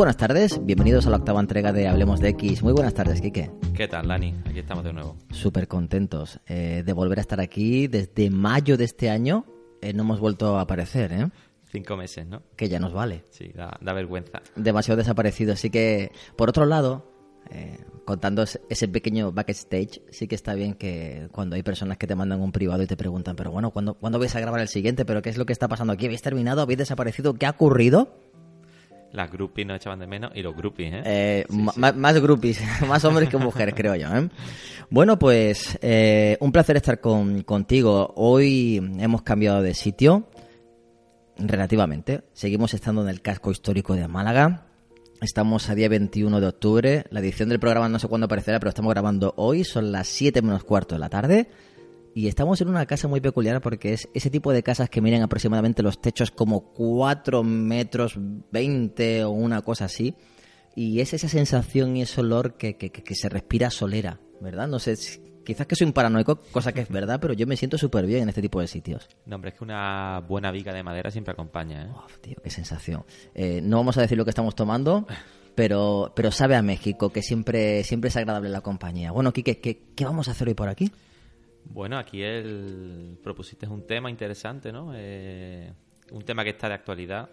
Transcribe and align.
Buenas 0.00 0.16
tardes, 0.16 0.64
bienvenidos 0.64 1.06
a 1.06 1.10
la 1.10 1.18
octava 1.18 1.40
entrega 1.40 1.74
de 1.74 1.86
Hablemos 1.86 2.20
de 2.20 2.30
X. 2.30 2.62
Muy 2.62 2.72
buenas 2.72 2.94
tardes, 2.94 3.20
Quique. 3.20 3.50
¿Qué 3.74 3.86
tal, 3.86 4.08
Lani? 4.08 4.34
Aquí 4.46 4.60
estamos 4.60 4.82
de 4.82 4.94
nuevo. 4.94 5.14
Súper 5.30 5.68
contentos 5.68 6.40
eh, 6.46 6.82
de 6.86 6.92
volver 6.94 7.18
a 7.18 7.20
estar 7.20 7.38
aquí. 7.38 7.86
Desde 7.86 8.30
mayo 8.30 8.78
de 8.78 8.84
este 8.84 9.10
año 9.10 9.44
eh, 9.82 9.92
no 9.92 10.04
hemos 10.04 10.18
vuelto 10.18 10.56
a 10.56 10.62
aparecer, 10.62 11.12
¿eh? 11.12 11.28
Cinco 11.70 11.98
meses, 11.98 12.26
¿no? 12.26 12.40
Que 12.56 12.70
ya 12.70 12.80
nos 12.80 12.94
vale. 12.94 13.24
Sí, 13.28 13.52
da, 13.54 13.76
da 13.82 13.92
vergüenza. 13.92 14.40
Demasiado 14.56 14.96
desaparecido. 14.96 15.52
Así 15.52 15.68
que, 15.68 16.12
por 16.34 16.48
otro 16.48 16.64
lado, 16.64 17.04
eh, 17.50 17.76
contando 18.06 18.42
ese- 18.44 18.62
ese 18.70 18.88
pequeño 18.88 19.32
backstage, 19.32 20.00
sí 20.10 20.26
que 20.26 20.34
está 20.34 20.54
bien 20.54 20.72
que 20.72 21.28
cuando 21.30 21.56
hay 21.56 21.62
personas 21.62 21.98
que 21.98 22.06
te 22.06 22.14
mandan 22.14 22.40
un 22.40 22.52
privado 22.52 22.82
y 22.82 22.86
te 22.86 22.96
preguntan, 22.96 23.36
pero 23.36 23.50
bueno, 23.50 23.70
¿cuándo, 23.70 23.92
¿cuándo 23.94 24.18
vais 24.18 24.34
a 24.34 24.40
grabar 24.40 24.60
el 24.62 24.68
siguiente? 24.68 25.04
¿Pero 25.04 25.20
qué 25.20 25.28
es 25.28 25.36
lo 25.36 25.44
que 25.44 25.52
está 25.52 25.68
pasando 25.68 25.92
aquí? 25.92 26.06
¿Habéis 26.06 26.22
terminado? 26.22 26.62
¿Habéis 26.62 26.78
desaparecido? 26.78 27.34
¿Qué 27.34 27.44
ha 27.44 27.50
ocurrido? 27.50 28.08
Las 29.12 29.30
groupies 29.30 29.66
nos 29.66 29.76
echaban 29.76 29.98
de 29.98 30.06
menos 30.06 30.30
y 30.34 30.42
los 30.42 30.56
groupies, 30.56 30.92
¿eh? 30.94 31.02
Eh, 31.04 31.44
Más 31.50 32.20
groupies, 32.20 32.60
más 32.88 33.04
hombres 33.04 33.28
que 33.28 33.36
mujeres, 33.36 33.74
creo 33.76 33.96
yo. 33.96 34.08
¿eh? 34.14 34.28
Bueno, 34.88 35.18
pues 35.18 35.78
eh, 35.82 36.36
un 36.40 36.52
placer 36.52 36.76
estar 36.76 37.00
con, 37.00 37.42
contigo. 37.42 38.12
Hoy 38.16 38.76
hemos 38.98 39.22
cambiado 39.22 39.62
de 39.62 39.74
sitio, 39.74 40.28
relativamente. 41.36 42.22
Seguimos 42.32 42.72
estando 42.74 43.02
en 43.02 43.08
el 43.08 43.20
casco 43.20 43.50
histórico 43.50 43.94
de 43.94 44.06
Málaga. 44.06 44.66
Estamos 45.20 45.68
a 45.68 45.74
día 45.74 45.88
21 45.88 46.40
de 46.40 46.46
octubre. 46.46 47.04
La 47.10 47.20
edición 47.20 47.48
del 47.48 47.60
programa 47.60 47.88
no 47.88 47.98
sé 47.98 48.08
cuándo 48.08 48.24
aparecerá, 48.24 48.58
pero 48.58 48.70
estamos 48.70 48.90
grabando 48.92 49.34
hoy. 49.36 49.64
Son 49.64 49.92
las 49.92 50.08
7 50.08 50.40
menos 50.40 50.64
cuarto 50.64 50.94
de 50.94 50.98
la 51.00 51.10
tarde. 51.10 51.48
Y 52.14 52.26
estamos 52.26 52.60
en 52.60 52.68
una 52.68 52.86
casa 52.86 53.06
muy 53.06 53.20
peculiar 53.20 53.60
porque 53.60 53.92
es 53.92 54.08
ese 54.14 54.30
tipo 54.30 54.52
de 54.52 54.62
casas 54.62 54.90
que 54.90 55.00
miren 55.00 55.22
aproximadamente 55.22 55.82
los 55.82 56.00
techos 56.00 56.30
como 56.30 56.72
4 56.72 57.42
metros 57.44 58.14
20 58.50 59.24
o 59.24 59.30
una 59.30 59.62
cosa 59.62 59.84
así. 59.84 60.14
Y 60.74 61.00
es 61.00 61.14
esa 61.14 61.28
sensación 61.28 61.96
y 61.96 62.02
ese 62.02 62.20
olor 62.20 62.56
que, 62.56 62.76
que, 62.76 63.14
se 63.14 63.28
respira 63.28 63.70
solera, 63.70 64.20
¿verdad? 64.40 64.68
No 64.68 64.78
sé, 64.78 64.94
quizás 65.44 65.66
que 65.66 65.74
soy 65.74 65.86
un 65.86 65.92
paranoico, 65.92 66.36
cosa 66.52 66.72
que 66.72 66.80
es 66.80 66.88
verdad, 66.88 67.18
pero 67.20 67.34
yo 67.34 67.46
me 67.46 67.56
siento 67.56 67.76
súper 67.76 68.06
bien 68.06 68.22
en 68.22 68.28
este 68.28 68.40
tipo 68.40 68.60
de 68.60 68.66
sitios. 68.66 69.08
No, 69.26 69.36
hombre, 69.36 69.50
es 69.50 69.58
que 69.58 69.64
una 69.64 70.20
buena 70.20 70.50
viga 70.52 70.72
de 70.72 70.82
madera 70.82 71.10
siempre 71.10 71.32
acompaña, 71.32 71.84
¿eh? 71.84 71.90
Uf, 71.90 72.18
tío, 72.20 72.36
qué 72.42 72.50
sensación. 72.50 73.04
Eh, 73.34 73.60
no 73.62 73.78
vamos 73.78 73.98
a 73.98 74.02
decir 74.02 74.16
lo 74.16 74.24
que 74.24 74.30
estamos 74.30 74.54
tomando, 74.54 75.06
pero, 75.54 76.12
pero 76.14 76.30
sabe 76.30 76.56
a 76.56 76.62
México, 76.62 77.10
que 77.10 77.22
siempre, 77.22 77.82
siempre 77.82 78.08
es 78.08 78.16
agradable 78.16 78.48
la 78.48 78.60
compañía. 78.60 79.10
Bueno, 79.10 79.32
Kike, 79.32 79.58
¿qué, 79.58 79.82
¿qué 79.94 80.04
vamos 80.04 80.28
a 80.28 80.32
hacer 80.32 80.48
hoy 80.48 80.54
por 80.54 80.68
aquí? 80.68 80.90
Bueno, 81.64 81.98
aquí 81.98 82.22
el 82.22 83.18
propusiste 83.22 83.66
un 83.66 83.86
tema 83.86 84.10
interesante, 84.10 84.72
¿no? 84.72 84.92
Eh, 84.94 85.72
un 86.10 86.22
tema 86.24 86.42
que 86.44 86.50
está 86.50 86.68
de 86.68 86.74
actualidad 86.74 87.28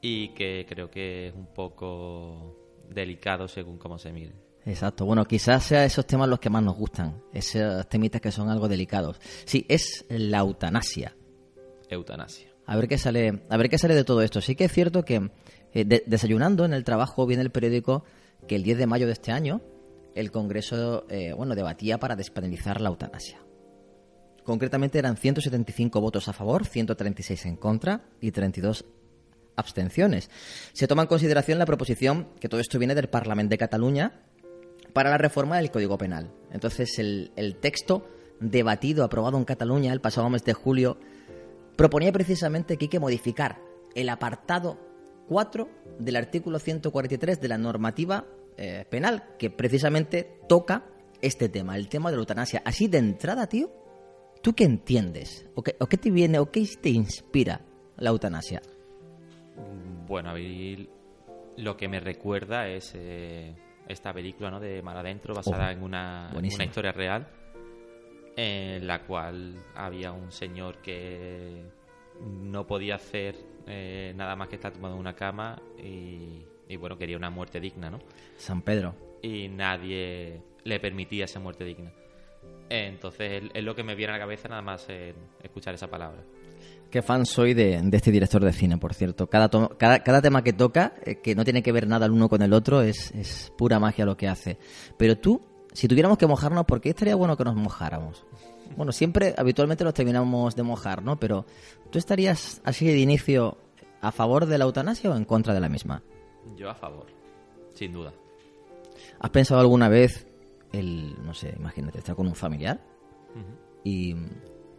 y 0.00 0.28
que 0.34 0.64
creo 0.68 0.90
que 0.90 1.28
es 1.28 1.34
un 1.34 1.46
poco 1.46 2.56
delicado 2.88 3.48
según 3.48 3.76
cómo 3.78 3.98
se 3.98 4.12
mire. 4.12 4.32
Exacto, 4.66 5.04
bueno, 5.06 5.24
quizás 5.24 5.64
sea 5.64 5.84
esos 5.84 6.06
temas 6.06 6.28
los 6.28 6.38
que 6.38 6.50
más 6.50 6.62
nos 6.62 6.76
gustan, 6.76 7.22
esos 7.32 7.88
temitas 7.88 8.20
que 8.20 8.30
son 8.30 8.48
algo 8.50 8.68
delicados. 8.68 9.18
Sí, 9.46 9.64
es 9.68 10.04
la 10.08 10.38
eutanasia. 10.38 11.16
Eutanasia. 11.88 12.48
A 12.66 12.76
ver 12.76 12.86
qué 12.86 12.98
sale, 12.98 13.42
a 13.48 13.56
ver 13.56 13.68
qué 13.68 13.78
sale 13.78 13.94
de 13.94 14.04
todo 14.04 14.22
esto. 14.22 14.40
Sí 14.40 14.54
que 14.54 14.64
es 14.66 14.72
cierto 14.72 15.02
que 15.04 15.30
eh, 15.72 15.84
de- 15.84 16.04
desayunando 16.06 16.64
en 16.64 16.72
el 16.72 16.84
trabajo 16.84 17.26
viene 17.26 17.42
el 17.42 17.50
periódico 17.50 18.04
que 18.46 18.54
el 18.56 18.62
10 18.62 18.78
de 18.78 18.86
mayo 18.86 19.06
de 19.06 19.12
este 19.14 19.32
año 19.32 19.60
el 20.14 20.30
Congreso 20.30 21.06
eh, 21.08 21.32
bueno 21.32 21.54
debatía 21.54 21.98
para 21.98 22.16
despenalizar 22.16 22.80
la 22.80 22.88
eutanasia. 22.88 23.38
Concretamente 24.44 24.98
eran 24.98 25.16
175 25.16 26.00
votos 26.00 26.28
a 26.28 26.32
favor, 26.32 26.66
136 26.66 27.46
en 27.46 27.56
contra 27.56 28.02
y 28.20 28.32
32 28.32 28.84
abstenciones. 29.56 30.30
Se 30.72 30.88
toma 30.88 31.02
en 31.02 31.08
consideración 31.08 31.58
la 31.58 31.66
proposición 31.66 32.28
que 32.40 32.48
todo 32.48 32.60
esto 32.60 32.78
viene 32.78 32.94
del 32.94 33.08
Parlamento 33.08 33.50
de 33.50 33.58
Cataluña 33.58 34.22
para 34.92 35.10
la 35.10 35.18
reforma 35.18 35.58
del 35.58 35.70
Código 35.70 35.98
Penal. 35.98 36.32
Entonces 36.50 36.98
el, 36.98 37.32
el 37.36 37.56
texto 37.56 38.08
debatido, 38.40 39.04
aprobado 39.04 39.38
en 39.38 39.44
Cataluña 39.44 39.92
el 39.92 40.00
pasado 40.00 40.30
mes 40.30 40.44
de 40.44 40.54
julio, 40.54 40.98
proponía 41.76 42.12
precisamente 42.12 42.76
que 42.76 42.86
hay 42.86 42.88
que 42.88 42.98
modificar 42.98 43.60
el 43.94 44.08
apartado 44.08 44.78
4 45.28 45.68
del 45.98 46.16
artículo 46.16 46.58
143 46.58 47.40
de 47.40 47.48
la 47.48 47.58
normativa 47.58 48.26
eh, 48.56 48.84
penal, 48.88 49.36
que 49.38 49.50
precisamente 49.50 50.40
toca 50.48 50.84
este 51.22 51.48
tema, 51.48 51.76
el 51.76 51.88
tema 51.88 52.10
de 52.10 52.16
la 52.16 52.20
eutanasia. 52.20 52.62
Así 52.64 52.88
de 52.88 52.98
entrada, 52.98 53.46
tío, 53.46 53.70
¿tú 54.42 54.54
qué 54.54 54.64
entiendes? 54.64 55.46
¿O 55.54 55.62
qué, 55.62 55.76
o 55.80 55.86
qué 55.86 55.96
te 55.96 56.10
viene, 56.10 56.38
o 56.38 56.50
qué 56.50 56.66
te 56.80 56.90
inspira 56.90 57.60
la 57.96 58.10
eutanasia? 58.10 58.62
Bueno, 60.06 60.30
a 60.30 60.34
mí 60.34 60.88
lo 61.56 61.76
que 61.76 61.88
me 61.88 62.00
recuerda 62.00 62.68
es 62.68 62.92
eh, 62.94 63.54
esta 63.88 64.12
película, 64.12 64.50
¿no? 64.50 64.60
De 64.60 64.82
Mar 64.82 64.96
Adentro, 64.96 65.34
basada 65.34 65.68
Oh, 65.68 65.70
en 65.70 65.82
una, 65.82 66.30
historia 66.64 66.92
real, 66.92 67.28
en 68.36 68.86
la 68.86 69.04
cual 69.04 69.54
había 69.74 70.12
un 70.12 70.32
señor 70.32 70.78
que 70.78 71.62
no 72.20 72.66
podía 72.66 72.96
hacer 72.96 73.36
eh, 73.66 74.12
nada 74.16 74.36
más 74.36 74.48
que 74.48 74.56
estar 74.56 74.72
en 74.74 74.84
una 74.84 75.14
cama 75.14 75.60
y, 75.78 76.44
y, 76.70 76.76
bueno, 76.76 76.96
quería 76.96 77.16
una 77.16 77.30
muerte 77.30 77.60
digna, 77.60 77.90
¿no? 77.90 77.98
San 78.36 78.62
Pedro. 78.62 78.94
Y 79.22 79.48
nadie 79.48 80.40
le 80.64 80.80
permitía 80.80 81.24
esa 81.26 81.40
muerte 81.40 81.64
digna. 81.64 81.92
Entonces 82.68 83.42
es- 83.54 83.64
lo 83.64 83.74
que 83.74 83.82
me 83.82 83.94
viene 83.94 84.12
a 84.12 84.16
la 84.16 84.22
cabeza 84.22 84.48
nada 84.48 84.62
más 84.62 84.86
eh, 84.88 85.14
escuchar 85.42 85.74
esa 85.74 85.88
palabra. 85.88 86.22
Qué 86.90 87.02
fan 87.02 87.24
soy 87.26 87.54
de, 87.54 87.80
de 87.82 87.96
este 87.96 88.10
director 88.10 88.42
de 88.44 88.52
cine, 88.52 88.76
por 88.78 88.94
cierto. 88.94 89.28
Cada, 89.28 89.48
to- 89.48 89.76
cada, 89.78 90.02
cada 90.02 90.20
tema 90.22 90.42
que 90.42 90.52
toca, 90.52 90.94
eh, 91.04 91.16
que 91.16 91.34
no 91.34 91.44
tiene 91.44 91.62
que 91.62 91.72
ver 91.72 91.86
nada 91.86 92.06
el 92.06 92.12
uno 92.12 92.28
con 92.28 92.42
el 92.42 92.52
otro, 92.52 92.82
es, 92.82 93.12
es 93.12 93.52
pura 93.56 93.78
magia 93.78 94.04
lo 94.04 94.16
que 94.16 94.28
hace. 94.28 94.58
Pero 94.96 95.16
tú, 95.18 95.40
si 95.72 95.86
tuviéramos 95.88 96.18
que 96.18 96.26
mojarnos, 96.26 96.64
¿por 96.64 96.80
qué 96.80 96.90
estaría 96.90 97.14
bueno 97.14 97.36
que 97.36 97.44
nos 97.44 97.54
mojáramos? 97.56 98.24
Bueno, 98.76 98.92
siempre, 98.92 99.34
habitualmente 99.36 99.84
nos 99.84 99.94
terminamos 99.94 100.54
de 100.56 100.62
mojar, 100.62 101.02
¿no? 101.02 101.16
Pero 101.18 101.44
¿tú 101.90 101.98
estarías 101.98 102.60
así 102.64 102.86
de 102.86 102.98
inicio 102.98 103.58
a 104.00 104.12
favor 104.12 104.46
de 104.46 104.58
la 104.58 104.64
eutanasia 104.64 105.10
o 105.10 105.16
en 105.16 105.24
contra 105.24 105.54
de 105.54 105.60
la 105.60 105.68
misma? 105.68 106.02
Yo 106.56 106.70
a 106.70 106.74
favor, 106.74 107.06
sin 107.74 107.92
duda. 107.92 108.12
¿Has 109.18 109.30
pensado 109.30 109.60
alguna 109.60 109.88
vez 109.88 110.26
el, 110.72 111.14
no 111.24 111.34
sé, 111.34 111.54
imagínate, 111.56 111.98
estar 111.98 112.14
con 112.14 112.26
un 112.26 112.34
familiar 112.34 112.80
y, 113.84 114.14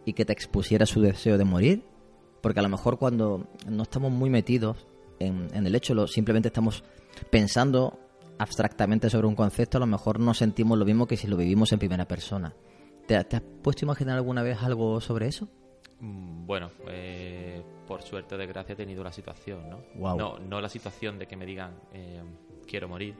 y 0.04 0.12
que 0.12 0.24
te 0.24 0.32
expusiera 0.32 0.86
su 0.86 1.00
deseo 1.00 1.38
de 1.38 1.44
morir? 1.44 1.84
Porque 2.40 2.60
a 2.60 2.62
lo 2.62 2.68
mejor 2.68 2.98
cuando 2.98 3.46
no 3.68 3.82
estamos 3.82 4.10
muy 4.10 4.30
metidos 4.30 4.86
en, 5.18 5.48
en 5.54 5.66
el 5.66 5.74
hecho, 5.74 5.94
lo, 5.94 6.06
simplemente 6.06 6.48
estamos 6.48 6.82
pensando 7.30 7.98
abstractamente 8.38 9.08
sobre 9.08 9.28
un 9.28 9.36
concepto, 9.36 9.78
a 9.78 9.80
lo 9.80 9.86
mejor 9.86 10.18
no 10.18 10.34
sentimos 10.34 10.78
lo 10.78 10.84
mismo 10.84 11.06
que 11.06 11.16
si 11.16 11.28
lo 11.28 11.36
vivimos 11.36 11.72
en 11.72 11.78
primera 11.78 12.06
persona. 12.08 12.54
¿Te, 13.06 13.22
te 13.24 13.36
has 13.36 13.42
puesto 13.62 13.84
a 13.84 13.86
imaginar 13.86 14.16
alguna 14.16 14.42
vez 14.42 14.60
algo 14.62 15.00
sobre 15.00 15.28
eso? 15.28 15.48
Mm, 16.02 16.44
Bueno, 16.44 16.72
eh, 16.88 17.62
por 17.86 18.02
suerte 18.02 18.34
o 18.34 18.38
desgracia 18.38 18.72
he 18.72 18.76
tenido 18.76 19.04
la 19.04 19.12
situación, 19.12 19.70
¿no? 19.70 19.84
No, 20.18 20.38
no 20.38 20.60
la 20.60 20.68
situación 20.68 21.16
de 21.18 21.26
que 21.26 21.36
me 21.36 21.46
digan 21.46 21.78
eh, 21.92 22.20
quiero 22.66 22.88
morir, 22.88 23.14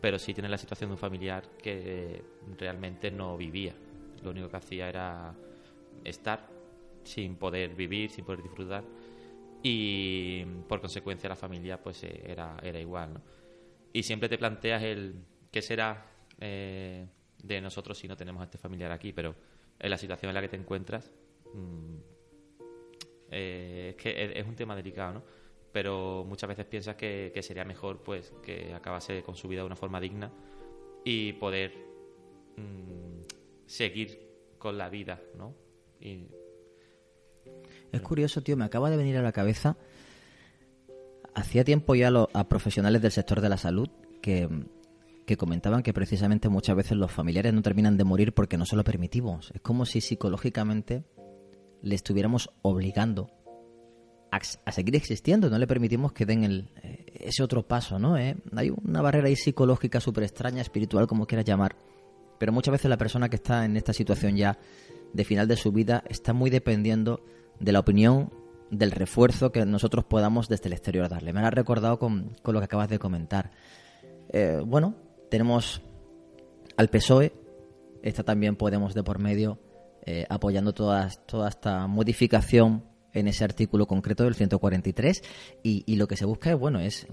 pero 0.00 0.18
sí 0.18 0.34
tener 0.34 0.50
la 0.50 0.58
situación 0.58 0.90
de 0.90 0.94
un 0.94 0.98
familiar 0.98 1.44
que 1.62 2.22
realmente 2.58 3.10
no 3.12 3.36
vivía. 3.36 3.72
Lo 4.22 4.30
único 4.32 4.48
que 4.48 4.56
hacía 4.56 4.88
era 4.88 5.32
estar 6.04 6.48
sin 7.04 7.36
poder 7.36 7.74
vivir, 7.74 8.10
sin 8.10 8.24
poder 8.24 8.42
disfrutar 8.42 8.82
y 9.62 10.44
por 10.68 10.80
consecuencia 10.80 11.28
la 11.28 11.36
familia 11.36 11.80
pues 11.80 12.02
eh, 12.02 12.22
era, 12.26 12.56
era 12.62 12.80
igual, 12.80 13.14
¿no? 13.14 13.20
Y 13.92 14.02
siempre 14.02 14.28
te 14.28 14.38
planteas 14.38 14.82
el 14.82 15.24
qué 15.52 15.62
será 15.62 16.04
eh, 16.40 17.06
de 17.40 17.60
nosotros 17.60 17.96
si 17.96 18.08
no 18.08 18.16
tenemos 18.16 18.40
a 18.40 18.44
este 18.44 18.58
familiar 18.58 18.90
aquí, 18.90 19.12
pero 19.12 19.36
en 19.78 19.90
la 19.90 19.98
situación 19.98 20.30
en 20.30 20.34
la 20.34 20.40
que 20.40 20.48
te 20.48 20.56
encuentras 20.56 21.12
mm, 21.54 21.96
eh, 23.30 23.88
es 23.90 23.96
que 24.02 24.38
es, 24.38 24.46
un 24.46 24.54
tema 24.54 24.76
delicado, 24.76 25.14
¿no? 25.14 25.22
Pero 25.72 26.24
muchas 26.28 26.48
veces 26.48 26.66
piensas 26.66 26.96
que, 26.96 27.30
que 27.34 27.42
sería 27.42 27.64
mejor 27.64 28.02
pues 28.02 28.32
que 28.42 28.74
acabase 28.74 29.22
con 29.22 29.34
su 29.36 29.48
vida 29.48 29.60
de 29.60 29.66
una 29.66 29.76
forma 29.76 30.00
digna 30.00 30.30
y 31.04 31.32
poder 31.34 31.72
mm, 32.56 33.22
seguir 33.66 34.20
con 34.58 34.76
la 34.76 34.88
vida, 34.90 35.20
¿no? 35.36 35.54
Y 36.00 36.26
Es 37.90 38.00
curioso, 38.02 38.42
tío, 38.42 38.56
me 38.56 38.64
acaba 38.64 38.90
de 38.90 38.96
venir 38.96 39.16
a 39.16 39.22
la 39.22 39.32
cabeza. 39.32 39.76
Hacía 41.34 41.64
tiempo 41.64 41.94
ya 41.94 42.10
lo- 42.10 42.28
a 42.34 42.48
profesionales 42.48 43.00
del 43.00 43.10
sector 43.12 43.40
de 43.40 43.48
la 43.48 43.56
salud 43.56 43.88
que, 44.20 44.48
que 45.26 45.36
comentaban 45.38 45.82
que 45.82 45.94
precisamente 45.94 46.48
muchas 46.50 46.76
veces 46.76 46.98
los 46.98 47.10
familiares 47.10 47.54
no 47.54 47.62
terminan 47.62 47.96
de 47.96 48.04
morir 48.04 48.34
porque 48.34 48.58
no 48.58 48.66
se 48.66 48.76
lo 48.76 48.84
permitimos. 48.84 49.50
Es 49.54 49.60
como 49.62 49.86
si 49.86 50.00
psicológicamente 50.02 51.04
le 51.82 51.94
estuviéramos 51.94 52.50
obligando 52.62 53.30
a, 54.30 54.40
a 54.64 54.72
seguir 54.72 54.96
existiendo, 54.96 55.50
no 55.50 55.58
le 55.58 55.66
permitimos 55.66 56.12
que 56.12 56.24
den 56.24 56.44
el, 56.44 56.70
eh, 56.82 57.04
ese 57.14 57.42
otro 57.42 57.66
paso, 57.66 57.98
¿no? 57.98 58.16
¿Eh? 58.16 58.36
Hay 58.56 58.70
una 58.70 59.02
barrera 59.02 59.28
ahí 59.28 59.36
psicológica 59.36 60.00
súper 60.00 60.24
extraña, 60.24 60.62
espiritual, 60.62 61.06
como 61.06 61.26
quieras 61.26 61.44
llamar. 61.44 61.76
Pero 62.38 62.52
muchas 62.52 62.72
veces 62.72 62.88
la 62.88 62.96
persona 62.96 63.28
que 63.28 63.36
está 63.36 63.64
en 63.64 63.76
esta 63.76 63.92
situación 63.92 64.36
ya 64.36 64.58
de 65.12 65.24
final 65.24 65.46
de 65.46 65.56
su 65.56 65.70
vida 65.72 66.02
está 66.08 66.32
muy 66.32 66.50
dependiendo 66.50 67.22
de 67.60 67.72
la 67.72 67.80
opinión 67.80 68.30
del 68.70 68.90
refuerzo 68.90 69.52
que 69.52 69.64
nosotros 69.66 70.04
podamos 70.04 70.48
desde 70.48 70.68
el 70.68 70.72
exterior 70.72 71.08
darle. 71.08 71.32
Me 71.32 71.40
lo 71.40 71.46
has 71.46 71.54
recordado 71.54 71.98
con, 71.98 72.34
con 72.42 72.54
lo 72.54 72.60
que 72.60 72.64
acabas 72.64 72.88
de 72.88 72.98
comentar. 72.98 73.50
Eh, 74.30 74.62
bueno, 74.64 74.94
tenemos 75.30 75.82
al 76.76 76.88
PSOE, 76.88 77.32
está 78.02 78.24
también 78.24 78.56
Podemos 78.56 78.94
de 78.94 79.02
por 79.02 79.18
medio, 79.18 79.58
eh, 80.04 80.26
apoyando 80.28 80.72
toda, 80.72 81.08
toda 81.26 81.48
esta 81.48 81.86
modificación 81.86 82.84
en 83.12 83.28
ese 83.28 83.44
artículo 83.44 83.86
concreto 83.86 84.24
del 84.24 84.34
143 84.34 85.22
y, 85.62 85.84
y, 85.86 85.96
lo 85.96 86.08
que 86.08 86.16
se 86.16 86.24
busca 86.24 86.50
es 86.50 86.58
bueno 86.58 86.80
es 86.80 87.06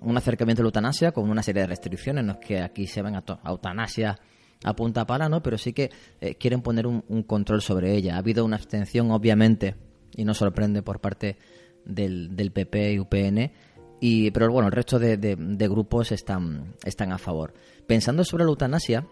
un 0.00 0.16
acercamiento 0.16 0.62
a 0.62 0.64
la 0.64 0.68
eutanasia 0.68 1.12
con 1.12 1.28
una 1.28 1.42
serie 1.42 1.62
de 1.62 1.68
restricciones 1.68 2.24
no 2.24 2.32
es 2.32 2.38
que 2.38 2.60
aquí 2.60 2.86
se 2.86 3.02
ven 3.02 3.16
a, 3.16 3.24
a 3.26 3.50
eutanasia 3.50 4.18
a 4.64 4.74
punta 4.74 5.06
pala 5.06 5.28
no 5.28 5.42
pero 5.42 5.58
sí 5.58 5.72
que 5.72 5.90
eh, 6.20 6.36
quieren 6.36 6.62
poner 6.62 6.86
un, 6.86 7.02
control 7.24 7.62
sobre 7.62 7.94
ella. 7.94 8.14
Ha 8.14 8.18
habido 8.18 8.44
una 8.44 8.56
abstención 8.56 9.10
obviamente 9.10 9.74
y 10.16 10.24
no 10.24 10.34
sorprende 10.34 10.82
por 10.82 11.00
parte 11.00 11.36
del, 11.84 12.36
del 12.36 12.52
PP 12.52 12.92
y 12.92 12.98
UPN 12.98 13.52
y 14.00 14.30
pero 14.30 14.50
bueno 14.50 14.68
el 14.68 14.72
resto 14.72 14.98
de, 14.98 15.16
de, 15.16 15.36
de 15.36 15.68
grupos 15.68 16.12
están 16.12 16.74
están 16.84 17.12
a 17.12 17.18
favor. 17.18 17.54
Pensando 17.86 18.24
sobre 18.24 18.44
la 18.44 18.50
eutanasia 18.50 19.06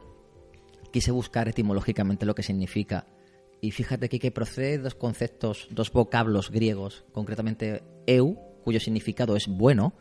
quise 0.92 1.10
buscar 1.12 1.48
etimológicamente 1.48 2.26
lo 2.26 2.34
que 2.34 2.42
significa 2.42 3.06
y 3.60 3.72
fíjate 3.72 4.06
aquí 4.06 4.18
que 4.18 4.30
procede 4.30 4.78
dos 4.78 4.94
conceptos, 4.94 5.68
dos 5.70 5.92
vocablos 5.92 6.50
griegos, 6.50 7.04
concretamente 7.12 7.82
eu, 8.06 8.36
cuyo 8.64 8.80
significado 8.80 9.36
es 9.36 9.48
bueno, 9.48 9.92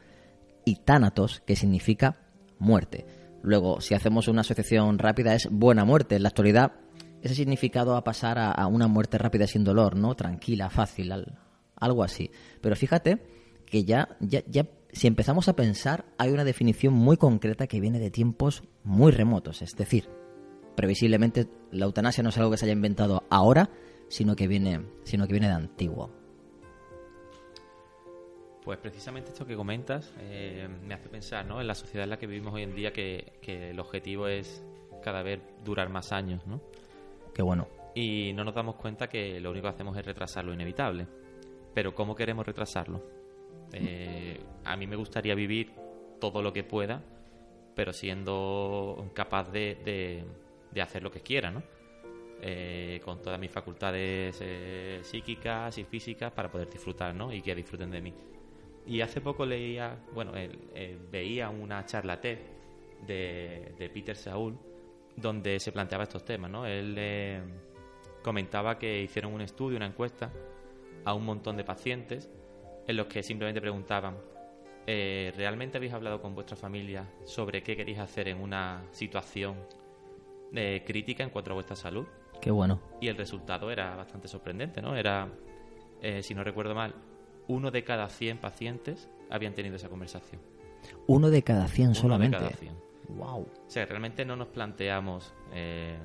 y 0.66 0.78
tánatos, 0.78 1.42
que 1.46 1.56
significa 1.56 2.22
muerte. 2.58 3.06
Luego, 3.42 3.82
si 3.82 3.94
hacemos 3.94 4.28
una 4.28 4.42
asociación 4.42 4.98
rápida, 5.00 5.34
es 5.34 5.48
buena 5.52 5.84
muerte. 5.84 6.16
En 6.16 6.24
la 6.24 6.30
actualidad, 6.30 6.74
ese 7.22 7.36
significado 7.36 7.94
va 7.94 8.00
a 8.00 8.04
pasar 8.04 8.38
a, 8.40 8.66
una 8.68 8.88
muerte 8.88 9.18
rápida 9.18 9.48
sin 9.48 9.64
dolor, 9.64 9.96
¿no? 9.96 10.16
Tranquila, 10.16 10.70
fácil, 10.70 11.12
al, 11.12 11.40
algo 11.76 12.04
así. 12.04 12.32
Pero 12.62 12.76
fíjate 12.76 13.22
que 13.66 13.84
ya, 13.84 14.18
ya, 14.20 14.44
ya, 14.48 14.68
si 14.92 15.08
empezamos 15.08 15.48
a 15.48 15.56
pensar, 15.56 16.06
hay 16.18 16.32
una 16.32 16.44
definición 16.44 16.94
muy 16.94 17.18
concreta 17.18 17.68
que 17.68 17.80
viene 17.80 18.00
de 18.00 18.12
tiempos 18.12 18.64
muy 18.84 19.12
remotos. 19.12 19.62
Es 19.62 19.76
decir, 19.76 20.10
previsiblemente 20.76 21.48
la 21.72 21.86
eutanasia 21.86 22.24
no 22.24 22.30
es 22.30 22.38
algo 22.38 22.52
que 22.52 22.58
se 22.58 22.66
haya 22.66 22.74
inventado 22.74 23.24
ahora, 23.30 23.70
sino 24.08 24.36
que 24.36 24.48
viene, 24.48 24.82
sino 25.04 25.28
que 25.28 25.34
viene 25.34 25.48
de 25.48 25.54
antiguo. 25.54 26.10
Pues 28.64 28.78
precisamente 28.80 29.32
esto 29.32 29.46
que 29.46 29.56
comentas 29.56 30.14
eh, 30.20 30.68
me 30.86 30.94
hace 30.94 31.10
pensar 31.10 31.46
¿no? 31.46 31.62
en 31.62 31.68
la 31.68 31.76
sociedad 31.76 32.04
en 32.04 32.10
la 32.12 32.18
que 32.18 32.28
vivimos 32.28 32.54
hoy 32.54 32.64
en 32.64 32.76
día 32.76 32.92
que, 32.92 33.34
que, 33.42 33.72
el 33.72 33.80
objetivo 33.80 34.28
es 34.28 34.64
cada 35.02 35.24
vez 35.24 35.40
durar 35.64 35.90
más 35.90 36.12
años. 36.12 36.46
¿no? 36.46 36.62
Qué 37.34 37.42
bueno. 37.42 37.68
Y 37.96 38.34
no 38.34 38.44
nos 38.44 38.54
damos 38.54 38.76
cuenta 38.76 39.08
que 39.08 39.40
lo 39.40 39.52
único 39.52 39.64
que 39.68 39.74
hacemos 39.74 39.98
es 39.98 40.06
retrasar 40.06 40.46
lo 40.46 40.54
inevitable. 40.54 41.08
Pero 41.74 41.96
¿cómo 41.96 42.16
queremos 42.16 42.46
retrasarlo? 42.46 43.02
Eh, 43.74 44.40
a 44.66 44.76
mí 44.76 44.88
me 44.88 44.96
gustaría 44.96 45.36
vivir 45.36 45.72
todo 46.20 46.42
lo 46.42 46.52
que 46.52 46.64
pueda, 46.64 47.02
pero 47.76 47.94
siendo 47.94 49.10
capaz 49.14 49.52
de, 49.52 49.76
de 49.86 50.26
de 50.72 50.82
hacer 50.82 51.04
lo 51.04 51.12
que 51.12 51.22
quiera, 51.22 51.52
¿no? 51.52 51.64
Eh, 52.42 53.02
con 53.04 53.22
todas 53.22 53.38
mis 53.38 53.52
facultades 53.52 54.38
eh, 54.40 55.00
psíquicas 55.02 55.78
y 55.78 55.84
físicas 55.84 56.32
para 56.32 56.50
poder 56.50 56.70
disfrutar, 56.70 57.14
¿no? 57.14 57.34
Y 57.34 57.42
que 57.42 57.54
disfruten 57.54 57.92
de 57.92 58.02
mí. 58.02 58.14
Y 58.88 59.02
hace 59.02 59.20
poco 59.20 59.46
leía, 59.46 59.98
bueno, 60.14 60.32
eh, 60.36 60.98
veía 61.12 61.50
una 61.50 61.86
charla 61.86 62.22
TED 62.22 62.40
de, 63.06 63.92
Peter 63.94 64.16
Saúl 64.16 64.58
donde 65.18 65.60
se 65.60 65.74
planteaba 65.74 66.06
estos 66.06 66.24
temas, 66.24 66.50
¿no? 66.50 66.66
Él 66.66 67.42
comentaba 68.24 68.80
que 68.80 69.02
hicieron 69.02 69.34
un 69.34 69.42
estudio, 69.42 69.76
una 69.76 69.88
encuesta 69.88 70.32
a 71.04 71.14
un 71.14 71.26
montón 71.26 71.58
de 71.58 71.66
pacientes 71.66 72.30
en 72.88 72.96
los 72.96 73.08
que 73.08 73.22
simplemente 73.22 73.60
preguntaban 73.60 74.18
¿realmente 74.88 75.78
habéis 75.78 75.94
hablado 75.94 76.20
con 76.20 76.34
vuestra 76.34 76.56
familia 76.56 77.06
sobre 77.26 77.62
qué 77.62 77.76
queréis 77.76 78.00
hacer 78.00 78.28
en 78.30 78.42
una 78.42 78.88
situación 78.92 79.56
eh, 80.54 80.84
crítica 80.86 81.24
en 81.24 81.30
cuanto 81.30 81.52
a 81.52 81.54
vuestra 81.54 81.76
salud. 81.76 82.06
Qué 82.42 82.52
bueno. 82.52 82.82
Y 83.02 83.08
el 83.08 83.18
resultado 83.18 83.72
era 83.72 83.96
bastante 83.96 84.28
sorprendente, 84.28 84.82
¿no? 84.82 84.96
Era, 84.96 85.30
eh, 86.02 86.24
si 86.24 86.34
no 86.34 86.44
recuerdo 86.44 86.76
mal, 86.76 86.96
uno 87.48 87.72
de 87.72 87.84
cada 87.84 88.08
100 88.10 88.38
pacientes 88.38 89.10
habían 89.30 89.54
tenido 89.54 89.76
esa 89.76 89.90
conversación. 89.90 90.42
Uno 91.08 91.30
de 91.30 91.44
cada 91.44 91.68
100 91.68 91.96
solamente. 91.96 92.38
Uno 92.38 92.46
de 92.46 92.52
cada 92.52 92.60
100. 92.60 92.76
Wow. 93.10 93.42
O 93.42 93.70
sea, 93.70 93.86
realmente 93.86 94.24
no 94.24 94.36
nos 94.36 94.48
planteamos 94.48 95.34
eh, 95.54 95.98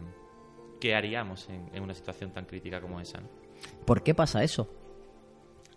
qué 0.81 0.94
haríamos 0.94 1.49
en, 1.49 1.70
en, 1.73 1.82
una 1.82 1.94
situación 1.94 2.31
tan 2.31 2.46
crítica 2.46 2.81
como 2.81 3.00
esa. 3.00 3.20
¿no? 3.20 3.29
¿Por 3.85 4.02
qué 4.02 4.14
pasa 4.14 4.43
eso? 4.43 4.69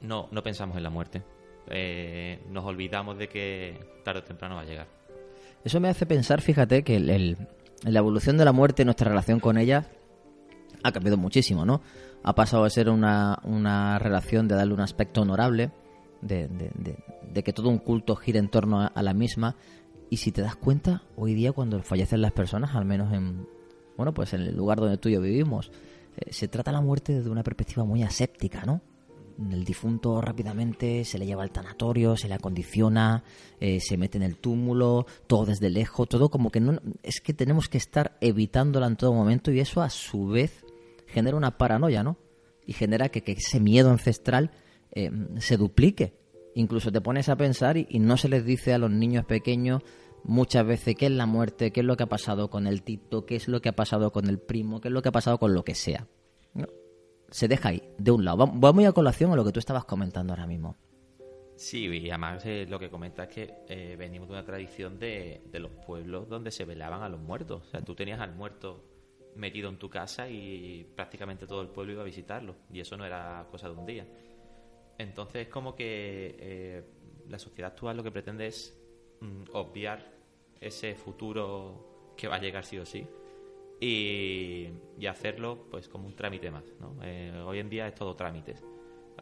No, 0.02 0.30
no 0.32 0.42
pensamos 0.42 0.78
en 0.78 0.84
la 0.84 0.90
muerte. 0.90 1.24
Eh, 1.70 2.40
nos 2.50 2.66
olvidamos 2.66 3.18
de 3.18 3.28
que 3.28 3.78
tarde 4.04 4.22
o 4.22 4.24
temprano 4.24 4.56
va 4.56 4.62
a 4.62 4.66
llegar. 4.66 4.88
Eso 5.64 5.80
me 5.80 5.90
hace 5.90 6.06
pensar, 6.06 6.42
fíjate, 6.42 6.84
que 6.84 6.96
el, 6.96 7.10
el, 7.10 7.38
la 7.84 8.00
evolución 8.00 8.38
de 8.38 8.46
la 8.46 8.52
muerte, 8.52 8.86
nuestra 8.86 9.10
relación 9.10 9.40
con 9.40 9.58
ella, 9.58 9.90
ha 10.84 10.92
cambiado 10.92 11.18
muchísimo, 11.18 11.66
¿no? 11.66 11.82
Ha 12.24 12.36
pasado 12.36 12.64
a 12.64 12.70
ser 12.70 12.90
una, 12.90 13.40
una 13.44 14.00
relación 14.00 14.48
de 14.48 14.56
darle 14.56 14.74
un 14.74 14.82
aspecto 14.82 15.22
honorable, 15.22 15.72
de, 16.22 16.48
de, 16.48 16.72
de, 16.76 16.98
de 17.32 17.44
que 17.44 17.54
todo 17.54 17.70
un 17.70 17.78
culto 17.78 18.16
gire 18.16 18.40
en 18.40 18.50
torno 18.50 18.82
a, 18.82 18.88
a, 18.88 19.04
la 19.04 19.14
misma. 19.14 19.56
Y 20.10 20.18
si 20.18 20.32
te 20.32 20.42
das 20.42 20.56
cuenta, 20.56 21.04
hoy 21.16 21.34
día 21.34 21.52
cuando 21.52 21.82
fallecen 21.84 22.22
las 22.22 22.32
personas, 22.32 22.76
al 22.76 22.86
menos 22.86 23.14
en, 23.14 23.48
bueno, 23.98 24.14
pues 24.14 24.34
en 24.34 24.42
el 24.42 24.56
lugar 24.56 24.80
donde 24.80 24.98
tú 24.98 25.10
y 25.10 25.14
yo 25.14 25.22
vivimos, 25.22 25.72
eh, 26.18 26.32
se 26.32 26.48
trata 26.48 26.72
la 26.72 26.82
muerte 26.82 27.14
desde 27.14 27.30
una 27.30 27.44
perspectiva 27.44 27.84
muy 27.84 28.04
aséptica, 28.04 28.64
¿no? 28.66 28.82
El 29.38 29.64
difunto 29.64 30.20
rápidamente 30.22 31.06
se 31.06 31.18
le 31.18 31.26
lleva 31.26 31.44
al 31.44 31.52
tanatorio, 31.52 32.18
se 32.18 32.28
le 32.28 32.34
acondiciona, 32.34 33.24
eh, 33.60 33.80
se 33.80 33.98
mete 33.98 34.18
en 34.18 34.24
el 34.24 34.38
túmulo, 34.38 35.06
todo 35.28 35.46
desde 35.46 35.70
lejos, 35.70 36.10
todo 36.10 36.30
como 36.30 36.50
que 36.50 36.60
no 36.60 36.80
es 37.04 37.22
que 37.22 37.34
tenemos 37.34 37.70
que 37.70 37.78
estar 37.78 38.18
evitándola 38.22 38.88
en 38.88 38.96
todo 38.96 39.14
momento 39.14 39.52
y 39.52 39.60
eso 39.60 39.82
a 39.82 39.90
su 39.90 40.28
vez 40.28 40.66
genera 41.08 41.38
una 41.38 41.58
paranoia, 41.58 42.04
¿no? 42.04 42.18
Y 42.66 42.74
genera 42.74 43.10
que, 43.10 43.22
que 43.22 43.34
ese 43.34 43.60
miedo 43.60 43.92
ancestral 43.92 44.52
eh, 44.92 45.12
se 45.38 45.58
duplique. 45.58 46.14
Incluso 46.56 46.92
te 46.92 47.02
pones 47.02 47.30
a 47.30 47.36
pensar 47.36 47.78
y, 47.78 47.88
y 47.90 48.00
no 48.00 48.18
se 48.18 48.30
les 48.30 48.44
dice 48.44 48.74
a 48.74 48.78
los 48.80 48.92
niños 48.92 49.26
pequeños 49.26 49.84
muchas 50.24 50.66
veces 50.66 50.96
qué 50.96 51.06
es 51.06 51.12
la 51.12 51.26
muerte, 51.28 51.72
qué 51.72 51.82
es 51.82 51.86
lo 51.86 51.96
que 51.96 52.04
ha 52.04 52.10
pasado 52.10 52.50
con 52.50 52.68
el 52.68 52.82
tito, 52.82 53.26
qué 53.26 53.36
es 53.36 53.48
lo 53.48 53.62
que 53.62 53.70
ha 53.70 53.76
pasado 53.76 54.12
con 54.12 54.28
el 54.28 54.40
primo, 54.40 54.82
qué 54.82 54.90
es 54.90 54.94
lo 54.94 55.02
que 55.02 55.10
ha 55.10 55.14
pasado 55.14 55.38
con 55.38 55.54
lo 55.54 55.64
que 55.64 55.76
sea. 55.76 56.08
¿no? 56.54 56.68
Se 57.30 57.48
deja 57.48 57.70
ahí, 57.70 57.84
de 57.98 58.12
un 58.12 58.26
lado. 58.26 58.48
Vamos 58.48 58.86
a 58.86 58.92
colación 58.92 59.32
a 59.32 59.36
lo 59.36 59.44
que 59.44 59.52
tú 59.52 59.60
estabas 59.60 59.86
comentando 59.86 60.34
ahora 60.34 60.48
mismo. 60.48 60.76
Sí, 61.56 61.88
y 61.88 62.10
además 62.10 62.46
eh, 62.46 62.68
lo 62.70 62.78
que 62.78 62.90
comenta 62.90 63.24
es 63.24 63.30
que 63.30 63.54
eh, 63.68 63.96
venimos 63.98 64.28
de 64.28 64.34
una 64.36 64.46
tradición 64.46 65.00
de, 65.00 65.42
de, 65.52 65.60
los 65.60 65.72
pueblos 65.72 66.30
donde 66.30 66.52
se 66.52 66.66
velaban 66.66 67.02
a 67.02 67.10
los 67.10 67.20
muertos. 67.20 67.64
O 67.68 67.72
sea, 67.72 67.82
tú 67.82 67.96
tenías 67.96 68.20
al 68.20 68.36
muerto 68.36 68.84
metido 69.36 69.70
en 69.70 69.78
tu 69.78 69.90
casa 69.90 70.30
y 70.30 70.84
prácticamente 70.96 71.48
todo 71.48 71.62
el 71.62 71.70
pueblo 71.70 71.94
iba 71.94 72.02
a 72.04 72.06
visitarlo. 72.06 72.56
Y 72.72 72.80
eso 72.80 72.96
no 72.96 73.06
era 73.06 73.48
cosa 73.50 73.70
de 73.70 73.76
un 73.76 73.86
día. 73.86 74.08
Entonces, 75.00 75.48
como 75.48 75.76
que 75.76 76.36
eh, 76.40 76.84
la 77.28 77.40
sociedad 77.40 77.72
actual 77.72 77.98
lo 77.98 78.04
que 78.04 78.12
pretende 78.12 78.48
es 78.48 78.78
mm, 79.22 79.44
obviar 79.54 80.12
ese 80.62 80.96
futuro 80.96 82.14
que 82.16 82.28
va 82.28 82.36
a 82.36 82.40
llegar 82.40 82.66
sí 82.66 82.78
o 82.78 82.86
sí 82.86 83.08
y, 83.80 84.70
y, 84.98 85.06
hacerlo 85.06 85.68
pues 85.70 85.88
como 85.88 86.08
un 86.08 86.16
trámite 86.16 86.50
más. 86.52 86.64
¿no? 86.80 86.96
Eh, 87.04 87.44
hoy 87.46 87.60
en 87.60 87.70
día 87.70 87.88
es 87.88 87.96
todo 87.96 88.16
trámites. 88.16 88.64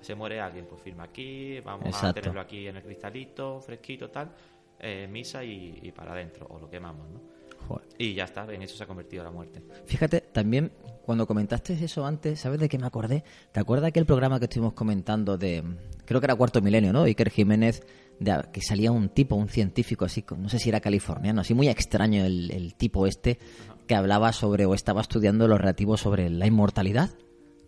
Se 0.02 0.14
muere 0.14 0.40
alguien, 0.40 0.66
pues 0.66 0.82
firma 0.82 1.04
aquí, 1.04 1.60
vamos 1.62 1.88
Exacto. 1.88 2.08
a 2.08 2.14
tenerlo 2.14 2.42
aquí 2.42 2.68
en 2.68 2.76
el 2.78 2.84
cristalito, 2.84 3.60
fresquito, 3.62 4.10
tal, 4.10 4.32
eh, 4.80 5.08
misa 5.10 5.44
y, 5.44 5.80
y, 5.82 5.92
para 5.92 6.12
adentro, 6.12 6.48
o 6.50 6.60
lo 6.60 6.70
quemamos, 6.70 7.10
¿no? 7.10 7.22
Joder. 7.68 7.88
Y 7.98 8.14
ya 8.14 8.26
está, 8.26 8.46
en 8.54 8.62
eso 8.62 8.76
se 8.76 8.84
ha 8.84 8.88
convertido 8.88 9.24
la 9.24 9.32
muerte. 9.32 9.64
Fíjate, 9.86 10.22
también 10.22 10.72
cuando 11.04 11.26
comentaste 11.26 11.74
eso 11.74 12.06
antes, 12.06 12.40
¿sabes 12.40 12.60
de 12.60 12.70
qué 12.70 12.78
me 12.78 12.86
acordé? 12.86 13.24
¿Te 13.52 13.60
acuerdas 13.60 13.90
aquel 13.90 14.06
programa 14.06 14.38
que 14.40 14.46
estuvimos 14.46 14.74
comentando 14.74 15.38
de, 15.38 15.64
creo 16.06 16.20
que 16.20 16.26
era 16.26 16.36
Cuarto 16.36 16.62
Milenio, 16.62 16.94
¿no? 16.94 17.04
Iker 17.04 17.30
Jiménez, 17.30 17.84
de, 18.20 18.42
que 18.52 18.62
salía 18.62 18.92
un 18.92 19.10
tipo, 19.10 19.36
un 19.36 19.50
científico 19.50 20.06
así, 20.06 20.24
no 20.38 20.50
sé 20.50 20.60
si 20.60 20.70
era 20.70 20.80
californiano, 20.80 21.42
así 21.42 21.54
muy 21.54 21.68
extraño 21.68 22.26
el, 22.26 22.52
el 22.52 22.76
tipo 22.76 23.08
este, 23.08 23.40
Ajá. 23.66 23.78
que 23.88 23.96
hablaba 23.96 24.32
sobre 24.34 24.66
o 24.66 24.74
estaba 24.74 25.02
estudiando 25.02 25.48
lo 25.48 25.58
relativo 25.58 25.98
sobre 25.98 26.30
la 26.30 26.48
inmortalidad. 26.48 27.12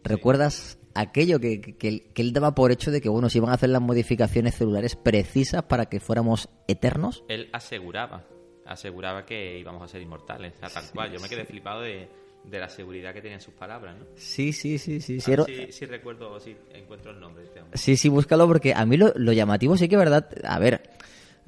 ¿Recuerdas 0.03 0.79
sí. 0.79 0.87
aquello 0.95 1.39
que, 1.39 1.59
que, 1.61 2.11
que, 2.13 2.21
él 2.21 2.33
daba 2.33 2.55
por 2.55 2.71
hecho 2.71 2.91
de 2.91 3.01
que, 3.01 3.09
bueno, 3.09 3.29
se 3.29 3.39
iban 3.39 3.51
a 3.51 3.55
hacer 3.55 3.69
las 3.69 3.81
modificaciones 3.81 4.55
celulares 4.55 4.95
precisas 4.95 5.63
para 5.63 5.87
que 5.87 5.99
fuéramos 5.99 6.49
eternos? 6.67 7.23
Él 7.27 7.49
aseguraba, 7.51 8.25
aseguraba 8.65 9.25
que 9.25 9.59
íbamos 9.59 9.81
a 9.81 9.87
ser 9.87 10.01
inmortales, 10.01 10.53
o 10.55 10.59
sea, 10.59 10.69
tal 10.69 10.83
sí, 10.83 10.91
cual. 10.93 11.11
Yo 11.11 11.19
me 11.19 11.27
quedé 11.27 11.45
flipado 11.45 11.81
de 11.81 12.09
de 12.43 12.59
la 12.59 12.69
seguridad 12.69 13.13
que 13.13 13.21
tenían 13.21 13.41
sus 13.41 13.53
palabras, 13.53 13.97
¿no? 13.97 14.05
Sí, 14.15 14.53
sí, 14.53 14.77
sí, 14.77 15.01
sí. 15.01 15.19
Sí, 15.19 15.33
sí, 15.45 15.67
sí 15.71 15.85
recuerdo, 15.85 16.39
sí 16.39 16.55
encuentro 16.73 17.11
el 17.11 17.19
nombre 17.19 17.43
este 17.43 17.61
hombre. 17.61 17.77
Sí, 17.77 17.97
sí, 17.97 18.09
búscalo 18.09 18.47
porque 18.47 18.73
a 18.73 18.85
mí 18.85 18.97
lo, 18.97 19.11
lo 19.15 19.33
llamativo 19.33 19.75
sí 19.77 19.89
que 19.89 19.97
verdad, 19.97 20.29
a 20.43 20.57
ver, 20.59 20.81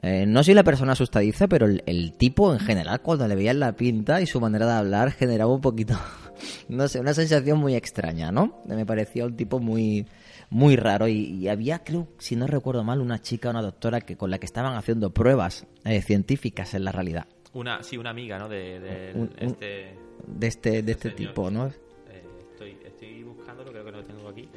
eh, 0.02 0.26
no 0.28 0.44
soy 0.44 0.54
la 0.54 0.64
persona 0.64 0.94
asustadiza, 0.94 1.48
pero 1.48 1.66
el, 1.66 1.84
el, 1.86 2.14
tipo 2.14 2.54
en 2.54 2.60
general 2.60 3.02
cuando 3.02 3.28
le 3.28 3.36
veían 3.36 3.60
la 3.60 3.74
pinta 3.74 4.22
y 4.22 4.26
su 4.26 4.40
manera 4.42 4.66
de 4.66 4.74
hablar 4.74 5.12
generaba 5.12 5.54
un 5.54 5.62
poquito, 5.62 5.94
no 6.70 6.88
sé, 6.88 7.00
una 7.00 7.14
sensación 7.14 7.60
muy 7.60 7.76
extraña, 7.76 8.32
¿no? 8.32 8.62
Me 8.66 8.86
parecía 8.86 9.26
un 9.26 9.36
tipo 9.38 9.60
muy 9.60 10.06
muy 10.50 10.76
raro. 10.76 11.08
Y, 11.08 11.26
y 11.36 11.48
había, 11.48 11.84
creo, 11.84 12.08
si 12.18 12.36
no 12.36 12.48
recuerdo 12.48 12.84
mal, 12.84 13.02
una 13.02 13.22
chica, 13.22 13.50
una 13.50 13.62
doctora 13.62 14.02
que 14.02 14.18
con 14.18 14.32
la 14.32 14.40
que 14.40 14.46
estaban 14.46 14.76
haciendo 14.76 15.12
pruebas 15.14 15.66
eh, 15.86 16.02
científicas 16.02 16.74
en 16.74 16.86
la 16.86 16.92
realidad. 16.92 17.28
Una, 17.54 17.84
sí, 17.84 17.98
una 17.98 18.10
amiga, 18.12 18.38
¿no? 18.40 18.50
De, 18.50 18.80
de 18.80 19.12
Un- 19.14 19.22
un- 19.22 19.36
este... 19.40 20.09
De 20.28 20.48
este, 20.48 20.84
de 20.84 20.92
este 20.92 21.12
señor. 21.12 21.30
tipo, 21.30 21.52
¿no? 21.52 21.68
Eh, 21.68 22.24
estoy, 22.52 22.78
estoy 22.86 23.24
buscándolo, 23.24 23.72
creo 23.72 23.86
que 23.86 23.92
lo 23.92 24.04
tengo 24.04 24.30
aquí. 24.30 24.50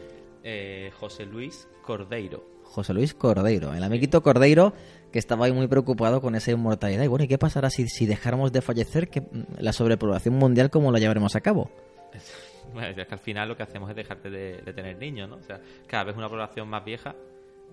Eh, 0.44 0.90
José 0.98 1.26
Luis 1.26 1.68
Cordeiro. 1.82 2.44
José 2.64 2.94
Luis 2.94 3.14
Cordeiro, 3.14 3.74
el 3.74 3.82
amiguito 3.82 4.22
Cordeiro 4.22 4.72
que 5.12 5.18
estaba 5.18 5.44
ahí 5.44 5.52
muy 5.52 5.68
preocupado 5.68 6.20
con 6.20 6.34
esa 6.34 6.50
inmortalidad. 6.50 7.04
Y 7.04 7.06
bueno, 7.06 7.24
¿y 7.24 7.28
qué 7.28 7.38
pasará 7.38 7.70
si, 7.70 7.86
si 7.88 8.06
dejáramos 8.06 8.50
de 8.50 8.62
fallecer? 8.62 9.08
que 9.08 9.20
mm, 9.20 9.60
¿La 9.60 9.72
sobrepoblación 9.72 10.34
mundial 10.34 10.70
cómo 10.70 10.90
la 10.90 10.98
llevaremos 10.98 11.36
a 11.36 11.40
cabo? 11.40 11.70
Bueno, 12.72 12.88
es 12.88 13.06
que 13.06 13.14
al 13.14 13.20
final 13.20 13.48
lo 13.50 13.56
que 13.56 13.64
hacemos 13.64 13.90
es 13.90 13.96
dejarte 13.96 14.30
de, 14.30 14.62
de 14.62 14.72
tener 14.72 14.96
niños, 14.96 15.28
¿no? 15.28 15.36
O 15.36 15.42
sea, 15.42 15.60
cada 15.86 16.04
vez 16.04 16.16
una 16.16 16.28
población 16.30 16.68
más 16.68 16.82
vieja 16.82 17.14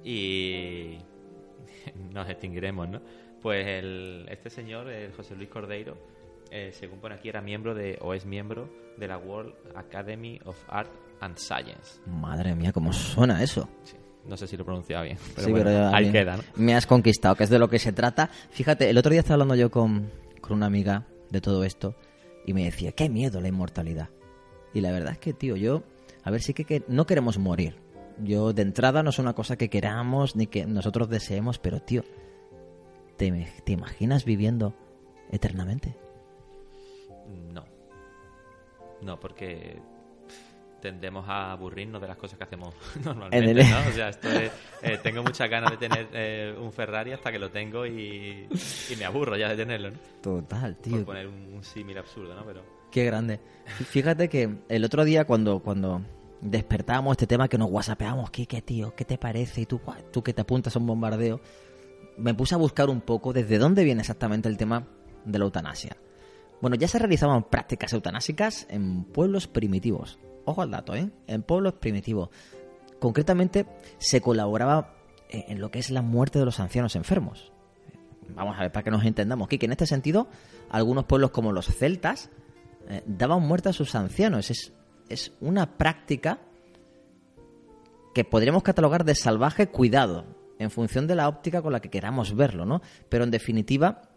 y 0.04 0.98
nos 2.12 2.28
extinguiremos, 2.30 2.90
¿no? 2.90 3.02
Pues 3.42 3.66
el, 3.66 4.26
este 4.30 4.50
señor, 4.50 4.90
el 4.90 5.14
José 5.14 5.38
Luis 5.38 5.48
Cordeiro, 5.48 5.96
eh, 6.52 6.72
según 6.74 7.00
pone 7.00 7.16
aquí, 7.16 7.30
era 7.30 7.42
miembro 7.42 7.74
de, 7.76 7.98
o 8.02 8.14
es 8.14 8.26
miembro 8.26 8.70
de 8.98 9.08
la 9.08 9.18
World 9.18 9.54
Academy 9.76 10.40
of 10.46 10.58
Art 10.68 10.90
and 11.22 11.38
Science. 11.38 12.00
Madre 12.06 12.56
mía, 12.56 12.72
¿cómo 12.72 12.92
suena 12.94 13.44
eso? 13.44 13.70
Sí, 13.84 13.96
no 14.26 14.36
sé 14.38 14.48
si 14.48 14.58
lo 14.58 14.64
he 14.64 14.66
pronunciado 14.66 15.04
bien, 15.04 15.18
pero 15.36 15.48
Sí, 15.48 15.52
bueno, 15.52 15.66
pero 15.66 15.86
a 15.86 15.96
ahí 15.96 16.12
queda, 16.12 16.38
¿no? 16.38 16.44
Me 16.56 16.76
has 16.76 16.86
conquistado, 16.86 17.36
que 17.36 17.44
es 17.44 17.50
de 17.50 17.60
lo 17.60 17.70
que 17.70 17.80
se 17.80 17.94
trata. 17.94 18.30
Fíjate, 18.50 18.90
el 18.90 18.98
otro 18.98 19.12
día 19.12 19.22
estaba 19.22 19.36
hablando 19.36 19.56
yo 19.56 19.70
con, 19.70 20.10
con 20.42 20.58
una 20.58 20.66
amiga 20.66 21.06
de 21.30 21.42
todo 21.42 21.64
esto 21.64 21.96
y 22.46 22.54
me 22.54 22.64
decía, 22.64 22.92
qué 22.94 23.10
miedo 23.10 23.42
la 23.42 23.48
inmortalidad. 23.48 24.10
Y 24.74 24.82
la 24.82 24.92
verdad 24.92 25.14
es 25.14 25.20
que, 25.20 25.34
tío, 25.34 25.56
yo, 25.56 25.84
a 26.24 26.32
ver, 26.32 26.42
sí 26.42 26.54
que, 26.54 26.66
que 26.66 26.84
no 26.88 27.06
queremos 27.06 27.38
morir. 27.38 27.76
Yo, 28.22 28.54
de 28.54 28.64
entrada, 28.64 29.02
no 29.02 29.12
es 29.12 29.20
una 29.20 29.34
cosa 29.34 29.56
que 29.56 29.70
queramos 29.70 30.36
ni 30.36 30.48
que 30.48 30.66
nosotros 30.66 31.10
deseemos, 31.10 31.58
pero, 31.58 31.80
tío, 31.82 32.04
¿te, 33.18 33.48
te 33.64 33.72
imaginas 33.72 34.26
viviendo 34.26 34.74
eternamente? 35.32 35.96
No. 37.54 37.66
No, 39.02 39.20
porque 39.20 39.80
tendemos 40.82 41.28
a 41.28 41.52
aburrirnos 41.52 42.02
de 42.02 42.08
las 42.08 42.16
cosas 42.18 42.38
que 42.38 42.44
hacemos 42.46 42.74
normalmente, 43.04 43.52
el- 43.52 43.70
¿no? 43.70 43.80
O 43.90 43.92
sea, 43.92 44.10
esto 44.10 44.30
es, 44.30 44.52
eh, 44.82 44.98
tengo 45.04 45.24
muchas 45.24 45.50
ganas 45.50 45.72
de 45.72 45.78
tener 45.78 46.08
eh, 46.14 46.56
un 46.58 46.72
Ferrari 46.72 47.12
hasta 47.12 47.32
que 47.32 47.40
lo 47.40 47.50
tengo 47.52 47.86
y, 47.86 48.48
y 48.90 48.96
me 48.98 49.06
aburro 49.06 49.36
ya 49.38 49.50
de 49.50 49.58
tenerlo, 49.58 49.92
¿no? 49.92 49.98
Total, 50.22 50.76
Por 50.76 50.82
tío. 50.84 51.06
poner 51.06 51.28
un, 51.28 51.54
un 51.56 51.64
símil 51.64 51.98
absurdo, 51.98 52.34
¿no? 52.34 52.46
Pero 52.46 52.62
Qué 52.92 53.06
grande. 53.06 53.40
Fíjate 53.90 54.30
que 54.30 54.50
el 54.68 54.84
otro 54.86 55.04
día 55.06 55.26
cuando, 55.26 55.60
cuando 55.60 56.02
despertábamos 56.42 57.12
este 57.12 57.28
tema 57.28 57.48
que 57.48 57.58
nos 57.58 57.70
whatsappeamos, 57.70 58.32
¿qué, 58.32 58.48
qué 58.48 58.62
tío? 58.62 58.96
¿Qué 58.96 59.06
te 59.06 59.18
parece? 59.18 59.62
Y 59.62 59.66
tú, 59.66 59.80
"Buah, 59.86 60.02
tú 60.12 60.24
que 60.24 60.34
te 60.34 60.42
apuntas 60.42 60.76
a 60.76 60.80
un 60.80 60.88
bombardeo, 60.88 61.40
me 62.18 62.34
puse 62.34 62.56
a 62.56 62.58
buscar 62.58 62.90
un 62.90 63.02
poco 63.02 63.32
desde 63.34 63.58
dónde 63.60 63.84
viene 63.84 64.00
exactamente 64.02 64.48
el 64.50 64.58
tema 64.58 64.88
de 65.26 65.38
la 65.40 65.46
eutanasia. 65.46 65.98
Bueno, 66.62 66.76
ya 66.76 66.88
se 66.88 67.00
realizaban 67.00 67.44
prácticas 67.44 67.94
eutanásicas 67.94 68.68
en 68.70 69.06
pueblos 69.06 69.48
primitivos. 69.48 70.20
Ojo 70.46 70.62
al 70.62 70.72
dato, 70.72 70.96
¿eh? 70.96 71.10
En 71.28 71.44
pueblos 71.44 71.74
primitivos. 71.74 72.30
Concretamente, 73.00 73.66
se 73.98 74.22
colaboraba 74.22 74.96
eh, 75.30 75.46
en 75.48 75.62
lo 75.62 75.72
que 75.72 75.80
es 75.80 75.90
la 75.90 76.02
muerte 76.02 76.40
de 76.40 76.46
los 76.46 76.60
ancianos 76.60 76.96
enfermos. 76.96 77.54
Vamos 78.30 78.58
a 78.58 78.62
ver, 78.62 78.72
para 78.72 78.84
que 78.84 78.92
nos 78.92 79.06
entendamos, 79.06 79.48
que 79.48 79.58
en 79.62 79.72
este 79.72 79.88
sentido, 79.88 80.28
algunos 80.70 81.06
pueblos 81.06 81.32
como 81.32 81.52
los 81.52 81.68
celtas 81.68 82.30
eh, 82.88 83.04
daban 83.06 83.42
muerte 83.42 83.70
a 83.70 83.74
sus 83.74 83.96
ancianos. 83.96 84.52
Es, 84.52 84.74
es 85.08 85.32
una 85.40 85.78
práctica 85.78 86.40
que 88.14 88.26
podríamos 88.26 88.64
catalogar 88.64 89.06
de 89.06 89.16
salvaje 89.16 89.68
cuidado, 89.68 90.26
en 90.58 90.72
función 90.72 91.08
de 91.08 91.16
la 91.16 91.30
óptica 91.30 91.62
con 91.62 91.72
la 91.72 91.80
que 91.80 91.90
queramos 91.90 92.36
verlo, 92.36 92.66
¿no? 92.66 92.82
Pero 93.08 93.24
en 93.24 93.32
definitiva, 93.32 94.09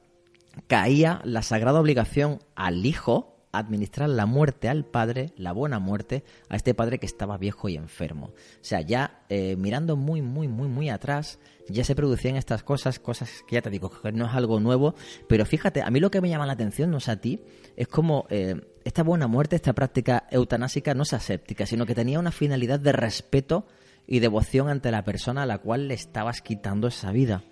caía 0.66 1.20
la 1.24 1.42
sagrada 1.42 1.80
obligación 1.80 2.40
al 2.54 2.84
hijo 2.86 3.32
administrar 3.52 4.08
la 4.08 4.26
muerte 4.26 4.68
al 4.68 4.84
padre, 4.84 5.32
la 5.36 5.52
buena 5.52 5.78
muerte, 5.78 6.24
a 6.48 6.56
este 6.56 6.74
padre 6.74 6.98
que 6.98 7.06
estaba 7.06 7.36
viejo 7.36 7.68
y 7.68 7.76
enfermo. 7.76 8.28
O 8.28 8.64
sea, 8.64 8.80
ya 8.80 9.22
eh, 9.28 9.56
mirando 9.56 9.94
muy, 9.94 10.22
muy, 10.22 10.48
muy, 10.48 10.68
muy 10.68 10.88
atrás, 10.88 11.38
ya 11.68 11.84
se 11.84 11.94
producían 11.94 12.36
estas 12.36 12.62
cosas, 12.62 12.98
cosas 12.98 13.44
que 13.46 13.54
ya 13.54 13.62
te 13.62 13.70
digo, 13.70 13.90
que 13.90 14.10
no 14.12 14.26
es 14.26 14.32
algo 14.32 14.58
nuevo, 14.58 14.94
pero 15.28 15.44
fíjate, 15.44 15.82
a 15.82 15.90
mí 15.90 16.00
lo 16.00 16.10
que 16.10 16.20
me 16.20 16.30
llama 16.30 16.46
la 16.46 16.54
atención, 16.54 16.90
no 16.90 16.98
sé 16.98 17.12
a 17.12 17.20
ti, 17.20 17.40
es 17.76 17.88
como 17.88 18.26
eh, 18.30 18.60
esta 18.84 19.02
buena 19.02 19.26
muerte, 19.26 19.56
esta 19.56 19.74
práctica 19.74 20.26
eutanásica 20.30 20.94
no 20.94 21.02
es 21.02 21.12
aséptica, 21.12 21.66
sino 21.66 21.86
que 21.86 21.94
tenía 21.94 22.18
una 22.18 22.32
finalidad 22.32 22.80
de 22.80 22.92
respeto 22.92 23.66
y 24.06 24.18
devoción 24.18 24.68
ante 24.68 24.90
la 24.90 25.04
persona 25.04 25.42
a 25.42 25.46
la 25.46 25.58
cual 25.58 25.88
le 25.88 25.94
estabas 25.94 26.40
quitando 26.40 26.88
esa 26.88 27.12
vida, 27.12 27.44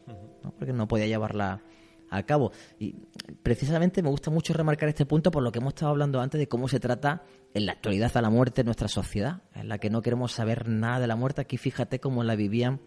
porque 0.58 0.72
no 0.72 0.88
podía 0.88 1.06
llevarla 1.06 1.62
a 2.10 2.22
cabo. 2.24 2.52
Y 2.78 2.94
precisamente 3.42 4.02
me 4.02 4.10
gusta 4.10 4.30
mucho 4.30 4.52
remarcar 4.52 4.88
este 4.88 5.06
punto 5.06 5.30
por 5.30 5.42
lo 5.42 5.52
que 5.52 5.60
hemos 5.60 5.74
estado 5.74 5.92
hablando 5.92 6.20
antes 6.20 6.38
de 6.38 6.48
cómo 6.48 6.68
se 6.68 6.80
trata 6.80 7.22
en 7.54 7.66
la 7.66 7.72
actualidad 7.72 8.16
a 8.16 8.22
la 8.22 8.30
muerte 8.30 8.60
en 8.60 8.66
nuestra 8.66 8.88
sociedad, 8.88 9.42
en 9.54 9.68
la 9.68 9.78
que 9.78 9.90
no 9.90 10.02
queremos 10.02 10.32
saber 10.32 10.68
nada 10.68 11.00
de 11.00 11.06
la 11.06 11.16
muerte. 11.16 11.40
Aquí 11.40 11.56
fíjate 11.56 12.00
cómo 12.00 12.22
la 12.24 12.34
vivían 12.34 12.80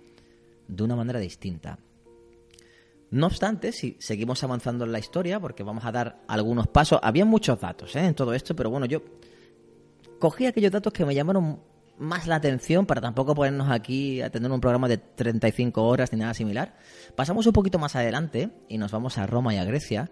de 0.68 0.84
una 0.84 0.96
manera 0.96 1.20
distinta. 1.20 1.80
No 3.12 3.28
obstante, 3.28 3.72
si 3.72 3.96
seguimos 4.00 4.44
avanzando 4.44 4.86
en 4.86 4.92
la 4.92 5.00
historia, 5.00 5.40
porque 5.40 5.62
vamos 5.62 5.86
a 5.86 5.92
dar 5.92 6.24
algunos 6.28 6.68
pasos, 6.68 7.00
había 7.04 7.26
muchos 7.26 7.60
datos 7.60 7.96
¿eh? 7.96 8.06
en 8.06 8.16
todo 8.16 8.34
esto, 8.34 8.56
pero 8.56 8.72
bueno, 8.72 8.88
yo 8.88 9.04
cogí 10.20 10.48
aquellos 10.48 10.72
datos 10.72 10.92
que 10.92 11.06
me 11.06 11.14
llamaron 11.14 11.60
más 11.98 12.28
la 12.28 12.36
atención 12.36 12.86
para 12.86 13.02
tampoco 13.02 13.36
ponernos 13.36 13.70
aquí 13.70 14.22
a 14.22 14.30
tener 14.30 14.52
un 14.52 14.60
programa 14.60 14.88
de 14.88 14.98
35 14.98 15.84
horas 15.84 16.12
ni 16.12 16.20
nada 16.20 16.34
similar. 16.34 16.76
Pasamos 17.16 17.46
un 17.46 17.54
poquito 17.54 17.80
más 17.80 17.96
adelante 17.96 18.50
y 18.68 18.78
nos 18.78 18.92
vamos 18.92 19.18
a 19.18 19.28
Roma 19.28 19.54
y 19.54 19.58
a 19.58 19.64
Grecia. 19.64 20.12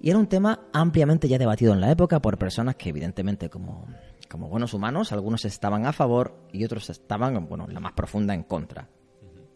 Y 0.00 0.10
era 0.10 0.18
un 0.18 0.26
tema 0.26 0.60
ampliamente 0.72 1.28
ya 1.28 1.38
debatido 1.38 1.72
en 1.72 1.80
la 1.80 1.90
época 1.90 2.20
por 2.20 2.38
personas 2.38 2.76
que 2.76 2.90
evidentemente 2.90 3.48
como, 3.48 3.86
como 4.30 4.48
buenos 4.48 4.74
humanos, 4.74 5.12
algunos 5.12 5.44
estaban 5.44 5.86
a 5.86 5.92
favor 5.92 6.36
y 6.52 6.64
otros 6.64 6.90
estaban, 6.90 7.48
bueno, 7.48 7.66
la 7.68 7.80
más 7.80 7.92
profunda 7.92 8.34
en 8.34 8.42
contra. 8.42 8.88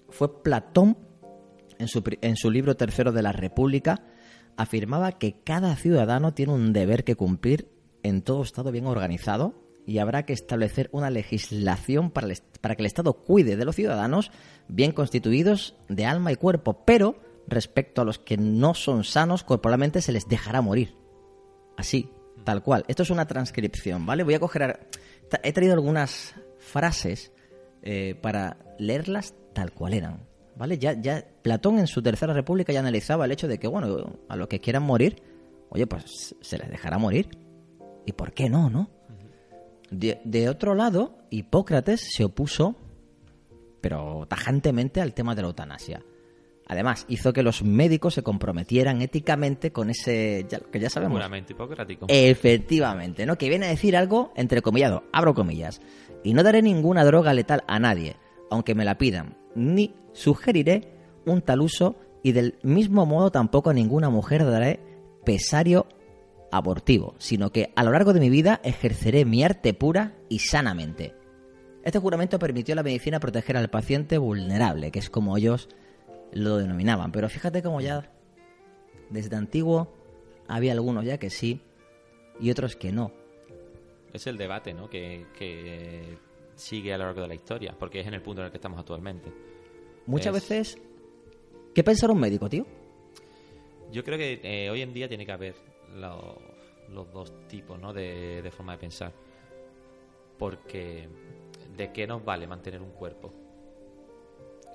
Fue 0.08 0.42
Platón, 0.42 0.96
en 1.78 1.86
su, 1.86 2.02
en 2.22 2.36
su 2.36 2.50
libro 2.50 2.76
tercero 2.76 3.12
de 3.12 3.22
la 3.22 3.32
República, 3.32 4.02
afirmaba 4.56 5.12
que 5.12 5.42
cada 5.44 5.76
ciudadano 5.76 6.32
tiene 6.32 6.54
un 6.54 6.72
deber 6.72 7.04
que 7.04 7.14
cumplir 7.14 7.70
en 8.02 8.22
todo 8.22 8.42
Estado 8.42 8.72
bien 8.72 8.86
organizado 8.86 9.67
y 9.88 10.00
habrá 10.00 10.26
que 10.26 10.34
establecer 10.34 10.90
una 10.92 11.08
legislación 11.08 12.10
para, 12.10 12.28
que 12.28 12.82
el 12.82 12.86
Estado 12.86 13.14
cuide 13.14 13.56
de 13.56 13.64
los 13.64 13.74
ciudadanos 13.74 14.30
bien 14.68 14.92
constituidos 14.92 15.76
de 15.88 16.04
alma 16.04 16.30
y 16.30 16.36
cuerpo, 16.36 16.84
pero 16.84 17.18
respecto 17.46 18.02
a 18.02 18.04
los 18.04 18.18
que 18.18 18.36
no 18.36 18.74
son 18.74 19.02
sanos 19.02 19.44
corporalmente 19.44 20.02
se 20.02 20.12
les 20.12 20.28
dejará 20.28 20.60
morir. 20.60 20.94
Así, 21.78 22.10
tal 22.44 22.62
cual. 22.62 22.84
Esto 22.86 23.02
es 23.02 23.08
una 23.08 23.26
transcripción, 23.26 24.04
¿vale? 24.04 24.24
Voy 24.24 24.34
a 24.34 24.40
coger... 24.40 24.90
He 25.42 25.54
traído 25.54 25.72
algunas 25.72 26.34
frases 26.58 27.32
eh, 27.80 28.14
para 28.20 28.58
leerlas 28.78 29.32
tal 29.54 29.72
cual 29.72 29.94
eran, 29.94 30.20
¿vale? 30.54 30.76
Ya, 30.76 31.00
ya 31.00 31.24
Platón 31.40 31.78
en 31.78 31.86
su 31.86 32.02
Tercera 32.02 32.34
República 32.34 32.74
ya 32.74 32.80
analizaba 32.80 33.24
el 33.24 33.32
hecho 33.32 33.48
de 33.48 33.58
que, 33.58 33.68
bueno, 33.68 34.18
a 34.28 34.36
los 34.36 34.48
que 34.48 34.60
quieran 34.60 34.82
morir, 34.82 35.22
oye, 35.70 35.86
pues 35.86 36.36
se 36.42 36.58
les 36.58 36.68
dejará 36.68 36.98
morir. 36.98 37.30
¿Y 38.04 38.12
por 38.12 38.34
qué 38.34 38.50
no, 38.50 38.68
no? 38.68 38.97
De, 39.90 40.20
de 40.24 40.48
otro 40.48 40.74
lado, 40.74 41.18
Hipócrates 41.30 42.12
se 42.14 42.24
opuso, 42.24 42.76
pero 43.80 44.26
tajantemente, 44.28 45.00
al 45.00 45.14
tema 45.14 45.34
de 45.34 45.42
la 45.42 45.48
eutanasia. 45.48 46.02
Además, 46.66 47.06
hizo 47.08 47.32
que 47.32 47.42
los 47.42 47.62
médicos 47.62 48.12
se 48.14 48.22
comprometieran 48.22 49.00
éticamente 49.00 49.72
con 49.72 49.88
ese, 49.88 50.44
ya, 50.50 50.60
que 50.60 50.78
ya 50.78 50.90
sabemos, 50.90 51.16
Juramento 51.16 51.54
hipocrático. 51.54 52.06
Efectivamente, 52.08 53.24
¿no? 53.24 53.38
Que 53.38 53.48
viene 53.48 53.66
a 53.66 53.70
decir 53.70 53.96
algo 53.96 54.32
entrecomillado, 54.36 55.04
abro 55.10 55.34
comillas. 55.34 55.80
Y 56.22 56.34
no 56.34 56.42
daré 56.42 56.60
ninguna 56.60 57.04
droga 57.04 57.32
letal 57.32 57.64
a 57.66 57.78
nadie, 57.78 58.16
aunque 58.50 58.74
me 58.74 58.84
la 58.84 58.98
pidan, 58.98 59.38
ni 59.54 59.94
sugeriré 60.12 60.92
un 61.24 61.40
tal 61.40 61.62
uso 61.62 61.96
y 62.22 62.32
del 62.32 62.58
mismo 62.62 63.06
modo 63.06 63.30
tampoco 63.30 63.70
a 63.70 63.74
ninguna 63.74 64.10
mujer 64.10 64.44
daré 64.44 64.80
pesario 65.24 65.86
abortivo, 66.50 67.14
sino 67.18 67.50
que 67.50 67.72
a 67.76 67.84
lo 67.84 67.90
largo 67.92 68.12
de 68.12 68.20
mi 68.20 68.30
vida 68.30 68.60
ejerceré 68.64 69.24
mi 69.24 69.42
arte 69.44 69.74
pura 69.74 70.14
y 70.28 70.38
sanamente. 70.40 71.14
Este 71.84 71.98
juramento 71.98 72.38
permitió 72.38 72.72
a 72.74 72.76
la 72.76 72.82
medicina 72.82 73.20
proteger 73.20 73.56
al 73.56 73.70
paciente 73.70 74.18
vulnerable, 74.18 74.90
que 74.90 74.98
es 74.98 75.10
como 75.10 75.36
ellos 75.36 75.68
lo 76.32 76.56
denominaban. 76.58 77.12
Pero 77.12 77.28
fíjate 77.28 77.62
cómo 77.62 77.80
ya 77.80 78.10
desde 79.10 79.36
antiguo 79.36 79.94
había 80.48 80.72
algunos 80.72 81.04
ya 81.04 81.18
que 81.18 81.30
sí 81.30 81.60
y 82.40 82.50
otros 82.50 82.76
que 82.76 82.92
no. 82.92 83.12
Es 84.12 84.26
el 84.26 84.36
debate, 84.36 84.74
¿no? 84.74 84.88
Que, 84.88 85.26
que 85.38 86.18
sigue 86.56 86.92
a 86.92 86.98
lo 86.98 87.04
largo 87.04 87.22
de 87.22 87.28
la 87.28 87.34
historia, 87.34 87.74
porque 87.78 88.00
es 88.00 88.06
en 88.06 88.14
el 88.14 88.22
punto 88.22 88.40
en 88.42 88.46
el 88.46 88.50
que 88.50 88.58
estamos 88.58 88.78
actualmente. 88.78 89.30
Muchas 90.06 90.34
Es- 90.36 90.48
veces... 90.48 90.78
¿Qué 91.74 91.84
pensar 91.84 92.10
un 92.10 92.18
médico, 92.18 92.48
tío? 92.48 92.66
Yo 93.92 94.02
creo 94.02 94.18
que 94.18 94.40
eh, 94.42 94.68
hoy 94.70 94.82
en 94.82 94.92
día 94.92 95.08
tiene 95.08 95.24
que 95.24 95.32
haber 95.32 95.54
lo- 95.94 96.38
los 96.88 97.12
dos 97.12 97.32
tipos 97.48 97.78
¿no? 97.78 97.92
de, 97.92 98.40
de 98.42 98.50
forma 98.50 98.72
de 98.72 98.78
pensar. 98.78 99.12
Porque 100.38 101.08
¿de 101.76 101.92
qué 101.92 102.06
nos 102.06 102.24
vale 102.24 102.46
mantener 102.46 102.80
un 102.80 102.90
cuerpo? 102.92 103.32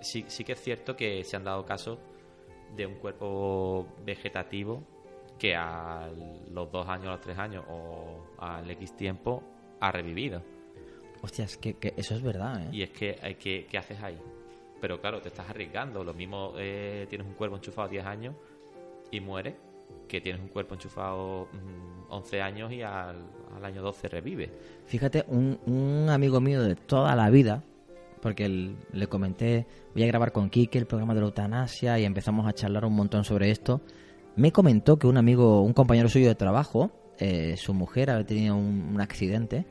Sí, 0.02 0.26
sí 0.28 0.44
que 0.44 0.52
es 0.54 0.62
cierto 0.62 0.96
que 0.96 1.24
se 1.24 1.36
han 1.38 1.44
dado 1.46 1.66
casos 1.66 1.98
de 2.76 2.86
un 2.86 2.96
cuerpo 2.96 3.88
vegetativo 4.06 4.84
que 5.40 5.56
a 5.56 6.10
los 6.52 6.72
dos 6.72 6.88
años, 6.88 7.08
a 7.08 7.12
los 7.12 7.22
tres 7.22 7.38
años 7.38 7.64
o 7.70 8.18
al 8.38 8.70
X 8.72 8.96
tiempo 8.96 9.42
ha 9.80 9.92
revivido. 9.92 10.42
Hostias, 11.22 11.58
que, 11.58 11.76
que 11.76 11.94
eso 11.96 12.16
es 12.16 12.22
verdad, 12.22 12.64
¿eh? 12.66 12.70
Y 12.74 12.82
es 12.84 12.90
que, 12.90 13.18
hay 13.22 13.36
que, 13.36 13.66
¿qué 13.70 13.78
haces 13.78 14.02
ahí? 14.04 14.20
Pero 14.82 15.00
claro, 15.00 15.22
te 15.22 15.30
estás 15.30 15.50
arriesgando. 15.50 16.04
Lo 16.04 16.14
mismo 16.14 16.54
eh, 16.58 17.06
tienes 17.10 17.26
un 17.26 17.34
cuerpo 17.34 17.56
enchufado 17.56 17.88
10 17.88 18.06
años 18.06 18.36
y 19.10 19.22
muere 19.22 19.56
que 20.14 20.22
tienes 20.22 20.44
un 20.44 20.50
cuerpo 20.50 20.76
enchufado 20.76 21.48
mm, 21.52 22.12
11 22.12 22.42
años 22.44 22.72
y 22.72 22.84
al, 22.84 23.16
al 23.56 23.66
año 23.66 23.82
12 23.82 24.08
revive. 24.10 24.52
Fíjate, 24.86 25.26
un, 25.28 25.60
un 25.66 26.08
amigo 26.08 26.40
mío 26.40 26.62
de 26.62 26.76
toda 26.76 27.16
la 27.16 27.32
vida, 27.32 27.64
porque 28.22 28.48
le 28.48 29.08
comenté, 29.08 29.66
voy 29.96 30.04
a 30.04 30.08
grabar 30.08 30.32
con 30.32 30.52
Kike 30.52 30.78
el 30.78 30.86
programa 30.86 31.16
de 31.16 31.22
la 31.22 31.26
eutanasia 31.26 31.98
y 31.98 32.06
empezamos 32.06 32.48
a 32.48 32.54
charlar 32.54 32.86
un 32.86 32.94
montón 32.94 33.24
sobre 33.24 33.50
esto, 33.50 33.82
me 34.36 34.52
comentó 34.52 34.98
que 34.98 35.08
un 35.08 35.18
amigo, 35.18 35.64
un 35.64 35.74
compañero 35.74 36.08
suyo 36.10 36.28
de 36.28 36.36
trabajo, 36.36 36.92
eh, 37.18 37.58
su 37.58 37.74
mujer 37.74 38.12
había 38.12 38.26
tenido 38.28 38.56
un, 38.56 38.92
un 38.94 39.02
accidente, 39.02 39.66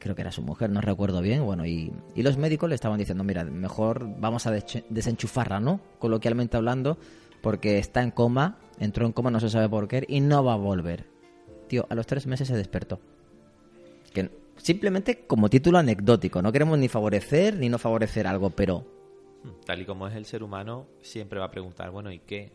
creo 0.00 0.16
que 0.16 0.22
era 0.22 0.32
su 0.32 0.42
mujer, 0.42 0.70
no 0.70 0.80
recuerdo 0.80 1.20
bien, 1.20 1.44
bueno, 1.44 1.64
y, 1.64 1.92
y 2.16 2.22
los 2.24 2.36
médicos 2.38 2.68
le 2.68 2.74
estaban 2.74 2.98
diciendo, 2.98 3.22
mira, 3.22 3.44
mejor 3.44 4.18
vamos 4.18 4.48
a 4.48 4.50
desenchufarla, 4.50 5.60
¿no? 5.60 5.80
Coloquialmente 6.00 6.56
hablando, 6.56 6.98
porque 7.40 7.78
está 7.78 8.02
en 8.02 8.10
coma, 8.10 8.58
entró 8.80 9.06
en 9.06 9.12
coma, 9.12 9.30
no 9.30 9.38
se 9.38 9.50
sabe 9.50 9.68
por 9.68 9.86
qué, 9.86 10.04
y 10.08 10.20
no 10.20 10.42
va 10.42 10.54
a 10.54 10.56
volver. 10.56 11.06
Tío, 11.68 11.86
a 11.88 11.94
los 11.94 12.06
tres 12.06 12.26
meses 12.26 12.48
se 12.48 12.56
despertó. 12.56 12.98
Que 14.12 14.28
simplemente 14.56 15.26
como 15.26 15.48
título 15.48 15.78
anecdótico, 15.78 16.42
no 16.42 16.50
queremos 16.50 16.78
ni 16.78 16.88
favorecer 16.88 17.56
ni 17.56 17.68
no 17.68 17.78
favorecer 17.78 18.26
algo, 18.26 18.50
pero 18.50 18.84
Tal 19.64 19.80
y 19.80 19.84
como 19.84 20.06
es 20.06 20.14
el 20.14 20.26
ser 20.26 20.42
humano, 20.42 20.86
siempre 21.00 21.38
va 21.38 21.46
a 21.46 21.50
preguntar, 21.50 21.90
bueno, 21.90 22.12
¿y 22.12 22.18
qué? 22.18 22.52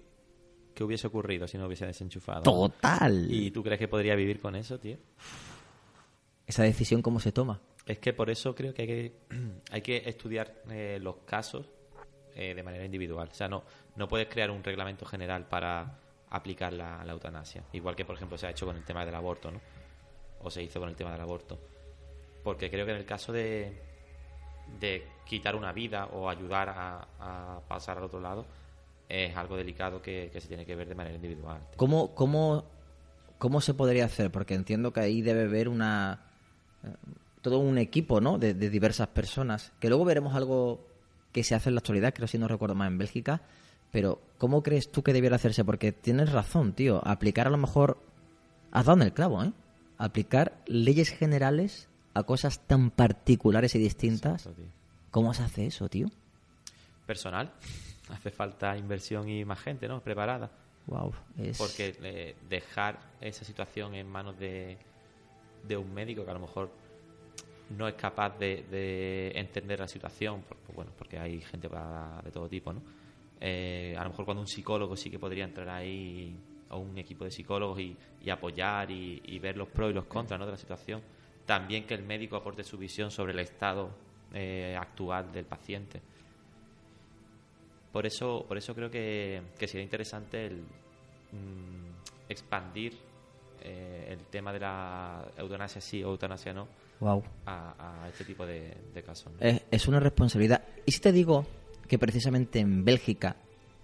¿Qué 0.73 0.83
hubiese 0.83 1.07
ocurrido 1.07 1.47
si 1.47 1.57
no 1.57 1.65
hubiese 1.65 1.85
desenchufado? 1.85 2.43
total. 2.43 3.27
¿Y 3.29 3.51
tú 3.51 3.63
crees 3.63 3.79
que 3.79 3.87
podría 3.87 4.15
vivir 4.15 4.39
con 4.39 4.55
eso, 4.55 4.77
tío? 4.77 4.97
Esa 6.45 6.63
decisión 6.63 7.01
cómo 7.01 7.19
se 7.19 7.31
toma. 7.31 7.61
Es 7.85 7.99
que 7.99 8.13
por 8.13 8.29
eso 8.29 8.53
creo 8.53 8.73
que 8.73 8.81
hay 8.81 8.87
que, 8.87 9.15
hay 9.71 9.81
que 9.81 10.03
estudiar 10.05 10.61
eh, 10.69 10.99
los 11.01 11.17
casos 11.25 11.65
eh, 12.35 12.53
de 12.53 12.63
manera 12.63 12.85
individual. 12.85 13.29
O 13.31 13.33
sea, 13.33 13.47
no, 13.47 13.63
no 13.95 14.07
puedes 14.07 14.27
crear 14.27 14.51
un 14.51 14.63
reglamento 14.63 15.05
general 15.05 15.47
para 15.47 15.99
aplicar 16.35 16.73
la, 16.73 17.03
la 17.03 17.13
eutanasia. 17.13 17.63
Igual 17.73 17.95
que, 17.95 18.05
por 18.05 18.15
ejemplo, 18.15 18.37
se 18.37 18.47
ha 18.47 18.51
hecho 18.51 18.65
con 18.65 18.75
el 18.75 18.83
tema 18.83 19.05
del 19.05 19.15
aborto, 19.15 19.51
¿no? 19.51 19.59
O 20.41 20.49
se 20.49 20.63
hizo 20.63 20.79
con 20.79 20.89
el 20.89 20.95
tema 20.95 21.11
del 21.11 21.21
aborto. 21.21 21.59
Porque 22.43 22.69
creo 22.69 22.85
que 22.85 22.91
en 22.91 22.97
el 22.97 23.05
caso 23.05 23.31
de, 23.31 23.81
de 24.79 25.07
quitar 25.25 25.55
una 25.55 25.71
vida 25.71 26.05
o 26.07 26.29
ayudar 26.29 26.69
a, 26.69 27.59
pasar 27.67 27.97
al 27.97 28.03
otro 28.03 28.19
lado, 28.19 28.45
es 29.09 29.35
algo 29.35 29.57
delicado 29.57 30.01
que, 30.01 30.29
se 30.33 30.47
tiene 30.47 30.65
que 30.65 30.75
ver 30.75 30.87
de 30.87 30.95
manera 30.95 31.15
individual. 31.15 31.61
¿Cómo, 31.75 32.13
cómo, 32.13 32.65
¿Cómo 33.37 33.61
se 33.61 33.73
podría 33.73 34.05
hacer? 34.05 34.31
Porque 34.31 34.53
entiendo 34.53 34.93
que 34.93 34.99
ahí 34.99 35.21
debe 35.21 35.43
haber 35.43 35.69
una 35.69 36.25
eh, 36.83 36.89
todo 37.41 37.59
un 37.59 37.77
equipo, 37.77 38.21
¿no? 38.21 38.37
De, 38.37 38.53
de 38.53 38.69
diversas 38.69 39.07
personas. 39.07 39.71
Que 39.79 39.89
luego 39.89 40.05
veremos 40.05 40.35
algo 40.35 40.85
que 41.31 41.43
se 41.43 41.55
hace 41.55 41.69
en 41.69 41.75
la 41.75 41.79
actualidad, 41.79 42.13
creo 42.13 42.27
si 42.27 42.37
no 42.37 42.47
recuerdo 42.47 42.75
más 42.75 42.87
en 42.87 42.97
Bélgica. 42.97 43.41
Pero, 43.95 44.21
¿cómo 44.37 44.61
crees 44.61 44.91
tú 44.91 45.01
que 45.03 45.13
debiera 45.13 45.37
hacerse? 45.37 45.63
Porque 45.65 45.91
tienes 45.91 46.31
razón, 46.31 46.73
tío. 46.73 47.01
Aplicar 47.07 47.47
a 47.47 47.49
lo 47.49 47.57
mejor. 47.57 47.97
Has 48.71 48.85
dado 48.85 48.97
en 48.99 49.03
el 49.07 49.13
clavo, 49.13 49.43
¿eh? 49.43 49.51
Aplicar 49.97 50.61
leyes 50.67 51.09
generales 51.09 51.87
a 52.13 52.23
cosas 52.23 52.59
tan 52.67 52.91
particulares 52.91 53.73
y 53.75 53.79
distintas. 53.79 54.45
Exacto. 54.47 54.63
¿Cómo 55.11 55.33
se 55.33 55.43
hace 55.43 55.65
eso, 55.65 55.87
tío? 55.89 56.07
Personal. 57.05 57.51
Hace 58.09 58.29
falta 58.29 58.77
inversión 58.77 59.27
y 59.29 59.43
más 59.45 59.59
gente, 59.59 59.87
¿no? 59.87 59.99
Preparada. 60.01 60.51
Wow. 60.85 61.11
Es... 61.39 61.57
Porque 61.57 61.97
eh, 62.03 62.35
dejar 62.47 62.99
esa 63.19 63.43
situación 63.43 63.95
en 63.95 64.07
manos 64.07 64.37
de, 64.37 64.77
de 65.67 65.75
un 65.77 65.91
médico 65.91 66.23
que 66.23 66.29
a 66.29 66.35
lo 66.35 66.39
mejor 66.41 66.69
no 67.75 67.87
es 67.87 67.95
capaz 67.95 68.37
de, 68.37 68.63
de 68.69 69.31
entender 69.33 69.79
la 69.79 69.87
situación, 69.87 70.41
por- 70.43 70.57
pues 70.57 70.75
bueno, 70.75 70.91
porque 70.99 71.17
hay 71.17 71.41
gente 71.41 71.67
para- 71.67 72.21
de 72.23 72.29
todo 72.29 72.47
tipo, 72.47 72.73
¿no? 72.73 72.81
Eh, 73.47 73.95
a 73.95 74.03
lo 74.03 74.09
mejor 74.09 74.25
cuando 74.25 74.41
un 74.41 74.47
psicólogo 74.47 74.95
sí 74.95 75.11
que 75.11 75.19
podría 75.19 75.43
entrar 75.43 75.69
ahí, 75.69 76.35
o 76.71 76.79
un 76.79 76.97
equipo 76.97 77.25
de 77.25 77.29
psicólogos 77.31 77.79
y, 77.79 77.95
y 78.23 78.29
apoyar 78.31 78.89
y, 78.89 79.21
y 79.23 79.37
ver 79.37 79.55
los 79.55 79.67
pros 79.69 79.91
y 79.91 79.93
los 79.93 80.05
contras 80.05 80.39
¿no? 80.39 80.47
de 80.47 80.53
la 80.53 80.57
situación. 80.57 80.99
También 81.45 81.85
que 81.85 81.93
el 81.93 82.01
médico 82.01 82.37
aporte 82.37 82.63
su 82.63 82.75
visión 82.75 83.11
sobre 83.11 83.33
el 83.33 83.39
estado 83.39 83.91
eh, 84.33 84.75
actual 84.79 85.31
del 85.31 85.45
paciente. 85.45 86.01
Por 87.91 88.07
eso, 88.07 88.45
por 88.47 88.57
eso 88.57 88.73
creo 88.73 88.89
que, 88.89 89.41
que 89.59 89.67
sería 89.67 89.83
interesante 89.83 90.47
el 90.47 90.55
mm, 90.61 92.29
expandir 92.29 92.97
eh, 93.61 94.07
el 94.09 94.25
tema 94.25 94.51
de 94.51 94.59
la 94.59 95.23
eutanasia 95.37 95.79
sí 95.81 96.03
o 96.03 96.09
eutanasia 96.09 96.51
no 96.51 96.67
Wow. 96.99 97.21
a, 97.45 98.03
a 98.05 98.09
este 98.09 98.23
tipo 98.25 98.45
de, 98.45 98.73
de 98.93 99.03
casos. 99.03 99.31
¿no? 99.33 99.39
Es, 99.39 99.61
es 99.69 99.87
una 99.87 99.99
responsabilidad. 99.99 100.63
¿Y 100.85 100.91
si 100.93 100.99
te 101.01 101.11
digo 101.11 101.45
que 101.87 101.97
precisamente 101.99 102.59
en 102.59 102.83
Bélgica 102.85 103.35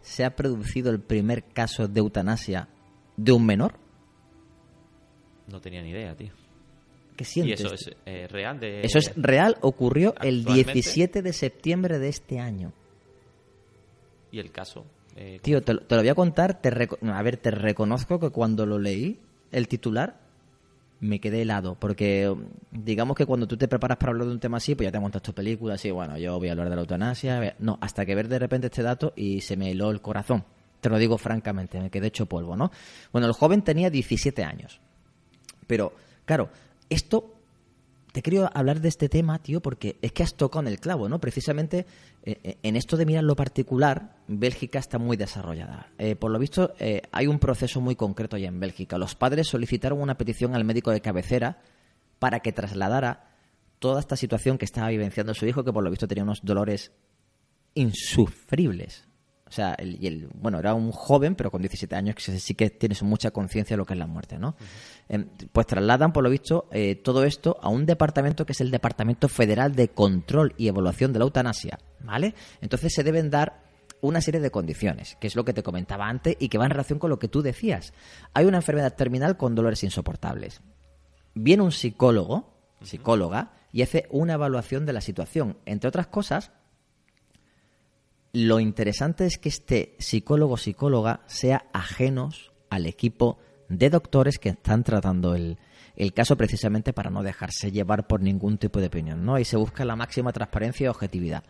se 0.01 0.23
ha 0.25 0.35
producido 0.35 0.89
el 0.91 0.99
primer 0.99 1.43
caso 1.43 1.87
de 1.87 1.99
eutanasia 1.99 2.67
de 3.17 3.31
un 3.31 3.45
menor? 3.45 3.75
No 5.47 5.59
tenía 5.59 5.81
ni 5.81 5.89
idea, 5.89 6.15
tío. 6.15 6.31
¿Qué 7.17 7.23
Y 7.23 7.25
sientes? 7.25 7.59
eso 7.61 7.73
es 7.73 7.91
eh, 8.05 8.27
real 8.27 8.59
de... 8.59 8.81
Eso 8.81 8.97
es 8.97 9.11
real, 9.15 9.57
ocurrió 9.61 10.15
el 10.21 10.39
actualmente- 10.39 10.73
17 10.73 11.21
de 11.21 11.33
septiembre 11.33 11.99
de 11.99 12.07
este 12.09 12.39
año. 12.39 12.73
Y 14.31 14.39
el 14.39 14.51
caso... 14.51 14.85
eh, 15.15 15.39
Tío, 15.41 15.61
te, 15.61 15.73
lo- 15.73 15.81
te 15.81 15.95
lo 15.95 16.01
voy 16.01 16.09
a 16.09 16.15
contar. 16.15 16.61
Te 16.61 16.69
a 16.69 17.21
ver, 17.23 17.37
te 17.37 17.51
reconozco 17.51 18.19
que 18.19 18.29
cuando 18.29 18.65
lo 18.65 18.79
leí, 18.79 19.19
el 19.51 19.67
titular, 19.67 20.20
me 21.01 21.19
quedé 21.19 21.41
helado. 21.41 21.75
Porque 21.75 22.29
um, 22.29 22.45
digamos 22.71 23.17
que 23.17 23.25
cuando 23.25 23.47
tú 23.47 23.57
te 23.57 23.67
preparas 23.67 23.97
para 23.97 24.11
hablar 24.11 24.27
de 24.27 24.33
un 24.33 24.39
tema 24.39 24.57
así, 24.57 24.75
pues 24.75 24.87
ya 24.87 24.91
te 24.91 24.99
montas 24.99 25.21
tu 25.21 25.33
película, 25.33 25.73
así, 25.73 25.91
bueno, 25.91 26.17
yo 26.17 26.39
voy 26.39 26.47
a 26.47 26.51
hablar 26.51 26.69
de 26.69 26.75
la 26.75 26.81
eutanasia. 26.81 27.55
No, 27.59 27.77
hasta 27.81 28.05
que 28.05 28.15
ver 28.15 28.29
de 28.29 28.39
repente 28.39 28.67
este 28.67 28.83
dato 28.83 29.11
y 29.15 29.41
se 29.41 29.57
me 29.57 29.71
heló 29.71 29.91
el 29.91 30.01
corazón. 30.01 30.45
Te 30.79 30.89
lo 30.89 30.97
digo 30.97 31.17
francamente, 31.17 31.79
me 31.79 31.89
quedé 31.89 32.07
hecho 32.07 32.25
polvo, 32.25 32.55
¿no? 32.55 32.71
Bueno, 33.11 33.27
el 33.27 33.33
joven 33.33 33.61
tenía 33.61 33.89
17 33.89 34.43
años. 34.43 34.79
Pero, 35.67 35.93
claro, 36.25 36.49
esto 36.89 37.35
te 38.11 38.21
quería 38.21 38.47
hablar 38.47 38.81
de 38.81 38.89
este 38.89 39.07
tema, 39.07 39.39
tío, 39.39 39.61
porque 39.61 39.97
es 40.01 40.11
que 40.11 40.23
has 40.23 40.33
tocado 40.33 40.61
en 40.61 40.67
el 40.67 40.79
clavo, 40.79 41.07
¿no? 41.07 41.19
Precisamente 41.19 41.85
en 42.23 42.75
esto 42.75 42.97
de 42.97 43.05
mirar 43.05 43.23
lo 43.23 43.35
particular, 43.35 44.15
Bélgica 44.27 44.79
está 44.79 44.99
muy 44.99 45.17
desarrollada. 45.17 45.91
Eh, 45.97 46.15
por 46.15 46.31
lo 46.31 46.37
visto, 46.37 46.73
eh, 46.79 47.01
hay 47.11 47.27
un 47.27 47.39
proceso 47.39 47.81
muy 47.81 47.95
concreto 47.95 48.37
ya 48.37 48.47
en 48.47 48.59
Bélgica. 48.59 48.97
Los 48.97 49.15
padres 49.15 49.47
solicitaron 49.47 49.99
una 49.99 50.17
petición 50.17 50.55
al 50.55 50.63
médico 50.63 50.91
de 50.91 51.01
cabecera 51.01 51.61
para 52.19 52.39
que 52.41 52.51
trasladara 52.51 53.31
toda 53.79 53.99
esta 53.99 54.15
situación 54.15 54.59
que 54.59 54.65
estaba 54.65 54.89
vivenciando 54.89 55.33
su 55.33 55.47
hijo, 55.47 55.63
que 55.63 55.73
por 55.73 55.83
lo 55.83 55.89
visto 55.89 56.07
tenía 56.07 56.23
unos 56.23 56.41
dolores 56.43 56.91
insufribles. 57.73 59.07
O 59.51 59.53
sea, 59.53 59.73
el, 59.73 60.01
y 60.01 60.07
el- 60.07 60.29
bueno, 60.33 60.59
era 60.59 60.73
un 60.73 60.93
joven, 60.93 61.35
pero 61.35 61.51
con 61.51 61.61
17 61.61 61.93
años, 61.93 62.15
que 62.15 62.39
sí 62.39 62.55
que 62.55 62.69
tienes 62.69 63.03
mucha 63.03 63.31
conciencia 63.31 63.73
de 63.73 63.79
lo 63.79 63.85
que 63.85 63.91
es 63.95 63.99
la 63.99 64.07
muerte, 64.07 64.39
¿no? 64.39 64.55
Em, 65.09 65.27
pues 65.51 65.67
trasladan, 65.67 66.13
por 66.13 66.23
lo 66.23 66.29
visto, 66.29 66.69
eh, 66.71 66.95
todo 66.95 67.25
esto 67.25 67.57
a 67.61 67.67
un 67.67 67.85
departamento 67.85 68.45
que 68.45 68.53
es 68.53 68.61
el 68.61 68.71
Departamento 68.71 69.27
Federal 69.27 69.75
de 69.75 69.89
Control 69.89 70.53
y 70.57 70.69
Evaluación 70.69 71.11
de 71.11 71.19
la 71.19 71.25
Eutanasia, 71.25 71.79
¿vale? 71.99 72.33
Entonces 72.61 72.93
se 72.93 73.03
deben 73.03 73.29
dar 73.29 73.61
una 73.99 74.21
serie 74.21 74.39
de 74.39 74.51
condiciones, 74.51 75.17
que 75.19 75.27
es 75.27 75.35
lo 75.35 75.43
que 75.43 75.51
te 75.51 75.63
comentaba 75.63 76.07
antes 76.07 76.37
y 76.39 76.47
que 76.47 76.57
va 76.57 76.63
en 76.63 76.71
relación 76.71 76.97
con 76.97 77.09
lo 77.09 77.19
que 77.19 77.27
tú 77.27 77.41
decías. 77.41 77.91
Hay 78.33 78.45
una 78.45 78.59
enfermedad 78.59 78.95
terminal 78.95 79.35
con 79.35 79.53
dolores 79.53 79.83
insoportables. 79.83 80.61
Viene 81.33 81.63
un 81.63 81.73
psicólogo, 81.73 82.53
psicóloga, 82.81 83.51
y 83.73 83.81
hace 83.81 84.07
una 84.11 84.35
evaluación 84.35 84.85
de 84.85 84.93
la 84.93 85.01
situación. 85.01 85.57
Entre 85.65 85.89
otras 85.89 86.07
cosas, 86.07 86.53
lo 88.33 88.59
interesante 88.59 89.25
es 89.25 89.37
que 89.37 89.49
este 89.49 89.95
psicólogo 89.99 90.53
o 90.53 90.57
psicóloga 90.57 91.21
sea 91.27 91.65
ajenos 91.73 92.51
al 92.69 92.85
equipo 92.85 93.37
de 93.67 93.89
doctores 93.89 94.37
que 94.39 94.49
están 94.49 94.83
tratando 94.83 95.35
el, 95.35 95.57
el 95.95 96.13
caso 96.13 96.37
precisamente 96.37 96.93
para 96.93 97.09
no 97.09 97.23
dejarse 97.23 97.71
llevar 97.71 98.07
por 98.07 98.21
ningún 98.21 98.57
tipo 98.57 98.79
de 98.79 98.87
opinión, 98.87 99.25
¿no? 99.25 99.37
Y 99.39 99.45
se 99.45 99.57
busca 99.57 99.83
la 99.85 99.95
máxima 99.95 100.31
transparencia 100.31 100.85
y 100.85 100.87
objetividad. 100.87 101.43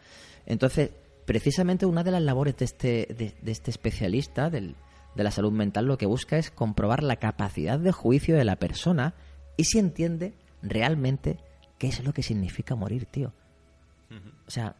Entonces, 0.45 0.91
precisamente 1.25 1.85
una 1.85 2.03
de 2.03 2.11
las 2.11 2.21
labores 2.23 2.57
de 2.57 2.65
este, 2.65 2.87
de, 3.15 3.35
de 3.41 3.51
este 3.51 3.71
especialista 3.71 4.49
del- 4.49 4.75
de 5.13 5.23
la 5.23 5.31
salud 5.31 5.51
mental 5.51 5.85
lo 5.85 5.97
que 5.97 6.05
busca 6.05 6.37
es 6.37 6.51
comprobar 6.51 7.03
la 7.03 7.17
capacidad 7.17 7.77
de 7.77 7.91
juicio 7.91 8.35
de 8.37 8.45
la 8.45 8.55
persona 8.55 9.13
y 9.57 9.65
si 9.65 9.77
entiende 9.77 10.33
realmente 10.61 11.37
qué 11.77 11.87
es 11.87 12.03
lo 12.03 12.13
que 12.13 12.23
significa 12.23 12.75
morir, 12.75 13.05
tío. 13.07 13.33
O 14.47 14.51
sea, 14.51 14.75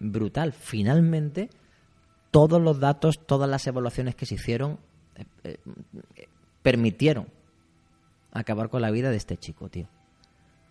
brutal. 0.00 0.52
Finalmente, 0.52 1.48
todos 2.32 2.60
los 2.60 2.80
datos, 2.80 3.24
todas 3.26 3.48
las 3.48 3.66
evaluaciones 3.66 4.14
que 4.16 4.26
se 4.26 4.34
hicieron 4.34 4.78
eh, 5.44 5.56
eh, 6.16 6.26
permitieron 6.62 7.28
acabar 8.32 8.68
con 8.68 8.82
la 8.82 8.90
vida 8.90 9.10
de 9.10 9.16
este 9.16 9.36
chico, 9.36 9.68
tío. 9.68 9.86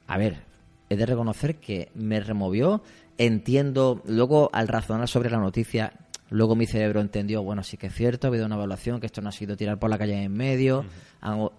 A 0.07 0.17
ver, 0.17 0.43
he 0.89 0.95
de 0.95 1.05
reconocer 1.05 1.57
que 1.57 1.89
me 1.93 2.19
removió. 2.19 2.81
Entiendo, 3.17 4.01
luego 4.05 4.49
al 4.53 4.67
razonar 4.67 5.07
sobre 5.09 5.29
la 5.29 5.37
noticia, 5.39 5.93
luego 6.29 6.55
mi 6.55 6.65
cerebro 6.65 7.01
entendió, 7.01 7.43
bueno, 7.43 7.63
sí 7.63 7.75
que 7.77 7.87
es 7.87 7.93
cierto, 7.93 8.27
ha 8.27 8.29
habido 8.29 8.45
una 8.45 8.55
evaluación, 8.55 8.99
que 8.99 9.05
esto 9.07 9.21
no 9.21 9.29
ha 9.29 9.33
sido 9.33 9.57
tirar 9.57 9.77
por 9.77 9.89
la 9.89 9.97
calle 9.97 10.23
en 10.23 10.31
medio. 10.33 10.85
Han- 11.21 11.49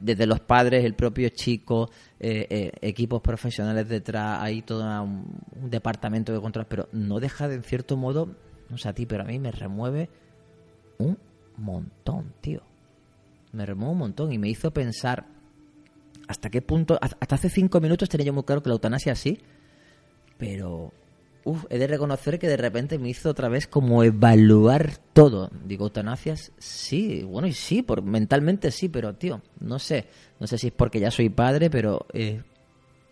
desde 0.00 0.26
los 0.26 0.40
padres, 0.40 0.84
el 0.84 0.94
propio 0.94 1.28
chico, 1.30 1.90
eh, 2.18 2.46
eh, 2.50 2.72
equipos 2.80 3.20
profesionales 3.20 3.88
detrás, 3.88 4.40
hay 4.40 4.62
todo 4.62 4.82
un, 5.02 5.40
un 5.60 5.70
departamento 5.70 6.32
de 6.32 6.40
control, 6.40 6.66
pero 6.68 6.88
no 6.92 7.20
deja 7.20 7.48
de, 7.48 7.56
en 7.56 7.62
cierto 7.62 7.96
modo, 7.96 8.34
no 8.68 8.78
sé 8.78 8.88
a 8.88 8.92
ti, 8.92 9.06
pero 9.06 9.22
a 9.22 9.26
mí 9.26 9.38
me 9.38 9.50
remueve 9.50 10.08
un 10.98 11.18
montón, 11.56 12.32
tío. 12.40 12.62
Me 13.52 13.66
remueve 13.66 13.92
un 13.92 13.98
montón 13.98 14.32
y 14.32 14.38
me 14.38 14.48
hizo 14.48 14.70
pensar 14.70 15.26
hasta 16.28 16.48
qué 16.50 16.62
punto, 16.62 16.98
hasta 17.00 17.34
hace 17.34 17.50
cinco 17.50 17.80
minutos 17.80 18.08
tenía 18.08 18.26
yo 18.26 18.32
muy 18.32 18.44
claro 18.44 18.62
que 18.62 18.68
la 18.68 18.74
eutanasia 18.74 19.16
sí, 19.16 19.40
pero 20.38 20.92
uf, 21.44 21.64
he 21.70 21.78
de 21.78 21.86
reconocer 21.86 22.38
que 22.38 22.48
de 22.48 22.56
repente 22.56 22.98
me 22.98 23.08
hizo 23.08 23.30
otra 23.30 23.48
vez 23.48 23.66
como 23.66 24.02
evaluar 24.04 24.96
todo. 25.12 25.50
Digo, 25.64 25.84
eutanasias 25.84 26.52
sí, 26.58 27.22
bueno, 27.24 27.48
y 27.48 27.52
sí, 27.52 27.82
por, 27.82 28.02
mentalmente 28.02 28.70
sí, 28.70 28.88
pero 28.88 29.14
tío, 29.14 29.42
no 29.60 29.78
sé, 29.78 30.06
no 30.38 30.46
sé 30.46 30.58
si 30.58 30.68
es 30.68 30.72
porque 30.72 31.00
ya 31.00 31.10
soy 31.10 31.28
padre, 31.28 31.70
pero 31.70 32.06
eh, 32.12 32.42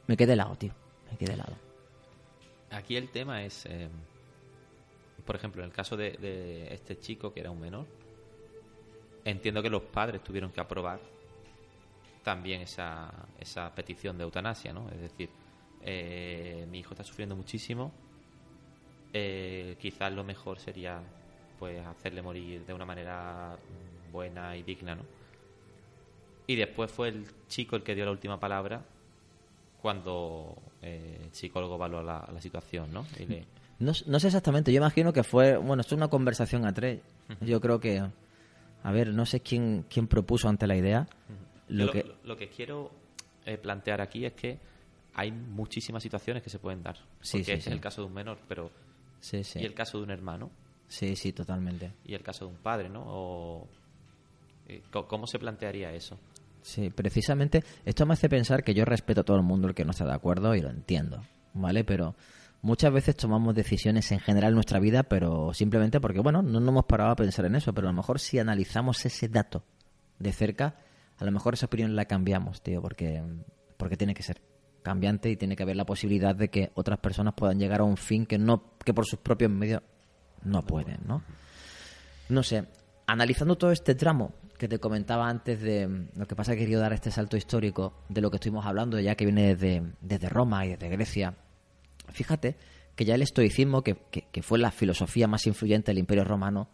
me 0.07 0.17
quedé 0.17 0.35
helado, 0.35 0.57
tío, 0.57 0.75
me 1.11 1.17
quedé 1.17 1.35
helado. 1.35 1.57
Aquí 2.71 2.97
el 2.97 3.11
tema 3.11 3.45
es, 3.45 3.65
eh, 3.67 3.89
por 5.25 5.37
ejemplo, 5.37 5.63
en 5.63 5.69
el 5.69 5.75
caso 5.75 5.97
de, 5.97 6.69
este 6.71 6.99
chico 6.99 7.33
que 7.33 7.41
era 7.41 7.51
un 7.51 7.61
menor, 7.61 7.87
entiendo 9.25 9.63
que 9.63 9.71
los 9.71 9.83
padres 9.83 10.23
tuvieron 10.23 10.53
que 10.53 10.61
aprobar 10.61 11.01
también 12.23 12.61
esa, 12.61 13.11
esa 13.41 13.75
petición 13.75 14.19
de 14.19 14.25
eutanasia, 14.25 14.73
¿no? 14.73 14.91
Es 14.91 15.01
decir, 15.01 15.31
eh, 15.81 16.67
mi 16.71 16.81
hijo 16.81 16.93
está 16.93 17.05
sufriendo 17.05 17.35
muchísimo, 17.35 17.93
eh, 19.13 19.77
quizás 19.81 20.13
lo 20.13 20.25
mejor 20.25 20.59
sería 20.59 21.01
pues 21.59 21.85
hacerle 21.87 22.23
morir 22.23 22.65
de 22.65 22.73
una 22.75 22.85
manera 22.85 23.57
buena 24.13 24.57
y 24.57 24.63
digna, 24.63 24.95
¿no? 24.95 25.03
Y 26.47 26.57
después 26.57 26.91
fue 26.91 27.09
el 27.09 27.27
chico 27.49 27.77
el 27.77 27.83
que 27.83 27.95
dio 27.95 28.05
la 28.05 28.11
última 28.11 28.39
palabra 28.41 28.83
cuando 29.83 30.57
eh, 30.83 31.21
el 31.25 31.33
psicólogo 31.33 31.77
evaluó 31.77 32.03
la, 32.03 32.29
la 32.33 32.41
situación, 32.41 32.93
¿no? 32.93 33.05
Y 33.19 33.27
le- 33.27 33.45
No, 33.81 33.93
no 34.07 34.19
sé 34.19 34.27
exactamente, 34.27 34.73
yo 34.73 34.79
imagino 34.79 35.13
que 35.13 35.23
fue, 35.23 35.57
bueno, 35.57 35.83
esto 35.83 35.95
es 35.95 35.99
una 35.99 36.09
conversación 36.09 36.67
a 36.67 36.75
tres. 36.75 37.01
Yo 37.43 37.61
creo 37.61 37.79
que, 37.79 38.03
a 38.83 38.91
ver, 38.91 39.15
no 39.15 39.25
sé 39.25 39.39
quién, 39.39 39.85
quién 39.89 40.09
propuso 40.09 40.49
ante 40.49 40.67
la 40.67 40.77
idea. 40.77 41.07
Lo 41.69 41.93
que, 41.93 42.03
lo, 42.03 42.15
lo 42.25 42.37
que 42.37 42.49
quiero 42.49 42.91
eh, 43.47 43.57
plantear 43.57 44.01
aquí 44.01 44.25
es 44.25 44.33
que 44.33 44.59
hay 45.15 45.31
muchísimas 45.31 46.03
situaciones 46.03 46.43
que 46.43 46.51
se 46.51 46.59
pueden 46.59 46.83
dar. 46.83 46.97
Sí, 47.21 47.39
porque 47.39 47.53
sí. 47.53 47.59
es 47.59 47.67
el 47.69 47.81
caso 47.81 48.01
de 48.01 48.09
un 48.09 48.15
menor, 48.15 48.39
pero 48.49 48.69
sí, 49.21 49.45
sí, 49.45 49.61
y 49.61 49.65
el 49.65 49.75
caso 49.75 49.99
de 49.99 50.05
un 50.05 50.11
hermano 50.11 50.51
sí, 50.89 51.17
sí, 51.17 51.33
totalmente. 51.33 51.93
y 52.05 52.15
el 52.15 52.23
caso 52.23 52.47
de 52.47 52.53
un 52.53 52.59
padre, 52.59 52.89
¿no? 52.89 53.03
O, 53.07 53.69
eh, 54.69 54.83
¿Cómo 54.91 55.27
se 55.27 55.39
plantearía 55.39 55.93
eso? 55.93 56.19
Sí, 56.63 56.91
precisamente 56.91 57.65
esto 57.85 58.05
me 58.05 58.13
hace 58.15 58.29
pensar 58.29 58.63
que 58.63 58.75
yo 58.75 58.85
respeto 58.85 59.23
a 59.23 59.25
todo 59.25 59.37
el 59.37 59.43
mundo 59.43 59.69
el 59.69 59.75
que 59.75 59.85
no 59.85 59.93
está 59.93 60.05
de 60.05 60.15
acuerdo 60.15 60.55
y 60.55 60.61
lo 60.61 60.69
entiendo, 60.69 61.23
¿vale? 61.55 61.85
Pero 61.85 62.15
muchas 62.61 62.93
veces 62.93 63.17
tomamos 63.17 63.55
decisiones 63.55 64.11
en 64.13 64.21
general 64.21 64.51
en 64.51 64.57
nuestra 64.57 64.79
vida, 64.79 65.05
pero 65.05 65.55
simplemente 65.55 66.01
porque, 66.01 66.21
bueno, 66.21 66.43
no 66.43 66.61
nos 66.61 66.69
hemos 66.69 66.85
parado 66.85 67.11
a 67.11 67.17
pensar 67.17 67.47
en 67.47 67.55
eso, 67.55 67.73
pero 67.73 67.89
a 67.89 67.93
lo 67.93 67.97
mejor 67.97 68.21
si 68.21 68.39
analizamos 68.39 69.05
ese 69.07 69.29
dato 69.29 69.65
de 70.19 70.33
cerca, 70.33 70.77
a 71.17 71.25
lo 71.25 71.33
mejor 71.33 71.55
esa 71.55 71.67
opinión 71.67 71.97
la 71.97 72.05
cambiamos, 72.05 72.61
tío, 72.61 72.83
porque, 72.83 73.23
porque 73.77 73.97
tiene 73.97 74.15
que 74.15 74.23
ser 74.23 74.41
cambiante 74.83 75.31
y 75.31 75.37
tiene 75.37 75.57
que 75.57 75.63
haber 75.63 75.77
la 75.77 75.85
posibilidad 75.87 76.35
de 76.35 76.49
que 76.49 76.71
otras 76.75 76.99
personas 76.99 77.35
puedan 77.35 77.59
llegar 77.59 77.81
a 77.81 77.85
un 77.85 77.97
fin 77.97 78.27
que 78.27 78.39
no 78.39 78.63
que 78.85 78.95
por 78.95 79.07
sus 79.07 79.19
propios 79.19 79.51
medios 79.51 79.83
no 80.45 80.65
pueden, 80.65 80.99
¿no? 81.07 81.23
No 82.29 82.43
sé, 82.43 82.65
analizando 83.07 83.57
todo 83.57 83.73
este 83.73 83.95
tramo 83.95 84.33
que 84.59 84.69
te 84.69 84.79
comentaba 84.79 85.29
antes 85.29 85.61
de 85.61 86.07
lo 86.17 86.27
que 86.27 86.35
pasa 86.37 86.55
que 86.57 86.65
he 86.65 86.77
dar 86.77 86.93
este 86.93 87.11
salto 87.11 87.37
histórico 87.37 88.03
de 88.09 88.21
lo 88.21 88.31
que 88.31 88.37
estuvimos 88.37 88.67
hablando 88.67 88.99
ya 89.01 89.15
que 89.15 89.25
viene 89.25 89.55
desde, 89.55 89.83
desde 90.01 90.29
Roma 90.29 90.67
y 90.67 90.71
desde 90.71 90.89
Grecia, 90.89 91.35
fíjate 92.11 92.57
que 92.97 93.05
ya 93.05 93.15
el 93.15 93.23
estoicismo, 93.23 93.83
que, 93.83 93.97
que- 94.11 94.27
que 94.33 94.43
fue 94.43 94.59
la 94.59 94.71
filosofía 94.73 95.29
más 95.29 95.47
influyente 95.47 95.91
del 95.93 95.99
Imperio 95.99 96.25
Romano 96.25 96.69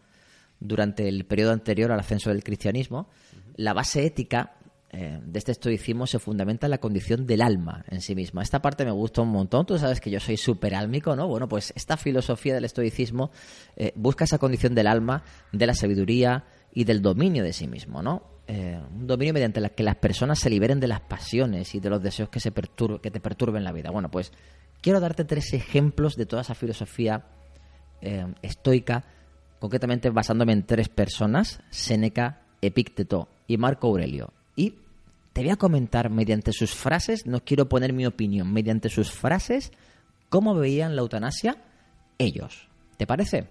durante 0.59 1.07
el 1.07 1.25
periodo 1.25 1.51
anterior 1.53 1.91
al 1.91 1.99
ascenso 1.99 2.29
del 2.31 2.43
cristianismo, 2.43 3.09
la 3.55 3.73
base 3.73 4.05
ética 4.05 4.53
eh, 4.97 5.19
de 5.21 5.37
este 5.39 5.51
estoicismo 5.51 6.07
se 6.07 6.19
fundamenta 6.19 6.67
en 6.67 6.71
la 6.71 6.77
condición 6.77 7.27
del 7.27 7.41
alma 7.41 7.83
en 7.89 7.99
sí 8.01 8.15
misma. 8.15 8.41
Esta 8.41 8.61
parte 8.61 8.85
me 8.85 8.91
gusta 8.91 9.21
un 9.21 9.29
montón, 9.29 9.65
tú 9.65 9.77
sabes 9.77 9.99
que 9.99 10.09
yo 10.09 10.19
soy 10.19 10.37
súper 10.37 10.73
álmico, 10.73 11.15
¿no? 11.15 11.27
Bueno, 11.27 11.49
pues 11.49 11.73
esta 11.75 11.97
filosofía 11.97 12.53
del 12.53 12.63
estoicismo 12.63 13.29
eh, 13.75 13.91
busca 13.95 14.23
esa 14.23 14.37
condición 14.37 14.73
del 14.73 14.87
alma, 14.87 15.23
de 15.51 15.67
la 15.67 15.73
sabiduría 15.73 16.45
y 16.73 16.85
del 16.85 17.01
dominio 17.01 17.43
de 17.43 17.51
sí 17.51 17.67
mismo, 17.67 18.01
¿no? 18.01 18.23
Eh, 18.47 18.79
un 18.95 19.07
dominio 19.07 19.33
mediante 19.33 19.59
el 19.59 19.71
que 19.71 19.83
las 19.83 19.95
personas 19.95 20.39
se 20.39 20.49
liberen 20.49 20.79
de 20.79 20.87
las 20.87 21.01
pasiones 21.01 21.75
y 21.75 21.79
de 21.79 21.89
los 21.89 22.01
deseos 22.01 22.29
que, 22.29 22.39
se 22.39 22.53
pertur- 22.53 23.01
que 23.01 23.11
te 23.11 23.19
perturben 23.19 23.63
la 23.63 23.71
vida. 23.71 23.91
Bueno, 23.91 24.09
pues 24.09 24.31
quiero 24.81 24.99
darte 24.99 25.25
tres 25.25 25.53
ejemplos 25.53 26.15
de 26.15 26.25
toda 26.25 26.43
esa 26.43 26.55
filosofía 26.55 27.25
estoica, 28.43 29.03
concretamente 29.59 30.11
basándome 30.11 30.53
en 30.53 30.63
tres 30.63 30.89
personas, 30.89 31.59
Séneca, 31.71 32.43
Epícteto 32.61 33.29
y 33.47 33.57
Marco 33.57 33.87
Aurelio. 33.87 34.31
Y 34.55 34.75
te 35.35 35.41
voy 35.41 35.49
a 35.49 35.57
comentar 35.57 36.09
mediante 36.09 36.53
sus 36.53 36.73
frases, 36.73 37.25
no 37.25 37.41
quiero 37.41 37.67
poner 37.67 37.91
mi 37.91 38.05
opinión, 38.05 38.53
mediante 38.53 38.87
sus 38.87 39.11
frases, 39.11 39.73
cómo 40.29 40.55
veían 40.55 40.95
la 40.95 41.01
eutanasia 41.01 41.57
ellos. 42.17 42.69
¿Te 42.95 43.05
parece? 43.05 43.45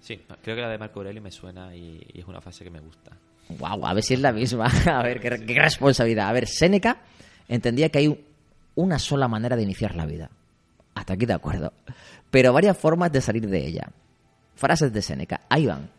Sí, 0.00 0.20
creo 0.42 0.54
que 0.54 0.62
la 0.62 0.68
de 0.68 0.78
Marco 0.78 1.00
Aurelio 1.00 1.20
me 1.20 1.32
suena 1.32 1.74
y, 1.74 2.06
y 2.12 2.20
es 2.20 2.28
una 2.28 2.40
frase 2.40 2.62
que 2.62 2.70
me 2.70 2.78
gusta. 2.78 3.16
Guau, 3.48 3.84
a 3.84 3.94
ver 3.94 4.04
si 4.04 4.14
es 4.14 4.20
la 4.20 4.30
misma. 4.30 4.66
A 4.86 5.02
ver, 5.02 5.18
qué, 5.18 5.44
qué 5.44 5.60
responsabilidad. 5.60 6.28
A 6.28 6.32
ver, 6.32 6.46
Séneca 6.46 6.98
entendía 7.48 7.88
que 7.88 7.98
hay 7.98 8.24
una 8.76 9.00
sola 9.00 9.26
manera 9.26 9.56
de 9.56 9.64
iniciar 9.64 9.96
la 9.96 10.06
vida. 10.06 10.30
Hasta 10.94 11.14
aquí 11.14 11.26
de 11.26 11.32
acuerdo. 11.32 11.72
Pero 12.30 12.52
varias 12.52 12.78
formas 12.78 13.10
de 13.10 13.20
salir 13.20 13.48
de 13.48 13.66
ella. 13.66 13.88
Frases 14.54 14.92
de 14.92 15.02
Séneca. 15.02 15.40
Ahí 15.48 15.66
van. 15.66 15.90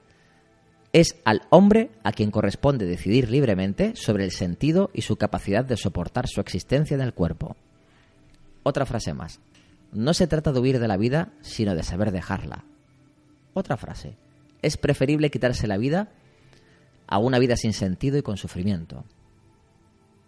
Es 0.93 1.15
al 1.25 1.41
hombre 1.49 1.89
a 2.03 2.11
quien 2.11 2.29
corresponde 2.29 2.85
decidir 2.85 3.29
libremente 3.29 3.95
sobre 3.95 4.25
el 4.25 4.31
sentido 4.31 4.91
y 4.93 5.01
su 5.01 5.15
capacidad 5.17 5.65
de 5.65 5.75
soportar 5.75 6.27
su 6.27 6.39
existencia 6.39 6.93
en 6.93 7.01
el 7.01 7.13
cuerpo. 7.13 7.55
Otra 8.61 8.85
frase 8.85 9.13
más. 9.13 9.39
No 9.91 10.13
se 10.13 10.27
trata 10.27 10.51
de 10.51 10.59
huir 10.59 10.79
de 10.79 10.87
la 10.87 10.97
vida, 10.97 11.33
sino 11.41 11.73
de 11.75 11.83
saber 11.83 12.11
dejarla. 12.11 12.63
Otra 13.55 13.75
frase. 13.75 14.15
Es 14.61 14.77
preferible 14.77 15.31
quitarse 15.31 15.67
la 15.67 15.77
vida 15.77 16.11
a 17.07 17.17
una 17.17 17.39
vida 17.39 17.57
sin 17.57 17.73
sentido 17.73 18.17
y 18.17 18.21
con 18.21 18.37
sufrimiento. 18.37 19.03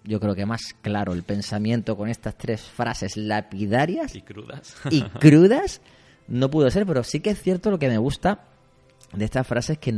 Yo 0.03 0.19
creo 0.19 0.35
que 0.35 0.45
más 0.45 0.75
claro 0.81 1.13
el 1.13 1.23
pensamiento 1.23 1.95
con 1.95 2.09
estas 2.09 2.37
tres 2.37 2.61
frases 2.61 3.17
lapidarias 3.17 4.15
Y 4.15 4.21
crudas. 4.21 4.75
y 4.91 5.01
crudas 5.03 5.81
no 6.27 6.49
pudo 6.49 6.69
ser, 6.71 6.85
pero 6.87 7.03
sí 7.03 7.19
que 7.19 7.29
es 7.31 7.41
cierto 7.41 7.69
lo 7.69 7.77
que 7.79 7.87
me 7.87 7.97
gusta 7.99 8.45
de 9.15 9.25
estas 9.25 9.47
frases 9.47 9.77
que 9.77 9.93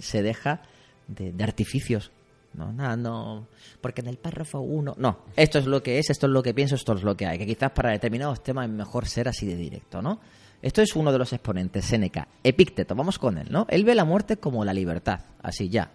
se 0.00 0.22
deja 0.22 0.62
de, 1.08 1.34
artificios. 1.42 2.10
No, 2.54 2.72
nada, 2.72 2.96
no. 2.96 3.46
Porque 3.80 4.00
en 4.00 4.08
el 4.08 4.16
párrafo 4.16 4.60
uno. 4.60 4.94
No, 4.98 5.20
esto 5.36 5.58
es 5.58 5.66
lo 5.66 5.82
que 5.82 5.98
es, 5.98 6.10
esto 6.10 6.26
es 6.26 6.32
lo 6.32 6.42
que 6.42 6.54
pienso, 6.54 6.74
esto 6.74 6.94
es 6.94 7.02
lo 7.02 7.16
que 7.16 7.26
hay. 7.26 7.38
Que 7.38 7.46
quizás 7.46 7.70
para 7.72 7.90
determinados 7.90 8.42
temas 8.42 8.66
es 8.66 8.72
mejor 8.72 9.06
ser 9.06 9.28
así 9.28 9.46
de 9.46 9.56
directo, 9.56 10.00
¿no? 10.00 10.20
Esto 10.62 10.80
es 10.80 10.96
uno 10.96 11.12
de 11.12 11.18
los 11.18 11.32
exponentes, 11.32 11.84
Séneca. 11.84 12.28
Epícteto, 12.42 12.94
vamos 12.94 13.18
con 13.18 13.36
él, 13.36 13.48
¿no? 13.50 13.66
Él 13.68 13.84
ve 13.84 13.94
la 13.94 14.04
muerte 14.04 14.38
como 14.38 14.64
la 14.64 14.72
libertad, 14.72 15.20
así 15.42 15.68
ya, 15.68 15.90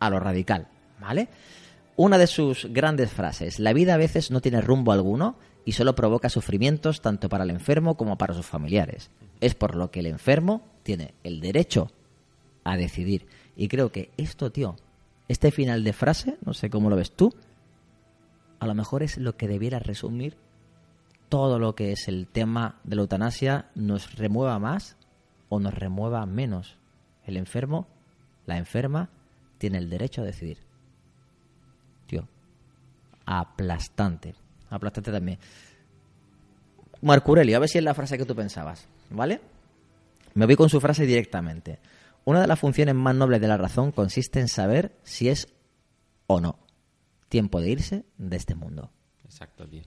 a 0.00 0.10
lo 0.10 0.18
radical, 0.18 0.66
¿vale? 1.00 1.28
Una 1.94 2.18
de 2.18 2.26
sus 2.26 2.66
grandes 2.70 3.10
frases, 3.10 3.58
la 3.58 3.72
vida 3.72 3.94
a 3.94 3.96
veces 3.96 4.30
no 4.30 4.40
tiene 4.40 4.60
rumbo 4.60 4.92
alguno 4.92 5.36
y 5.64 5.72
solo 5.72 5.94
provoca 5.94 6.28
sufrimientos 6.28 7.00
tanto 7.00 7.28
para 7.28 7.44
el 7.44 7.50
enfermo 7.50 7.96
como 7.96 8.18
para 8.18 8.34
sus 8.34 8.44
familiares. 8.44 9.10
Es 9.40 9.54
por 9.54 9.74
lo 9.74 9.90
que 9.90 10.00
el 10.00 10.06
enfermo 10.06 10.62
tiene 10.86 11.14
el 11.24 11.40
derecho 11.40 11.90
a 12.62 12.76
decidir. 12.76 13.26
Y 13.56 13.66
creo 13.66 13.90
que 13.90 14.12
esto, 14.16 14.52
tío, 14.52 14.76
este 15.26 15.50
final 15.50 15.82
de 15.82 15.92
frase, 15.92 16.38
no 16.46 16.54
sé 16.54 16.70
cómo 16.70 16.88
lo 16.88 16.94
ves 16.96 17.10
tú, 17.10 17.34
a 18.60 18.66
lo 18.66 18.74
mejor 18.74 19.02
es 19.02 19.18
lo 19.18 19.36
que 19.36 19.48
debiera 19.48 19.80
resumir 19.80 20.36
todo 21.28 21.58
lo 21.58 21.74
que 21.74 21.90
es 21.90 22.06
el 22.06 22.28
tema 22.28 22.78
de 22.84 22.94
la 22.94 23.02
eutanasia, 23.02 23.66
nos 23.74 24.14
remueva 24.14 24.60
más 24.60 24.96
o 25.48 25.58
nos 25.58 25.74
remueva 25.74 26.24
menos. 26.24 26.78
El 27.24 27.36
enfermo, 27.36 27.88
la 28.46 28.56
enferma, 28.56 29.10
tiene 29.58 29.78
el 29.78 29.90
derecho 29.90 30.22
a 30.22 30.24
decidir. 30.24 30.58
Tío, 32.06 32.28
aplastante. 33.24 34.36
Aplastante 34.70 35.10
también. 35.10 35.40
Marco 37.02 37.32
Aurelio, 37.32 37.56
a 37.56 37.60
ver 37.60 37.68
si 37.68 37.78
es 37.78 37.84
la 37.84 37.94
frase 37.94 38.16
que 38.16 38.24
tú 38.24 38.36
pensabas, 38.36 38.86
¿vale? 39.10 39.40
Me 40.36 40.44
voy 40.44 40.54
con 40.54 40.68
su 40.68 40.80
frase 40.80 41.06
directamente. 41.06 41.80
Una 42.26 42.42
de 42.42 42.46
las 42.46 42.60
funciones 42.60 42.94
más 42.94 43.14
nobles 43.14 43.40
de 43.40 43.48
la 43.48 43.56
razón 43.56 43.90
consiste 43.90 44.38
en 44.38 44.48
saber 44.48 44.94
si 45.02 45.30
es 45.30 45.48
o 46.26 46.40
no 46.40 46.58
tiempo 47.30 47.58
de 47.60 47.70
irse 47.70 48.04
de 48.18 48.36
este 48.36 48.54
mundo. 48.54 48.90
Exacto, 49.24 49.66
tío. 49.66 49.82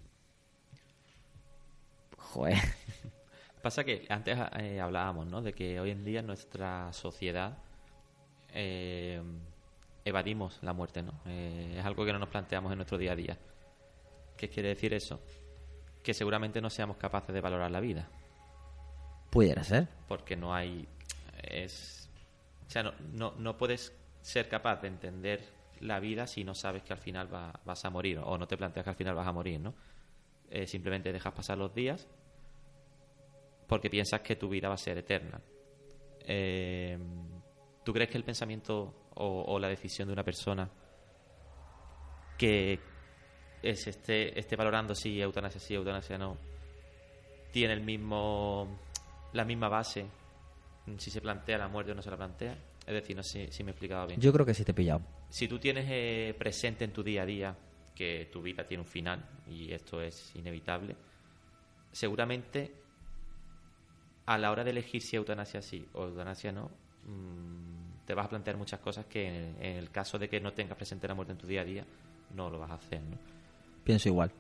Joder. 2.17 2.57
Pasa 3.62 3.83
que 3.83 4.07
antes 4.09 4.38
eh, 4.57 4.79
hablábamos, 4.81 5.27
¿no? 5.27 5.43
De 5.43 5.53
que 5.53 5.79
hoy 5.79 5.91
en 5.91 6.03
día 6.03 6.21
en 6.21 6.27
nuestra 6.27 6.91
sociedad 6.93 7.59
eh, 8.51 9.21
evadimos 10.03 10.57
la 10.63 10.73
muerte, 10.73 11.03
¿no? 11.03 11.21
Eh, 11.27 11.75
es 11.77 11.85
algo 11.85 12.05
que 12.05 12.13
no 12.13 12.19
nos 12.19 12.29
planteamos 12.29 12.71
en 12.71 12.79
nuestro 12.79 12.97
día 12.97 13.12
a 13.12 13.15
día. 13.15 13.38
¿Qué 14.35 14.49
quiere 14.49 14.69
decir 14.69 14.95
eso? 14.95 15.21
Que 16.01 16.15
seguramente 16.15 16.59
no 16.59 16.71
seamos 16.71 16.97
capaces 16.97 17.35
de 17.35 17.41
valorar 17.41 17.69
la 17.69 17.79
vida. 17.79 18.09
Pudiera 19.30 19.63
ser. 19.63 19.88
Porque 20.08 20.36
no 20.36 20.54
hay... 20.54 20.88
Es, 21.42 22.10
o 22.68 22.70
sea, 22.70 22.84
no, 22.84 22.94
no, 23.13 23.34
no 23.38 23.58
puedes 23.58 23.94
ser 24.22 24.50
capaz 24.50 24.82
de 24.82 24.88
entender 24.89 25.44
la 25.80 26.00
vida 26.00 26.28
si 26.28 26.44
no 26.44 26.54
sabes 26.54 26.84
que 26.84 26.92
al 26.94 27.00
final 27.00 27.34
va- 27.34 27.60
vas 27.65 27.86
a 27.86 27.89
morir 27.89 28.20
o 28.20 28.38
no 28.38 28.48
te 28.48 28.58
planteas 28.58 28.84
que 28.84 28.89
al 28.89 28.96
final 28.96 29.15
vas 29.15 29.28
a 29.28 29.32
morir, 29.32 29.60
¿no? 29.60 29.74
Eh, 30.50 30.68
simplemente 30.68 31.12
dejas 31.13 31.34
pasar 31.34 31.58
los 31.58 31.74
días 31.74 32.08
porque 33.68 33.89
piensas 33.89 34.22
que 34.22 34.36
tu 34.36 34.50
vida 34.50 34.68
va 34.68 34.74
a 34.74 34.78
ser 34.78 34.98
eterna. 34.98 35.39
Eh, 36.22 36.98
¿Tú 37.86 37.94
crees 37.94 38.10
que 38.10 38.18
el 38.18 38.24
pensamiento 38.24 39.10
o, 39.15 39.44
o 39.48 39.60
la 39.60 39.68
decisión 39.70 40.08
de 40.08 40.13
una 40.13 40.24
persona 40.24 40.70
que 42.38 42.80
es, 43.62 43.88
esté, 43.88 44.38
esté 44.39 44.56
valorando 44.56 44.96
si 44.96 45.22
eutanasia 45.22 45.60
sí, 45.60 45.74
eutanasia 45.76 46.18
no, 46.18 46.38
tiene 47.52 47.74
el 47.74 47.82
mismo 47.82 48.80
la 49.34 49.46
misma 49.46 49.70
base 49.70 50.06
si 50.98 51.12
se 51.12 51.22
plantea 51.22 51.58
la 51.58 51.68
muerte 51.68 51.92
o 51.92 51.96
no 51.96 52.02
se 52.02 52.10
la 52.10 52.18
plantea? 52.18 52.58
Es 52.86 52.94
decir, 52.94 53.15
no 53.15 53.24
sé 53.24 53.52
si 53.52 53.63
me 53.63 53.72
he 53.72 53.74
explicado 53.74 54.08
bien. 54.08 54.20
Yo 54.20 54.34
creo 54.34 54.46
que 54.46 54.54
sí 54.54 54.63
te 54.63 54.72
he 54.72 54.74
pillado. 54.74 55.02
Si 55.30 55.48
tú 55.48 55.60
tienes 55.60 55.86
eh, 55.89 56.36
presente 56.38 56.86
en 56.86 56.92
tu 56.92 57.04
día 57.04 57.22
a 57.22 57.26
día 57.26 57.56
que 57.94 58.30
tu 58.32 58.42
vida 58.42 58.65
tiene 58.65 58.82
un 58.82 58.89
final 58.89 59.24
y 59.48 59.72
esto 59.72 60.02
es 60.02 60.36
inevitable, 60.36 60.96
seguramente 61.92 62.74
a 64.26 64.38
la 64.38 64.52
hora 64.52 64.63
de 64.63 64.72
elegir 64.72 65.02
si 65.02 65.15
eutanasia 65.15 65.62
sí 65.62 65.86
o 65.94 66.06
eutanasia 66.06 66.52
no, 66.52 66.72
mm, 67.06 68.06
te 68.06 68.13
vas 68.13 68.26
a 68.26 68.30
plantear 68.30 68.58
muchas 68.58 68.80
cosas 68.80 69.06
que 69.06 69.28
en 69.28 69.36
el, 69.36 69.56
en 69.60 69.78
el 69.78 69.92
caso 69.92 70.18
de 70.18 70.30
que 70.30 70.39
no 70.39 70.54
tengas 70.54 70.78
presente 70.78 71.08
la 71.08 71.13
muerte 71.13 71.34
en 71.34 71.38
tu 71.38 71.48
día 71.48 71.62
a 71.62 71.65
día, 71.65 71.86
no 72.36 72.50
lo 72.50 72.58
vas 72.58 72.72
a 72.72 72.76
hacer, 72.76 73.02
¿no? 73.02 73.18
Pienso 73.84 74.10
igual. 74.10 74.32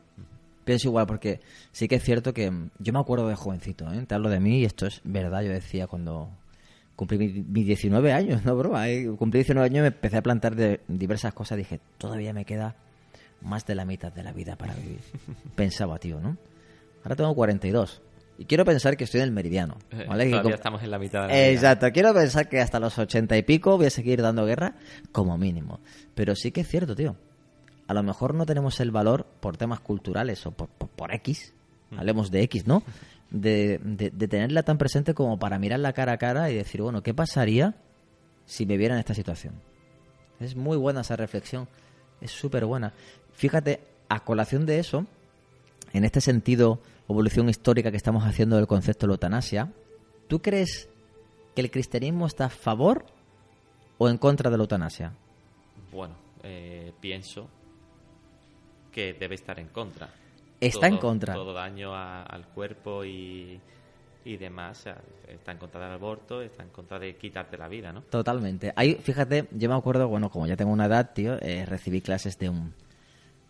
Pienso 0.69 0.87
igual 0.89 1.07
porque 1.07 1.39
sí 1.71 1.87
que 1.87 1.95
es 1.95 2.03
cierto 2.03 2.31
que 2.31 2.51
mm, 2.51 2.69
yo 2.77 2.93
me 2.93 2.99
acuerdo 2.99 3.27
de 3.27 3.33
jovencito, 3.35 3.91
¿eh? 3.91 4.05
te 4.05 4.13
hablo 4.13 4.29
de 4.29 4.39
mí 4.39 4.59
y 4.59 4.65
esto 4.65 4.85
es 4.85 5.01
verdad, 5.03 5.41
yo 5.41 5.49
decía 5.49 5.87
cuando 5.87 6.29
cumplí 6.95 7.17
mi- 7.17 7.41
mis 7.41 7.65
19 7.65 8.13
años, 8.13 8.45
no 8.45 8.55
broma, 8.55 8.87
¿eh? 8.87 9.09
cumplí 9.17 9.39
19 9.39 9.65
años 9.65 9.77
y 9.79 9.81
me 9.81 9.87
empecé 9.87 10.17
a 10.17 10.21
plantar 10.21 10.55
de 10.55 10.81
diversas 10.87 11.33
cosas, 11.33 11.57
dije, 11.57 11.79
todavía 11.97 12.33
me 12.33 12.45
queda 12.45 12.75
más 13.41 13.65
de 13.65 13.73
la 13.73 13.83
mitad 13.83 14.13
de 14.13 14.21
la 14.21 14.31
vida 14.31 14.57
para 14.57 14.75
vivir. 14.75 14.99
Pensaba, 15.55 15.97
tío, 15.97 16.19
¿no? 16.21 16.37
Ahora 17.03 17.15
tengo 17.15 17.33
42 17.33 18.03
y 18.37 18.45
quiero 18.45 18.63
pensar 18.63 18.95
que 18.95 19.05
estoy 19.05 19.21
en 19.21 19.25
el 19.29 19.31
meridiano, 19.31 19.75
¿vale? 20.07 20.25
Todavía 20.25 20.41
como- 20.43 20.53
estamos 20.55 20.83
en 20.83 20.91
la 20.91 20.99
mitad 20.99 21.21
de 21.23 21.27
la 21.29 21.33
vida. 21.33 21.49
Exacto, 21.49 21.87
quiero 21.91 22.13
pensar 22.13 22.47
que 22.47 22.59
hasta 22.61 22.79
los 22.79 22.95
ochenta 22.99 23.35
y 23.37 23.41
pico 23.41 23.75
voy 23.75 23.87
a 23.87 23.89
seguir 23.89 24.21
dando 24.21 24.45
guerra 24.45 24.75
como 25.11 25.35
mínimo. 25.35 25.79
Pero 26.13 26.35
sí 26.35 26.51
que 26.51 26.61
es 26.61 26.67
cierto, 26.67 26.95
tío. 26.95 27.15
A 27.89 27.93
lo 27.95 28.03
mejor 28.03 28.35
no 28.35 28.45
tenemos 28.45 28.79
el 28.81 28.91
valor 28.91 29.25
por 29.39 29.57
temas 29.57 29.79
culturales 29.79 30.45
o 30.45 30.51
por, 30.51 30.69
por, 30.69 31.11
X, 31.11 31.55
hablemos 31.97 32.29
de 32.29 32.43
X, 32.43 32.67
¿no? 32.67 32.83
De, 33.31 33.79
de, 33.79 34.27
tenerla 34.27 34.61
tan 34.61 34.77
presente 34.77 35.15
como 35.15 35.39
para 35.39 35.57
mirarla 35.57 35.91
cara 35.93 36.11
a 36.11 36.17
cara 36.19 36.51
y 36.51 36.55
decir, 36.55 36.83
bueno, 36.83 37.01
¿qué 37.01 37.15
pasaría 37.15 37.73
si 38.45 38.67
me 38.67 38.77
viera 38.77 38.93
en 38.93 38.99
esta 38.99 39.15
situación? 39.15 39.55
Es 40.39 40.55
muy 40.55 40.77
buena 40.77 41.01
esa 41.01 41.15
reflexión, 41.15 41.67
es 42.21 42.29
súper 42.29 42.63
buena. 42.65 42.93
Fíjate, 43.33 43.79
a 44.07 44.23
colación 44.23 44.67
de 44.67 44.77
eso, 44.77 45.07
en 45.91 46.05
este 46.05 46.21
sentido, 46.21 46.81
evolución 47.09 47.49
histórica 47.49 47.89
que 47.89 47.97
estamos 47.97 48.23
haciendo 48.23 48.57
del 48.57 48.67
concepto 48.67 49.07
de 49.07 49.07
la 49.07 49.13
eutanasia, 49.15 49.73
¿tú 50.27 50.43
crees 50.43 50.89
que 51.55 51.61
el 51.61 51.71
cristianismo 51.71 52.27
está 52.27 52.45
a 52.45 52.49
favor 52.49 53.07
o 53.97 54.09
en 54.09 54.19
contra 54.19 54.51
de 54.51 54.57
la 54.57 54.61
eutanasia? 54.61 55.11
Bueno, 55.91 56.13
eh, 56.43 56.93
pienso 57.01 57.49
que 58.91 59.13
debe 59.13 59.35
estar 59.35 59.59
en 59.59 59.67
contra. 59.67 60.09
Está 60.59 60.87
en 60.87 60.97
contra. 60.97 61.33
Todo 61.33 61.53
daño 61.53 61.93
a- 61.95 62.23
al 62.23 62.45
cuerpo 62.47 63.05
y, 63.05 63.59
y 64.25 64.37
demás. 64.37 64.79
o 64.79 64.83
sea, 64.83 64.97
está 65.27 65.51
en 65.53 65.57
contra 65.57 65.81
del 65.81 65.93
aborto, 65.93 66.41
está 66.41 66.63
en 66.63 66.69
contra 66.69 66.99
de 66.99 67.15
quitarte 67.15 67.57
la 67.57 67.67
vida, 67.67 67.93
¿no? 67.93 68.01
Totalmente. 68.01 68.73
Ahí, 68.75 68.95
fíjate, 68.95 69.47
yo 69.51 69.69
me 69.69 69.75
acuerdo, 69.75 70.07
bueno, 70.07 70.29
como 70.29 70.47
ya 70.47 70.57
tengo 70.57 70.71
una 70.71 70.85
edad, 70.87 71.11
tío, 71.13 71.37
eh, 71.41 71.65
recibí 71.65 72.01
clases 72.01 72.37
de 72.37 72.49
un 72.49 72.73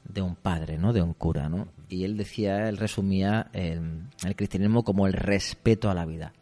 de 0.05 0.21
un 0.21 0.35
padre, 0.35 0.77
¿no? 0.77 0.91
De 0.93 1.01
un 1.01 1.13
cura, 1.13 1.49
¿no? 1.49 1.67
Y 1.89 2.03
él 2.03 2.17
decía, 2.17 2.67
él 2.69 2.77
resumía 2.77 3.49
el, 3.53 4.03
el 4.25 4.35
cristianismo 4.35 4.83
como 4.83 5.05
el 5.07 5.13
respeto 5.13 5.89
a 5.89 5.93
la 5.93 6.05
vida. 6.05 6.33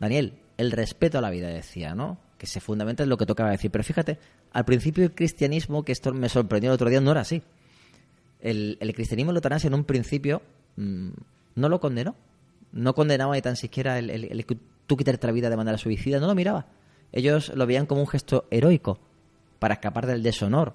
Daniel, 0.00 0.34
el 0.58 0.70
respeto 0.72 1.18
a 1.18 1.20
la 1.20 1.30
vida, 1.30 1.48
decía, 1.48 1.94
¿no? 1.94 2.18
Que 2.36 2.46
se 2.46 2.60
fundamenta 2.60 3.02
en 3.04 3.08
lo 3.08 3.16
que 3.16 3.26
tocaba 3.26 3.50
decir. 3.50 3.70
Pero 3.70 3.84
fíjate, 3.84 4.18
al 4.52 4.64
principio 4.64 5.04
el 5.04 5.14
cristianismo, 5.14 5.82
que 5.84 5.92
esto 5.92 6.12
me 6.12 6.28
sorprendió 6.28 6.70
el 6.70 6.74
otro 6.74 6.90
día, 6.90 7.00
no 7.00 7.12
era 7.12 7.20
así. 7.22 7.42
El, 8.44 8.76
el 8.80 8.94
cristianismo 8.94 9.32
eutanasia 9.32 9.66
en 9.66 9.74
un 9.74 9.82
principio 9.84 10.40
mm, 10.76 11.08
no 11.56 11.68
lo 11.68 11.80
condenó. 11.80 12.14
No 12.70 12.94
condenaba 12.94 13.34
ni 13.34 13.42
tan 13.42 13.56
siquiera 13.56 13.98
el, 13.98 14.10
el- 14.10 14.24
el 14.30 14.46
que 14.46 14.56
tú 14.86 14.96
quitarte 14.96 15.26
la 15.26 15.32
vida 15.32 15.50
de 15.50 15.56
manera 15.56 15.78
suicida, 15.78 16.20
no 16.20 16.26
lo 16.28 16.34
miraba. 16.36 16.66
Ellos 17.12 17.52
lo 17.54 17.66
veían 17.66 17.86
como 17.86 18.00
un 18.02 18.06
gesto 18.08 18.46
heroico 18.50 18.98
para 19.58 19.74
escapar 19.74 20.06
del 20.06 20.22
deshonor 20.22 20.74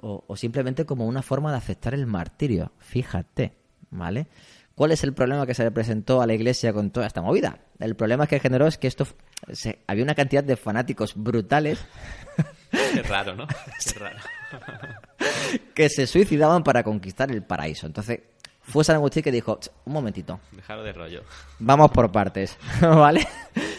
o, 0.00 0.24
o 0.26 0.36
simplemente 0.36 0.84
como 0.86 1.06
una 1.06 1.22
forma 1.22 1.50
de 1.52 1.58
aceptar 1.58 1.94
el 1.94 2.06
martirio. 2.06 2.72
Fíjate, 2.78 3.52
¿vale? 3.90 4.26
¿Cuál 4.74 4.92
es 4.92 5.04
el 5.04 5.12
problema 5.12 5.46
que 5.46 5.52
se 5.54 5.62
le 5.62 5.70
presentó 5.70 6.22
a 6.22 6.26
la 6.26 6.32
iglesia 6.32 6.72
con 6.72 6.90
toda 6.90 7.06
esta 7.06 7.20
movida? 7.20 7.58
El 7.78 7.94
problema 7.96 8.26
que 8.26 8.40
generó 8.40 8.66
es 8.66 8.78
que 8.78 8.88
esto 8.88 9.06
se- 9.52 9.80
había 9.86 10.02
una 10.04 10.14
cantidad 10.14 10.42
de 10.42 10.56
fanáticos 10.56 11.12
brutales 11.14 11.78
Qué 12.70 13.02
raro, 13.02 13.36
¿no? 13.36 13.46
Qué 13.84 13.98
raro. 13.98 14.16
que 15.74 15.88
se 15.88 16.06
suicidaban 16.06 16.62
para 16.62 16.82
conquistar 16.82 17.30
el 17.30 17.42
paraíso. 17.42 17.86
Entonces, 17.86 18.20
fue 18.62 18.84
San 18.84 18.96
Agustín 18.96 19.22
que 19.22 19.32
dijo, 19.32 19.58
"Ch, 19.58 19.70
un 19.86 19.92
momentito, 19.94 20.40
Dejaros 20.52 20.84
de 20.84 20.92
rollo. 20.92 21.22
vamos 21.58 21.90
por 21.90 22.12
partes, 22.12 22.56
¿vale? 22.80 23.26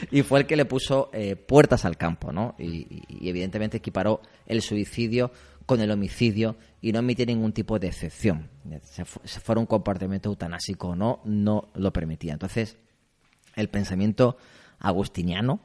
Y 0.10 0.24
fue 0.24 0.40
el 0.42 0.46
que 0.48 0.56
le 0.56 0.66
puso 0.66 1.10
eh, 1.14 1.36
puertas 1.36 1.86
al 1.86 1.98
campo, 1.98 2.32
¿no? 2.32 2.56
Y, 2.58 2.66
y- 2.68 3.04
y 3.08 3.30
evidentemente 3.30 3.78
equiparó 3.78 4.22
el 4.46 4.62
suicidio 4.62 5.32
con 5.66 5.80
el 5.80 5.92
homicidio 5.92 6.58
y 6.82 6.92
no 6.92 7.00
admitía 7.00 7.26
ningún 7.28 7.54
tipo 7.54 7.80
de 7.80 7.88
excepción. 7.88 8.50
Se, 8.84 9.06
fu- 9.06 9.22
se 9.24 9.40
fuera 9.40 9.62
un 9.62 9.68
comportamiento 9.68 10.28
eutanásico 10.30 10.90
o 10.90 10.96
no, 10.96 11.22
no 11.24 11.70
lo 11.76 11.94
permitía. 11.94 12.34
Entonces, 12.34 12.78
el 13.56 13.70
pensamiento 13.70 14.38
agustiniano 14.80 15.62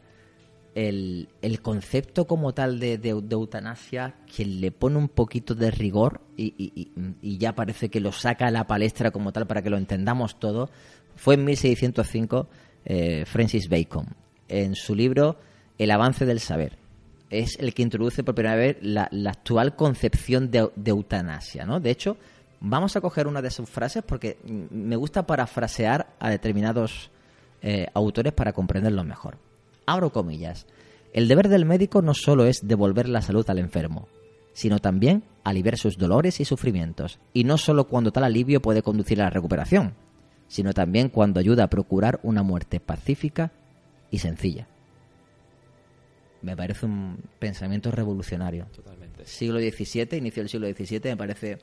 el, 0.74 1.30
el 1.40 1.62
concepto 1.62 2.26
como 2.26 2.52
tal 2.52 2.78
de, 2.78 2.98
de- 2.98 3.08
eutanasia, 3.10 4.16
quien 4.34 4.60
le 4.60 4.70
pone 4.70 4.98
un 4.98 5.08
poquito 5.08 5.54
de 5.54 5.70
rigor 5.70 6.20
y, 6.36 6.54
y- 6.58 6.92
y- 7.22 7.38
ya 7.38 7.54
parece 7.54 7.88
que 7.88 8.00
lo 8.00 8.12
saca 8.12 8.48
a 8.48 8.50
la 8.50 8.66
palestra 8.66 9.10
como 9.12 9.32
tal 9.32 9.46
para 9.46 9.62
que 9.62 9.70
lo 9.70 9.78
entendamos 9.78 10.38
todo, 10.38 10.68
fue 11.16 11.34
en 11.36 11.44
1605 11.46 12.48
eh, 12.84 13.24
Francis 13.24 13.68
Bacon, 13.70 14.08
en 14.48 14.74
su 14.74 14.94
libro 14.94 15.38
El 15.78 15.90
avance 15.90 16.26
del 16.26 16.40
saber 16.40 16.76
es 17.30 17.58
el 17.58 17.72
que 17.72 17.80
introduce 17.82 18.22
por 18.24 18.34
primera 18.34 18.56
vez 18.56 18.76
la, 18.82 19.08
la 19.10 19.30
actual 19.30 19.74
concepción 19.74 20.50
de, 20.50 20.68
eutanasia, 20.84 21.64
¿no? 21.64 21.80
De 21.80 21.90
hecho, 21.90 22.18
Vamos 22.64 22.94
a 22.94 23.00
coger 23.00 23.26
una 23.26 23.42
de 23.42 23.50
sus 23.50 23.68
frases 23.68 24.04
porque 24.06 24.38
me 24.70 24.94
gusta 24.94 25.26
parafrasear 25.26 26.14
a 26.20 26.30
determinados 26.30 27.10
eh, 27.62 27.86
autores 27.94 28.32
para 28.32 28.52
comprenderlo 28.52 29.04
mejor. 29.04 29.38
Abro 29.86 30.10
comillas. 30.10 30.66
El 31.12 31.28
deber 31.28 31.48
del 31.48 31.64
médico 31.64 32.02
no 32.02 32.14
solo 32.14 32.46
es 32.46 32.66
devolver 32.66 33.08
la 33.08 33.22
salud 33.22 33.48
al 33.48 33.58
enfermo, 33.58 34.08
sino 34.52 34.78
también 34.78 35.24
aliviar 35.44 35.78
sus 35.78 35.96
dolores 35.96 36.40
y 36.40 36.44
sufrimientos, 36.44 37.18
y 37.32 37.44
no 37.44 37.58
solo 37.58 37.86
cuando 37.88 38.12
tal 38.12 38.24
alivio 38.24 38.62
puede 38.62 38.82
conducir 38.82 39.20
a 39.20 39.24
la 39.24 39.30
recuperación, 39.30 39.94
sino 40.48 40.72
también 40.72 41.08
cuando 41.08 41.40
ayuda 41.40 41.64
a 41.64 41.70
procurar 41.70 42.20
una 42.22 42.42
muerte 42.42 42.80
pacífica 42.80 43.52
y 44.10 44.18
sencilla. 44.18 44.66
Me 46.42 46.56
parece 46.56 46.86
un 46.86 47.18
pensamiento 47.38 47.90
revolucionario. 47.90 48.66
Totalmente. 48.74 49.24
Siglo 49.24 49.60
XVII, 49.60 50.18
inicio 50.18 50.42
del 50.42 50.48
siglo 50.48 50.68
XVII, 50.68 51.10
me 51.10 51.16
parece 51.16 51.58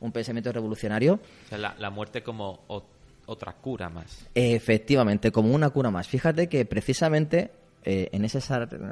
un 0.00 0.10
pensamiento 0.12 0.50
revolucionario. 0.52 1.20
O 1.44 1.48
sea, 1.48 1.58
la, 1.58 1.74
la 1.78 1.90
muerte 1.90 2.22
como 2.22 2.60
otra 3.26 3.52
cura 3.52 3.88
más. 3.88 4.26
Efectivamente, 4.34 5.30
como 5.30 5.54
una 5.54 5.70
cura 5.70 5.90
más. 5.90 6.08
Fíjate 6.08 6.48
que 6.48 6.64
precisamente 6.64 7.50
eh, 7.84 8.08
en 8.12 8.24
ese, 8.24 8.40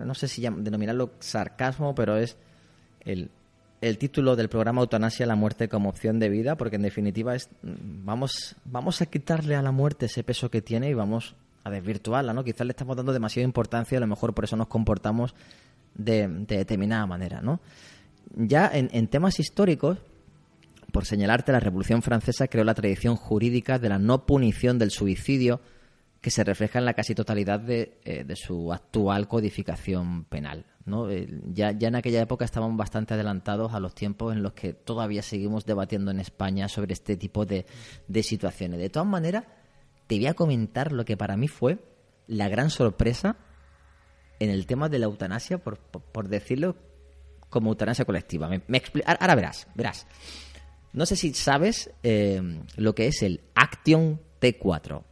no 0.05 0.15
sé 0.15 0.29
si 0.29 0.43
denominarlo 0.43 1.13
sarcasmo, 1.21 1.95
pero 1.95 2.17
es 2.17 2.37
el, 3.01 3.31
el 3.81 3.99
título 3.99 4.37
del 4.37 4.49
programa 4.49 4.81
Eutanasia, 4.81 5.27
la 5.27 5.37
muerte 5.37 5.69
como 5.69 5.89
opción 5.89 6.19
de 6.19 6.29
vida, 6.29 6.57
porque 6.57 6.77
en 6.77 6.83
definitiva 6.83 7.35
es, 7.35 7.49
mm, 7.63 8.05
vamos, 8.05 8.57
vamos 8.65 9.01
a 9.01 9.07
quitarle 9.07 9.55
a 9.55 9.63
la 9.63 9.73
muerte 9.73 10.07
ese 10.07 10.25
peso 10.25 10.51
que 10.51 10.63
tiene 10.63 10.89
y 10.89 10.95
vamos 10.95 11.37
a 11.63 11.71
desvirtuarla, 11.71 12.33
¿no? 12.33 12.43
Quizás 12.43 12.67
le 12.67 12.73
estamos 12.73 12.97
dando 12.97 13.13
demasiada 13.13 13.45
importancia 13.45 13.97
y 13.97 13.99
a 13.99 14.01
lo 14.01 14.07
mejor 14.07 14.35
por 14.35 14.45
eso 14.45 14.57
nos 14.57 14.69
comportamos 14.69 15.35
de, 15.95 16.27
de 16.27 16.57
determinada 16.57 17.07
manera, 17.07 17.41
¿no? 17.43 17.61
Ya 18.35 18.71
en, 18.73 18.89
en 18.93 19.09
temas 19.09 19.39
históricos, 19.39 19.99
por 20.91 21.05
señalarte, 21.07 21.53
la 21.53 21.61
Revolución 21.61 22.03
Francesa 22.03 22.49
creó 22.49 22.65
la 22.65 22.75
tradición 22.75 23.17
jurídica 23.17 23.79
de 23.79 23.89
la 23.89 23.99
no 23.99 24.27
punición 24.27 24.79
del 24.79 24.91
suicidio 24.91 25.61
que 26.21 26.31
se 26.31 26.45
refleja 26.45 26.79
en 26.79 26.85
la 26.85 26.95
casi 26.95 27.15
totalidad 27.15 27.61
de, 27.61 27.99
eh, 28.05 28.27
su 28.37 28.73
actual 28.73 29.27
codificación 29.27 30.25
penal. 30.25 30.67
Eh, 31.09 31.41
ya, 31.53 31.71
en 31.71 31.95
aquella 31.95 32.21
época 32.21 32.45
estaban 32.45 32.77
bastante 32.77 33.15
adelantados 33.15 33.73
a 33.75 33.81
los 33.81 33.95
tiempos 33.95 34.35
en 34.35 34.43
los 34.43 34.53
que 34.53 34.73
todavía 34.73 35.23
seguimos 35.23 35.65
debatiendo 35.65 36.11
en 36.11 36.21
España 36.21 36.69
sobre 36.69 36.93
este 36.93 37.17
tipo 37.17 37.47
de, 37.47 37.65
de 38.09 38.23
situaciones. 38.23 38.81
De 38.81 38.91
todas 38.91 39.09
maneras, 39.09 39.45
te 40.07 40.17
voy 40.17 40.27
a 40.27 40.35
comentar 40.35 40.93
lo 40.93 41.05
que 41.05 41.17
para 41.17 41.37
mí 41.37 41.49
fue 41.49 41.79
la 42.27 42.49
gran 42.49 42.71
sorpresa 42.71 43.37
en 44.41 44.51
el 44.51 44.67
tema 44.67 44.89
de 44.89 44.99
la 44.99 45.07
eutanasia, 45.07 45.59
por, 45.59 45.79
por- 45.79 46.29
decirlo 46.29 46.77
como 47.51 47.71
eutanasia 47.71 48.05
colectiva. 48.05 48.49
Me, 48.49 48.63
me 48.69 48.83
ahora 49.07 49.35
verás, 49.35 49.69
verás. 49.75 50.07
No 50.93 51.07
sé 51.07 51.17
si 51.17 51.35
sabes 51.35 51.91
eh, 52.03 52.41
lo 52.77 52.95
que 52.95 53.07
es 53.07 53.23
el 53.23 53.41
Action 53.55 54.21
T4. 54.41 55.03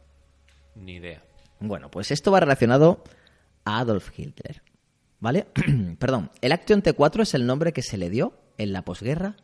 Ni 0.75 0.95
idea. 0.95 1.23
Bueno, 1.59 1.89
pues 1.89 2.11
esto 2.11 2.31
va 2.31 2.39
relacionado 2.39 3.03
a 3.65 3.79
Adolf 3.79 4.11
Hitler. 4.17 4.61
¿Vale? 5.19 5.47
Perdón, 5.99 6.31
el 6.41 6.51
Action 6.51 6.81
T4 6.81 7.21
es 7.21 7.33
el 7.33 7.45
nombre 7.45 7.73
que 7.73 7.81
se 7.81 7.97
le 7.97 8.09
dio 8.09 8.33
en 8.57 8.73
la 8.73 8.83
posguerra 8.83 9.35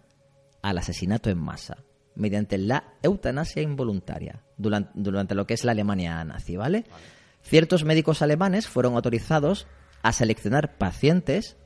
al 0.62 0.78
asesinato 0.78 1.30
en 1.30 1.38
masa, 1.38 1.78
mediante 2.16 2.58
la 2.58 2.94
eutanasia 3.04 3.62
involuntaria, 3.62 4.42
durante, 4.58 4.92
durante 4.96 5.36
lo 5.36 5.46
que 5.46 5.54
es 5.54 5.64
la 5.64 5.74
Alemania 5.74 6.24
nazi, 6.24 6.56
¿vale? 6.56 6.86
Ciertos 7.44 7.84
médicos 7.84 8.22
alemanes 8.22 8.68
fueron 8.68 8.96
autorizados 8.96 9.68
a 10.02 10.12
seleccionar 10.12 10.78
pacientes 10.78 11.58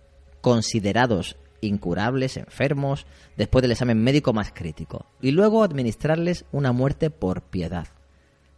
considerados 0.41 1.37
incurables, 1.61 2.37
enfermos, 2.37 3.05
después 3.37 3.61
del 3.61 3.71
examen 3.71 4.03
médico 4.03 4.33
más 4.33 4.51
crítico, 4.53 5.05
y 5.21 5.31
luego 5.31 5.63
administrarles 5.63 6.45
una 6.51 6.71
muerte 6.71 7.09
por 7.09 7.41
piedad. 7.41 7.87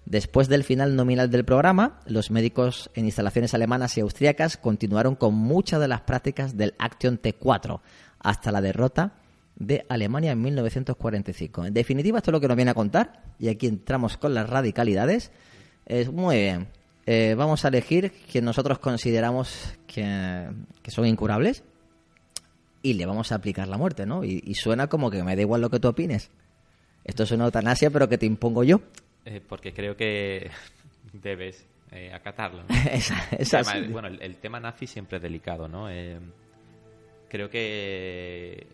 Después 0.05 0.49
del 0.49 0.63
final 0.63 0.95
nominal 0.95 1.29
del 1.29 1.45
programa, 1.45 1.99
los 2.05 2.31
médicos 2.31 2.89
en 2.95 3.05
instalaciones 3.05 3.53
alemanas 3.53 3.97
y 3.97 4.01
austríacas 4.01 4.57
continuaron 4.57 5.15
con 5.15 5.35
muchas 5.35 5.79
de 5.79 5.87
las 5.87 6.01
prácticas 6.01 6.57
del 6.57 6.73
Action 6.79 7.21
T4 7.21 7.79
hasta 8.19 8.51
la 8.51 8.61
derrota 8.61 9.13
de 9.55 9.85
Alemania 9.89 10.31
en 10.31 10.41
1945. 10.41 11.65
En 11.65 11.73
definitiva, 11.73 12.17
esto 12.17 12.31
es 12.31 12.33
lo 12.33 12.41
que 12.41 12.47
nos 12.47 12.57
viene 12.57 12.71
a 12.71 12.75
contar 12.75 13.23
y 13.37 13.49
aquí 13.49 13.67
entramos 13.67 14.17
con 14.17 14.33
las 14.33 14.49
radicalidades. 14.49 15.31
Es 15.85 16.11
muy 16.11 16.37
bien. 16.37 16.67
Eh, 17.05 17.35
vamos 17.37 17.63
a 17.63 17.67
elegir 17.67 18.11
quien 18.31 18.45
nosotros 18.45 18.79
consideramos 18.79 19.75
que, 19.87 20.49
que 20.81 20.91
son 20.91 21.05
incurables 21.05 21.63
y 22.81 22.93
le 22.93 23.05
vamos 23.05 23.31
a 23.31 23.35
aplicar 23.35 23.67
la 23.67 23.77
muerte, 23.77 24.05
¿no? 24.05 24.23
Y, 24.23 24.41
y 24.45 24.55
suena 24.55 24.87
como 24.87 25.09
que 25.11 25.23
me 25.23 25.35
da 25.35 25.41
igual 25.41 25.61
lo 25.61 25.69
que 25.69 25.79
tú 25.79 25.87
opines. 25.89 26.31
Esto 27.03 27.23
es 27.23 27.31
una 27.31 27.45
eutanasia, 27.45 27.89
pero 27.89 28.07
que 28.09 28.17
te 28.17 28.25
impongo 28.25 28.63
yo. 28.63 28.81
Eh, 29.25 29.41
porque 29.47 29.73
creo 29.73 29.95
que 29.95 30.49
debes 31.13 31.65
eh, 31.91 32.11
acatarlo. 32.13 32.63
¿no? 32.63 32.75
Esa- 32.91 33.27
El 33.31 33.41
esa 33.41 33.57
tema- 33.63 33.73
sí. 33.85 33.91
bueno, 33.91 34.07
el, 34.07 34.21
el 34.21 34.37
tema 34.37 34.59
nazi 34.59 34.87
siempre 34.87 35.17
es 35.17 35.23
delicado, 35.23 35.67
¿no? 35.67 35.89
Eh, 35.89 36.19
creo 37.29 37.49
que 37.49 38.65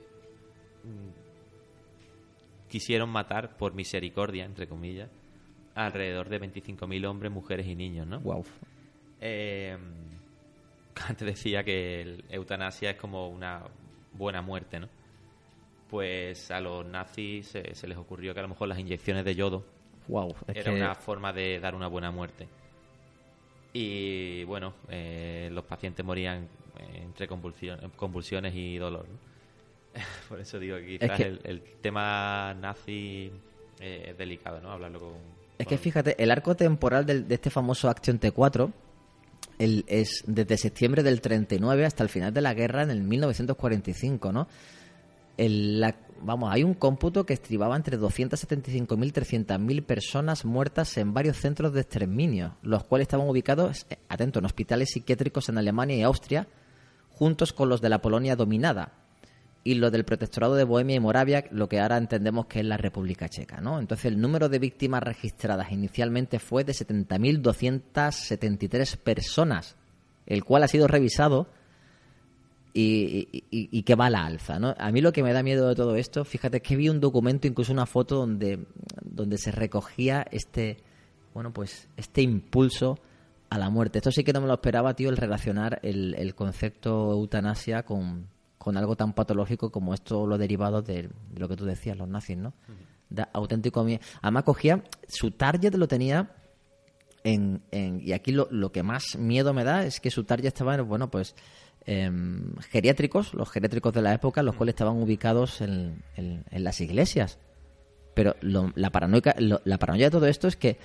mm, 0.83 2.69
quisieron 2.69 3.09
matar 3.09 3.57
por 3.57 3.73
misericordia, 3.73 4.45
entre 4.45 4.67
comillas, 4.67 5.09
alrededor 5.75 6.29
de 6.29 6.41
25.000 6.41 7.05
hombres, 7.07 7.31
mujeres 7.31 7.67
y 7.67 7.75
niños, 7.75 8.07
¿no? 8.07 8.19
Wow. 8.21 8.45
Eh, 9.21 9.77
antes 11.07 11.25
decía 11.27 11.63
que 11.63 12.01
el 12.01 12.25
eutanasia 12.29 12.91
es 12.91 12.97
como 12.97 13.29
una 13.29 13.61
buena 14.17 14.41
muerte, 14.41 14.79
¿no? 14.79 14.89
Pues 15.89 16.51
a 16.51 16.59
los 16.59 16.85
nazis 16.85 17.47
se, 17.47 17.73
se 17.75 17.87
les 17.87 17.97
ocurrió 17.97 18.33
que 18.33 18.39
a 18.39 18.43
lo 18.43 18.49
mejor 18.49 18.67
las 18.67 18.79
inyecciones 18.79 19.23
de 19.25 19.35
yodo 19.35 19.63
Wow. 20.09 20.35
Es 20.47 20.55
era 20.57 20.71
que- 20.71 20.77
una 20.77 20.95
forma 20.95 21.33
de 21.33 21.59
dar 21.59 21.75
una 21.75 21.87
buena 21.87 22.11
muerte. 22.11 22.47
Y 23.73 24.43
bueno, 24.45 24.73
eh, 24.89 25.49
los 25.51 25.65
pacientes 25.65 26.05
morían 26.05 26.47
eh, 26.79 27.01
entre 27.03 27.27
convulsiones 27.27 28.53
y 28.55 28.77
dolor. 28.77 29.05
¿no? 29.07 29.17
Por 30.29 30.39
eso 30.39 30.59
digo 30.59 30.77
que 30.77 30.97
quizás 30.99 31.17
que- 31.17 31.23
el, 31.23 31.41
el 31.43 31.61
tema 31.81 32.53
nazi 32.53 33.31
eh, 33.79 34.07
es 34.09 34.17
delicado, 34.17 34.61
¿no? 34.61 34.71
Hablarlo 34.71 34.99
con. 34.99 35.13
Es 35.57 35.65
que 35.67 35.77
fíjate, 35.77 36.21
el 36.21 36.31
arco 36.31 36.55
temporal 36.55 37.05
del- 37.05 37.27
de 37.27 37.35
este 37.35 37.49
famoso 37.49 37.89
Action 37.89 38.19
T4 38.19 38.71
el- 39.59 39.83
es 39.87 40.23
desde 40.27 40.57
septiembre 40.57 41.03
del 41.03 41.21
39 41.21 41.85
hasta 41.85 42.03
el 42.03 42.09
final 42.09 42.33
de 42.33 42.41
la 42.41 42.53
guerra 42.53 42.83
en 42.83 42.91
el 42.91 43.01
1945, 43.01 44.31
¿no? 44.31 44.47
La- 45.37 45.95
vamos, 46.21 46.51
hay 46.51 46.63
un 46.63 46.73
cómputo 46.73 47.25
que 47.25 47.33
estribaba 47.33 47.75
entre 47.75 47.97
275.000 47.97 49.09
y 49.09 49.11
300.000 49.11 49.83
personas 49.83 50.45
muertas 50.45 50.97
en 50.97 51.13
varios 51.13 51.37
centros 51.37 51.73
de 51.73 51.81
exterminio, 51.81 52.55
los 52.63 52.83
cuales 52.83 53.05
estaban 53.05 53.29
ubicados, 53.29 53.85
eh, 53.89 53.97
atento, 54.09 54.39
en 54.39 54.45
hospitales 54.45 54.89
psiquiátricos 54.91 55.49
en 55.49 55.59
Alemania 55.59 55.95
y 55.95 56.01
Austria, 56.01 56.47
juntos 57.11 57.53
con 57.53 57.69
los 57.69 57.81
de 57.81 57.89
la 57.89 58.01
Polonia 58.01 58.35
dominada 58.35 58.93
y 59.67 59.75
los 59.75 59.91
del 59.91 60.05
protectorado 60.05 60.55
de 60.55 60.63
Bohemia 60.63 60.95
y 60.95 61.01
Moravia, 61.01 61.43
lo 61.51 61.67
que 61.67 61.81
ahora 61.81 61.97
entendemos 61.97 62.45
que 62.45 62.61
es 62.61 62.65
la 62.65 62.77
República 62.77 63.27
Checa, 63.27 63.59
¿no? 63.59 63.81
Entonces 63.81 64.05
el 64.05 64.21
número 64.21 64.47
de 64.47 64.59
víctimas 64.59 65.03
registradas 65.03 65.73
inicialmente 65.73 66.39
fue 66.39 66.63
de 66.63 66.71
70.273 66.71 68.95
personas, 68.95 69.75
el 70.25 70.45
cual 70.45 70.63
ha 70.63 70.69
sido 70.69 70.87
revisado 70.87 71.49
y 72.73 73.83
que 73.83 73.95
va 73.95 74.05
a 74.05 74.09
la 74.09 74.25
alza, 74.25 74.57
¿no? 74.57 74.73
A 74.77 74.89
mí 74.93 75.01
lo 75.01 75.11
que 75.11 75.21
me 75.21 75.33
da 75.33 75.43
miedo 75.43 75.67
de 75.67 75.75
todo 75.75 75.97
esto, 75.97 76.23
fíjate 76.23 76.61
que 76.61 76.77
vi 76.77 76.87
un 76.87 77.01
documento, 77.01 77.45
incluso 77.45 77.73
una 77.73 77.87
foto 77.87 78.15
donde, 78.15 78.67
donde 79.03 79.37
se 79.37 79.51
recogía 79.51 80.25
este, 80.31 80.77
bueno, 81.33 81.51
pues 81.51 81.89
este 81.97 82.21
impulso 82.21 82.99
a 83.49 83.57
la 83.57 83.69
muerte. 83.69 83.99
Esto 83.99 84.13
sí 84.13 84.23
que 84.23 84.31
no 84.31 84.39
me 84.39 84.47
lo 84.47 84.53
esperaba, 84.53 84.93
tío, 84.93 85.09
el 85.09 85.17
relacionar 85.17 85.81
el, 85.83 86.15
el 86.15 86.35
concepto 86.35 87.11
eutanasia 87.11 87.83
con, 87.83 88.29
con 88.67 88.75
algo 88.75 88.97
tan 88.97 89.13
patológico 89.13 89.71
como 89.71 89.93
esto, 89.93 90.27
lo 90.27 90.37
derivado 90.37 90.81
de, 90.81 91.09
lo 91.37 91.47
que 91.47 91.55
tú 91.55 91.63
decías, 91.63 91.95
los 91.97 92.09
nazis, 92.09 92.35
¿no? 92.35 92.51
Da 93.09 93.29
auténtico 93.31 93.81
miedo. 93.85 94.01
Además 94.21 94.43
cogía, 94.43 94.83
su 95.07 95.31
target 95.31 95.73
lo 95.75 95.87
tenía 95.87 96.31
en, 97.23 97.61
en- 97.71 98.01
y 98.03 98.11
aquí 98.11 98.33
lo, 98.33 98.49
lo 98.51 98.73
que 98.73 98.83
más 98.83 99.15
miedo 99.17 99.53
me 99.53 99.63
da 99.63 99.85
es 99.85 100.01
que 100.01 100.11
su 100.11 100.25
target 100.25 100.47
estaba 100.47 100.75
en, 100.75 100.85
bueno, 100.85 101.09
pues 101.09 101.33
em, 101.85 102.53
geriátricos, 102.71 103.33
los 103.33 103.49
geriátricos 103.49 103.93
de 103.93 104.01
la 104.01 104.13
época, 104.13 104.43
los 104.43 104.55
cuales 104.55 104.73
estaban 104.73 105.01
ubicados 105.01 105.61
en, 105.61 106.03
en- 106.17 106.43
en 106.51 106.63
las 106.65 106.81
iglesias. 106.81 107.39
Pero 108.15 108.35
lo- 108.41 108.73
la, 108.75 108.89
paranoica, 108.89 109.33
lo- 109.39 109.61
la 109.63 109.77
paranoia 109.77 110.07
de 110.07 110.11
todo 110.11 110.25
esto 110.27 110.49
es 110.49 110.57
que 110.57 110.77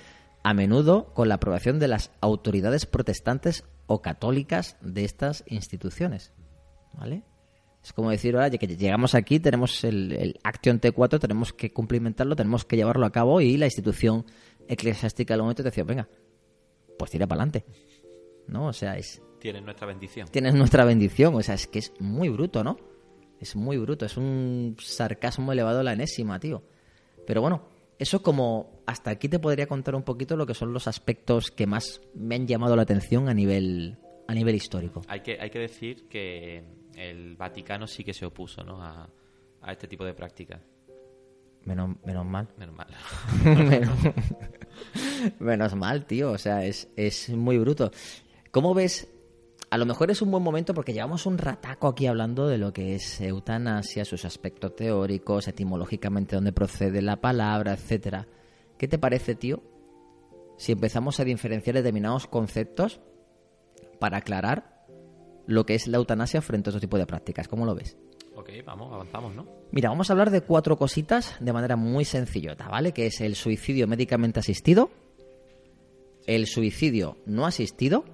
a 0.43 0.53
menudo 0.53 1.13
con 1.13 1.27
la 1.27 1.35
aprobación 1.35 1.79
de 1.79 1.89
las 1.89 2.11
autoridades 2.21 2.85
protestantes 2.85 3.65
o 3.87 4.01
católicas 4.01 4.77
de 4.79 5.03
estas 5.03 5.43
instituciones. 5.47 6.31
¿Vale? 6.93 7.23
Es 7.83 7.91
como 7.91 8.11
decir, 8.11 8.35
ahora 8.35 8.49
que 8.49 8.65
llegamos 8.65 9.13
aquí, 9.13 9.39
tenemos 9.39 9.83
el, 9.83 10.13
el 10.13 10.39
Action 10.43 10.79
T4, 10.79 11.19
tenemos 11.19 11.51
que 11.51 11.71
cumplimentarlo, 11.71 12.35
tenemos 12.35 12.63
que 12.63 12.77
llevarlo 12.77 13.05
a 13.05 13.11
cabo 13.11 13.41
y 13.41 13.57
la 13.57 13.65
institución 13.65 14.25
eclesiástica 14.67 15.33
al 15.33 15.41
momento 15.41 15.63
te 15.63 15.69
decía, 15.69 15.83
venga, 15.83 16.07
pues 16.97 17.11
tira 17.11 17.27
para 17.27 17.41
adelante. 17.43 17.65
¿No? 18.47 18.67
O 18.67 18.73
sea, 18.73 18.97
es, 18.97 19.21
Tienen 19.39 19.65
nuestra 19.65 19.85
bendición. 19.87 20.27
tienes 20.29 20.53
nuestra 20.55 20.85
bendición. 20.85 21.35
O 21.35 21.41
sea, 21.41 21.55
es 21.55 21.67
que 21.67 21.79
es 21.79 21.93
muy 21.99 22.29
bruto, 22.29 22.63
¿no? 22.63 22.77
Es 23.39 23.55
muy 23.55 23.77
bruto. 23.77 24.05
Es 24.05 24.15
un 24.15 24.77
sarcasmo 24.79 25.51
elevado 25.51 25.81
a 25.81 25.83
la 25.83 25.93
enésima, 25.93 26.39
tío. 26.39 26.63
Pero 27.27 27.41
bueno, 27.41 27.63
eso 27.99 28.21
como 28.23 28.81
hasta 28.85 29.11
aquí 29.11 29.27
te 29.29 29.39
podría 29.39 29.67
contar 29.67 29.95
un 29.95 30.03
poquito 30.03 30.35
lo 30.37 30.45
que 30.45 30.53
son 30.53 30.73
los 30.73 30.87
aspectos 30.87 31.51
que 31.51 31.67
más 31.67 32.01
me 32.13 32.35
han 32.35 32.47
llamado 32.47 32.75
la 32.75 32.83
atención 32.83 33.27
a 33.29 33.33
nivel 33.33 33.97
a 34.27 34.33
nivel 34.33 34.55
histórico. 34.55 35.01
Hay 35.07 35.21
que, 35.21 35.37
hay 35.39 35.49
que 35.49 35.59
decir 35.59 36.07
que 36.07 36.63
el 36.95 37.35
Vaticano 37.35 37.87
sí 37.87 38.03
que 38.03 38.13
se 38.13 38.25
opuso 38.25 38.63
¿no? 38.63 38.81
a, 38.81 39.09
a 39.61 39.71
este 39.71 39.87
tipo 39.87 40.05
de 40.05 40.13
prácticas. 40.13 40.61
Menos, 41.65 41.95
menos 42.05 42.25
mal. 42.25 42.47
Menos 42.57 42.75
mal. 42.75 42.87
menos, 43.43 43.97
menos 45.39 45.75
mal, 45.75 46.05
tío. 46.05 46.31
O 46.31 46.37
sea, 46.37 46.65
es, 46.65 46.89
es 46.95 47.29
muy 47.29 47.57
bruto. 47.57 47.91
¿Cómo 48.51 48.73
ves? 48.73 49.09
A 49.69 49.77
lo 49.77 49.85
mejor 49.85 50.11
es 50.11 50.21
un 50.21 50.29
buen 50.29 50.43
momento 50.43 50.73
porque 50.73 50.93
llevamos 50.93 51.25
un 51.25 51.37
rataco 51.37 51.87
aquí 51.87 52.05
hablando 52.05 52.47
de 52.47 52.57
lo 52.57 52.73
que 52.73 52.95
es 52.95 53.21
eutanasia, 53.21 54.05
sus 54.05 54.25
aspectos 54.25 54.75
teóricos, 54.75 55.47
etimológicamente 55.47 56.35
dónde 56.35 56.51
procede 56.51 57.01
la 57.01 57.21
palabra, 57.21 57.73
etcétera. 57.73 58.27
¿Qué 58.77 58.87
te 58.87 58.99
parece, 58.99 59.33
tío? 59.33 59.63
Si 60.57 60.73
empezamos 60.73 61.19
a 61.19 61.23
diferenciar 61.23 61.75
determinados 61.75 62.27
conceptos 62.27 63.01
para 63.99 64.17
aclarar 64.17 64.72
lo 65.45 65.65
que 65.65 65.75
es 65.75 65.87
la 65.87 65.97
eutanasia 65.97 66.41
frente 66.41 66.69
a 66.69 66.71
otro 66.71 66.79
tipo 66.79 66.97
de 66.97 67.05
prácticas. 67.05 67.47
¿Cómo 67.47 67.65
lo 67.65 67.75
ves? 67.75 67.97
Ok, 68.35 68.49
vamos, 68.65 68.91
avanzamos, 68.91 69.35
¿no? 69.35 69.47
Mira, 69.71 69.89
vamos 69.89 70.09
a 70.09 70.13
hablar 70.13 70.31
de 70.31 70.41
cuatro 70.41 70.77
cositas 70.77 71.35
de 71.39 71.53
manera 71.53 71.75
muy 71.75 72.05
sencillota, 72.05 72.67
¿vale? 72.67 72.91
Que 72.91 73.07
es 73.07 73.21
el 73.21 73.35
suicidio 73.35 73.87
médicamente 73.87 74.39
asistido, 74.39 74.91
el 76.25 76.47
suicidio 76.47 77.17
no 77.25 77.45
asistido, 77.45 78.05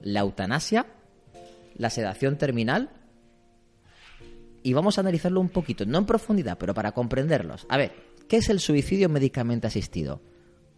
la 0.00 0.20
eutanasia, 0.20 0.86
la 1.76 1.90
sedación 1.90 2.38
terminal 2.38 2.90
y 4.62 4.72
vamos 4.72 4.98
a 4.98 5.02
analizarlo 5.02 5.40
un 5.40 5.48
poquito, 5.48 5.86
no 5.86 5.98
en 5.98 6.06
profundidad, 6.06 6.58
pero 6.58 6.74
para 6.74 6.92
comprenderlos. 6.92 7.66
A 7.68 7.76
ver, 7.76 7.92
¿qué 8.28 8.38
es 8.38 8.48
el 8.48 8.60
suicidio 8.60 9.08
médicamente 9.08 9.66
asistido? 9.66 10.22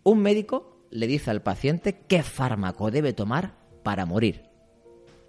Un 0.03 0.21
médico 0.21 0.87
le 0.91 1.07
dice 1.07 1.31
al 1.31 1.43
paciente 1.43 2.01
qué 2.07 2.23
fármaco 2.23 2.91
debe 2.91 3.12
tomar 3.12 3.55
para 3.83 4.05
morir. 4.05 4.48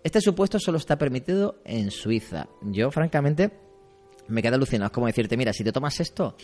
Este 0.03 0.21
supuesto 0.21 0.59
solo 0.59 0.77
está 0.77 0.97
permitido 0.97 1.61
en 1.65 1.91
Suiza. 1.91 2.47
Yo, 2.61 2.89
francamente, 2.89 3.51
me 4.27 4.41
quedo 4.41 4.55
alucinado. 4.55 4.87
Es 4.87 4.93
como 4.93 5.07
decirte, 5.07 5.35
mira, 5.35 5.51
si 5.51 5.63
te 5.63 5.71
tomas 5.71 5.99
esto, 5.99 6.35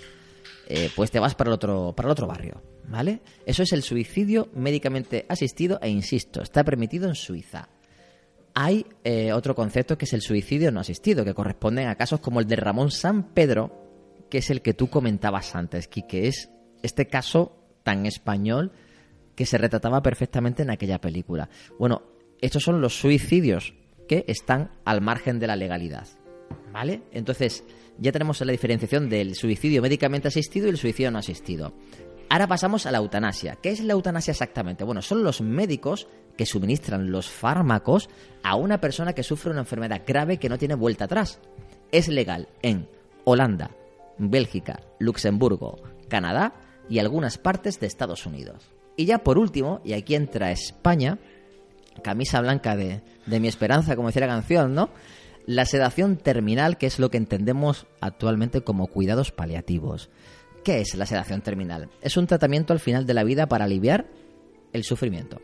eh, 0.68 0.89
pues 0.95 1.12
te 1.12 1.20
vas 1.20 1.36
para 1.36 1.49
el, 1.49 1.53
otro, 1.53 1.93
para 1.95 2.08
el 2.08 2.12
otro 2.12 2.28
barrio, 2.28 2.62
¿vale? 2.88 3.22
Eso 3.45 3.64
es 3.64 3.72
el 3.72 3.84
suicidio 3.84 4.49
médicamente 4.56 5.26
asistido 5.30 5.80
e, 5.82 5.89
insisto, 5.89 6.41
está 6.41 6.64
permitido 6.64 7.08
en 7.08 7.16
Suiza. 7.16 7.70
Hay 8.53 8.86
eh, 9.03 9.32
otro 9.34 9.53
concepto 9.53 9.97
que 9.97 10.06
es 10.06 10.14
el 10.14 10.22
suicidio 10.22 10.72
no 10.72 10.80
asistido, 10.80 11.24
que 11.24 11.34
corresponde 11.34 11.86
a 11.86 11.95
casos 11.95 12.20
como 12.20 12.39
el 12.39 12.47
de 12.47 12.56
Ramón 12.56 12.91
San 12.91 13.34
Pedro, 13.34 14.26
que 14.30 14.39
es 14.39 14.49
el 14.49 14.62
que 14.62 14.74
tú 14.74 14.89
comentabas 14.89 15.56
antes, 15.56 15.88
que 15.88 16.28
es 16.28 16.49
este 16.82 17.08
caso 17.08 17.58
tan 17.84 18.06
español 18.06 18.72
que 19.36 19.45
se 19.45 19.58
retrataba 19.58 20.01
perfectamente 20.01 20.64
en 20.64 20.72
aquella 20.72 20.99
película. 20.99 21.49
Bueno, 21.78 22.14
estos 22.42 22.64
son 22.64 22.82
los 22.82 23.00
suicidios 23.00 23.74
que 24.08 24.26
están 24.28 24.72
al 24.86 25.02
margen 25.02 25.40
de 25.40 25.48
la 25.48 25.56
legalidad. 25.56 26.08
¿Vale? 26.72 27.04
Entonces, 27.12 27.64
ya 27.98 28.12
tenemos 28.12 28.42
la 28.42 28.52
diferenciación 28.52 29.10
del 29.10 29.36
suicidio 29.36 29.82
médicamente 29.82 30.28
asistido 30.28 30.68
y 30.68 30.72
el 30.72 30.78
suicidio 30.78 31.12
no 31.12 31.20
asistido. 31.20 31.74
Ahora 32.30 32.48
pasamos 32.48 32.86
a 32.86 32.92
la 32.92 32.98
eutanasia. 32.98 33.58
¿Qué 33.62 33.70
es 33.70 33.82
la 33.82 33.94
eutanasia 33.94 34.32
exactamente? 34.32 34.84
Bueno, 34.84 35.02
son 35.02 35.24
los 35.24 35.42
médicos 35.42 36.08
que 36.38 36.46
suministran 36.46 37.12
los 37.12 37.30
fármacos 37.30 38.10
a 38.44 38.56
una 38.56 38.82
persona 38.82 39.14
que 39.14 39.24
sufre 39.24 39.52
una 39.52 39.62
enfermedad 39.62 40.02
grave 40.06 40.38
que 40.38 40.50
no 40.50 40.58
tiene 40.58 40.76
vuelta 40.76 41.06
atrás. 41.06 41.40
Es 41.92 42.08
legal 42.08 42.50
en 42.62 42.90
Holanda, 43.24 43.72
Bélgica, 44.18 44.82
Luxemburgo, 45.00 45.82
Canadá 46.10 46.56
y 46.90 47.00
algunas 47.00 47.38
partes 47.38 47.80
de 47.80 47.88
Estados 47.88 48.26
Unidos. 48.26 48.72
Y 48.98 49.06
ya 49.06 49.20
por 49.20 49.38
último, 49.38 49.82
y 49.84 49.94
aquí 49.94 50.16
entra 50.16 50.52
España, 50.52 51.20
camisa 52.04 52.41
blanca 52.41 52.76
de, 52.76 53.02
de 53.26 53.39
mi 53.39 53.48
esperanza, 53.48 53.96
como 53.96 54.10
decía 54.10 54.22
la 54.22 54.34
canción, 54.34 54.74
¿no? 54.74 54.89
La 55.46 55.66
sedación 55.66 56.18
terminal, 56.18 56.78
que 56.78 56.88
es 56.88 57.00
lo 57.00 57.10
que 57.10 57.18
entendemos 57.18 57.86
actualmente 58.02 58.62
como 58.62 58.88
cuidados 58.88 59.32
paliativos. 59.32 60.10
¿Qué 60.64 60.82
es 60.82 60.96
la 60.96 61.06
sedación 61.06 61.41
terminal? 61.41 61.89
Es 62.02 62.18
un 62.18 62.26
tratamiento 62.26 62.74
al 62.74 62.80
final 62.80 63.06
de 63.06 63.14
la 63.14 63.24
vida 63.24 63.48
para 63.48 63.66
aliviar 63.66 64.08
el 64.74 64.84
sufrimiento. 64.84 65.39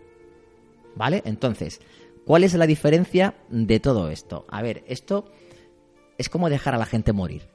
¿Vale? 0.96 1.22
Entonces, 1.26 1.80
¿cuál 2.26 2.44
es 2.44 2.54
la 2.56 2.66
diferencia 2.66 3.36
de 3.50 3.80
todo 3.80 4.10
esto? 4.10 4.46
A 4.50 4.62
ver, 4.64 4.84
esto 4.88 5.32
es 6.18 6.30
como 6.30 6.50
dejar 6.50 6.74
a 6.76 6.80
la 6.80 6.86
gente 6.86 7.14
morir. 7.14 7.48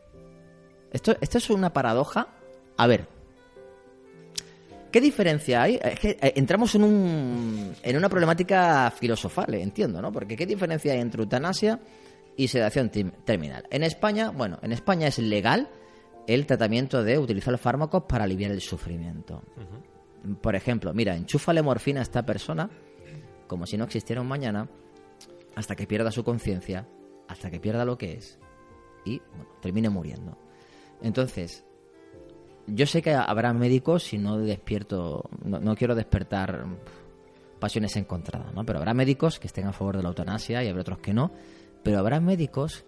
Esto, 0.92 1.16
esto 1.20 1.38
es 1.38 1.50
una 1.50 1.72
paradoja. 1.72 2.28
A 2.76 2.86
ver, 2.86 3.08
¿Qué 4.96 5.00
diferencia 5.02 5.60
hay? 5.60 5.78
Es 5.82 6.00
que 6.00 6.12
eh, 6.12 6.32
entramos 6.36 6.74
en, 6.74 6.82
un, 6.82 7.74
en 7.82 7.96
una 7.98 8.08
problemática 8.08 8.90
filosofal, 8.90 9.52
eh, 9.52 9.60
entiendo, 9.60 10.00
¿no? 10.00 10.10
Porque 10.10 10.38
¿qué 10.38 10.46
diferencia 10.46 10.94
hay 10.94 11.00
entre 11.00 11.20
eutanasia 11.20 11.78
y 12.34 12.48
sedación 12.48 12.88
terminal? 12.88 13.66
En 13.70 13.82
España, 13.82 14.30
bueno, 14.30 14.58
en 14.62 14.72
España 14.72 15.08
es 15.08 15.18
legal 15.18 15.68
el 16.26 16.46
tratamiento 16.46 17.04
de 17.04 17.18
utilizar 17.18 17.52
los 17.52 17.60
fármacos 17.60 18.04
para 18.08 18.24
aliviar 18.24 18.52
el 18.52 18.62
sufrimiento. 18.62 19.42
Por 20.40 20.56
ejemplo, 20.56 20.94
mira, 20.94 21.14
enchúfale 21.14 21.60
morfina 21.60 22.00
a 22.00 22.02
esta 22.02 22.24
persona 22.24 22.70
como 23.48 23.66
si 23.66 23.76
no 23.76 23.84
existiera 23.84 24.22
un 24.22 24.28
mañana 24.28 24.66
hasta 25.56 25.76
que 25.76 25.86
pierda 25.86 26.10
su 26.10 26.24
conciencia, 26.24 26.88
hasta 27.28 27.50
que 27.50 27.60
pierda 27.60 27.84
lo 27.84 27.98
que 27.98 28.14
es 28.14 28.38
y 29.04 29.18
bueno, 29.18 29.46
termine 29.60 29.90
muriendo. 29.90 30.38
Entonces, 31.02 31.66
yo 32.66 32.86
sé 32.86 33.02
que 33.02 33.14
habrá 33.14 33.52
médicos, 33.52 34.12
y 34.12 34.18
no 34.18 34.38
despierto, 34.38 35.28
no, 35.44 35.74
quiero 35.76 35.94
despertar 35.94 36.64
pasiones 37.58 37.96
encontradas, 37.96 38.52
¿no? 38.54 38.64
Pero 38.64 38.78
habrá 38.78 38.94
médicos 38.94 39.38
que 39.38 39.46
estén 39.46 39.66
a 39.66 39.72
favor 39.72 39.96
de 39.96 40.02
la 40.02 40.08
eutanasia 40.08 40.62
y 40.62 40.68
habrá 40.68 40.82
otros 40.82 40.98
que 40.98 41.14
no. 41.14 41.32
Pero 41.82 41.98
habrá 41.98 42.20
médicos 42.20 42.84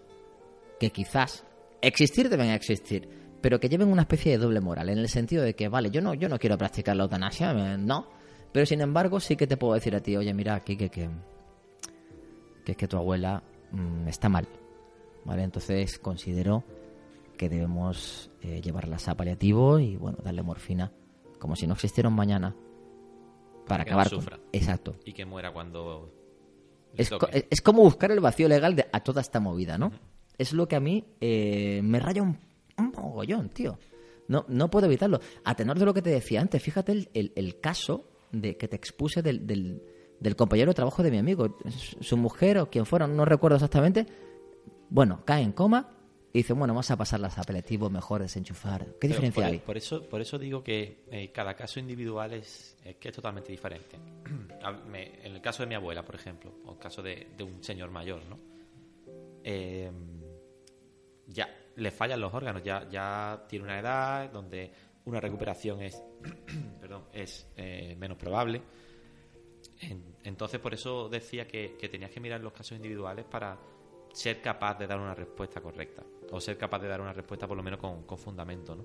que 0.80 0.90
quizás 0.90 1.44
existir 1.80 2.28
deben 2.28 2.50
existir, 2.50 3.08
pero 3.40 3.60
que 3.60 3.68
lleven 3.68 3.88
una 3.88 4.02
especie 4.02 4.32
de 4.32 4.38
doble 4.38 4.60
moral, 4.60 4.88
en 4.88 4.98
el 4.98 5.08
sentido 5.08 5.42
de 5.42 5.54
que, 5.54 5.68
vale, 5.68 5.90
yo 5.90 6.00
no, 6.00 6.14
yo 6.14 6.28
no 6.28 6.38
quiero 6.38 6.58
practicar 6.58 6.96
la 6.96 7.04
eutanasia, 7.04 7.52
no. 7.76 8.06
Pero 8.52 8.66
sin 8.66 8.80
embargo, 8.80 9.20
sí 9.20 9.36
que 9.36 9.46
te 9.46 9.56
puedo 9.56 9.74
decir 9.74 9.94
a 9.94 10.00
ti, 10.00 10.16
oye, 10.16 10.32
mira, 10.34 10.54
aquí 10.54 10.76
que, 10.76 10.88
que, 10.88 11.08
que 12.64 12.72
es 12.72 12.78
que 12.78 12.88
tu 12.88 12.96
abuela 12.96 13.42
mm, 13.70 14.08
está 14.08 14.28
mal. 14.28 14.48
¿Vale? 15.24 15.42
Entonces 15.42 15.98
considero 15.98 16.64
que 17.38 17.48
debemos 17.48 18.30
eh, 18.42 18.60
llevarlas 18.60 19.08
a 19.08 19.16
paliativo 19.16 19.78
y 19.78 19.96
bueno, 19.96 20.18
darle 20.22 20.42
morfina 20.42 20.92
como 21.38 21.56
si 21.56 21.66
no 21.66 21.72
existiera 21.72 22.10
un 22.10 22.16
mañana 22.16 22.54
para 23.66 23.84
acabar 23.84 24.10
con... 24.10 24.26
Exacto. 24.52 24.96
Y 25.04 25.14
que 25.14 25.24
muera 25.24 25.52
cuando 25.52 26.12
es, 26.94 27.10
es, 27.50 27.60
como 27.60 27.82
buscar 27.82 28.10
el 28.10 28.20
vacío 28.20 28.48
legal 28.48 28.74
de, 28.74 28.86
a 28.92 29.00
toda 29.00 29.20
esta 29.20 29.40
movida, 29.40 29.78
¿no? 29.78 29.92
Es 30.36 30.52
lo 30.52 30.68
que 30.68 30.76
a 30.76 30.80
mí 30.80 31.04
eh, 31.20 31.80
me 31.82 32.00
raya 32.00 32.22
un, 32.22 32.38
un 32.76 32.92
mogollón, 32.92 33.50
tío. 33.50 33.78
No, 34.26 34.44
no 34.48 34.70
puedo 34.70 34.86
evitarlo. 34.86 35.20
A 35.44 35.54
tenor 35.54 35.78
de 35.78 35.84
lo 35.84 35.94
que 35.94 36.02
te 36.02 36.10
decía 36.10 36.40
antes, 36.40 36.62
fíjate 36.62 36.92
el, 36.92 37.32
el, 37.34 37.60
caso 37.60 38.10
de 38.30 38.56
que 38.56 38.68
te 38.68 38.76
expuse 38.76 39.22
del, 39.22 39.46
del, 39.46 39.82
del, 40.20 40.36
compañero 40.36 40.70
de 40.70 40.74
trabajo 40.74 41.02
de 41.02 41.10
mi 41.10 41.18
amigo. 41.18 41.56
Su 42.00 42.16
mujer 42.16 42.58
o 42.58 42.70
quien 42.70 42.84
fuera, 42.84 43.06
no 43.06 43.24
recuerdo 43.24 43.56
exactamente. 43.56 44.06
Bueno, 44.90 45.22
cae 45.24 45.42
en 45.42 45.52
coma 45.52 45.97
y 46.32 46.40
dicen, 46.40 46.58
bueno, 46.58 46.74
vamos 46.74 46.90
a 46.90 46.96
pasar 46.96 47.20
las 47.20 47.38
apelativos, 47.38 47.90
mejor 47.90 48.20
desenchufar. 48.20 48.86
¿Qué 49.00 49.08
diferencia 49.08 49.42
por, 49.42 49.50
hay? 49.50 49.58
Por 49.60 49.76
eso, 49.78 50.06
por 50.06 50.20
eso 50.20 50.38
digo 50.38 50.62
que 50.62 51.04
eh, 51.10 51.32
cada 51.32 51.54
caso 51.54 51.80
individual 51.80 52.34
es, 52.34 52.76
que 53.00 53.08
es 53.08 53.14
totalmente 53.14 53.50
diferente. 53.50 53.96
en 54.84 55.34
el 55.34 55.40
caso 55.40 55.62
de 55.62 55.68
mi 55.68 55.74
abuela, 55.74 56.04
por 56.04 56.16
ejemplo, 56.16 56.52
o 56.66 56.72
el 56.72 56.78
caso 56.78 57.02
de, 57.02 57.28
un 57.40 57.64
señor 57.64 57.90
mayor, 57.90 58.20
¿no? 58.26 58.38
Eh, 59.42 59.90
ya 61.28 61.48
le 61.76 61.90
fallan 61.90 62.20
los 62.20 62.34
órganos, 62.34 62.62
ya, 62.62 62.86
ya 62.90 63.46
tiene 63.48 63.64
una 63.64 63.78
edad 63.78 64.30
donde 64.30 64.70
una 65.06 65.20
recuperación 65.20 65.80
es, 65.80 66.02
perdón, 66.80 67.04
es 67.10 67.50
eh, 67.56 67.96
menos 67.98 68.18
probable. 68.18 68.60
entonces, 70.24 70.60
por 70.60 70.74
eso 70.74 71.08
decía 71.08 71.46
que, 71.46 71.76
que 71.78 71.88
tenías 71.88 72.10
que 72.10 72.20
mirar 72.20 72.42
los 72.42 72.52
casos 72.52 72.76
individuales 72.76 73.24
para 73.24 73.58
ser 74.18 74.40
capaz 74.40 74.76
de 74.76 74.86
dar 74.88 74.98
una 74.98 75.14
respuesta 75.14 75.60
correcta 75.60 76.02
o 76.32 76.40
ser 76.40 76.58
capaz 76.58 76.80
de 76.80 76.88
dar 76.88 77.00
una 77.00 77.12
respuesta 77.12 77.46
por 77.46 77.56
lo 77.56 77.62
menos 77.62 77.78
con, 77.78 78.18
fundamento, 78.18 78.74
¿no? 78.74 78.84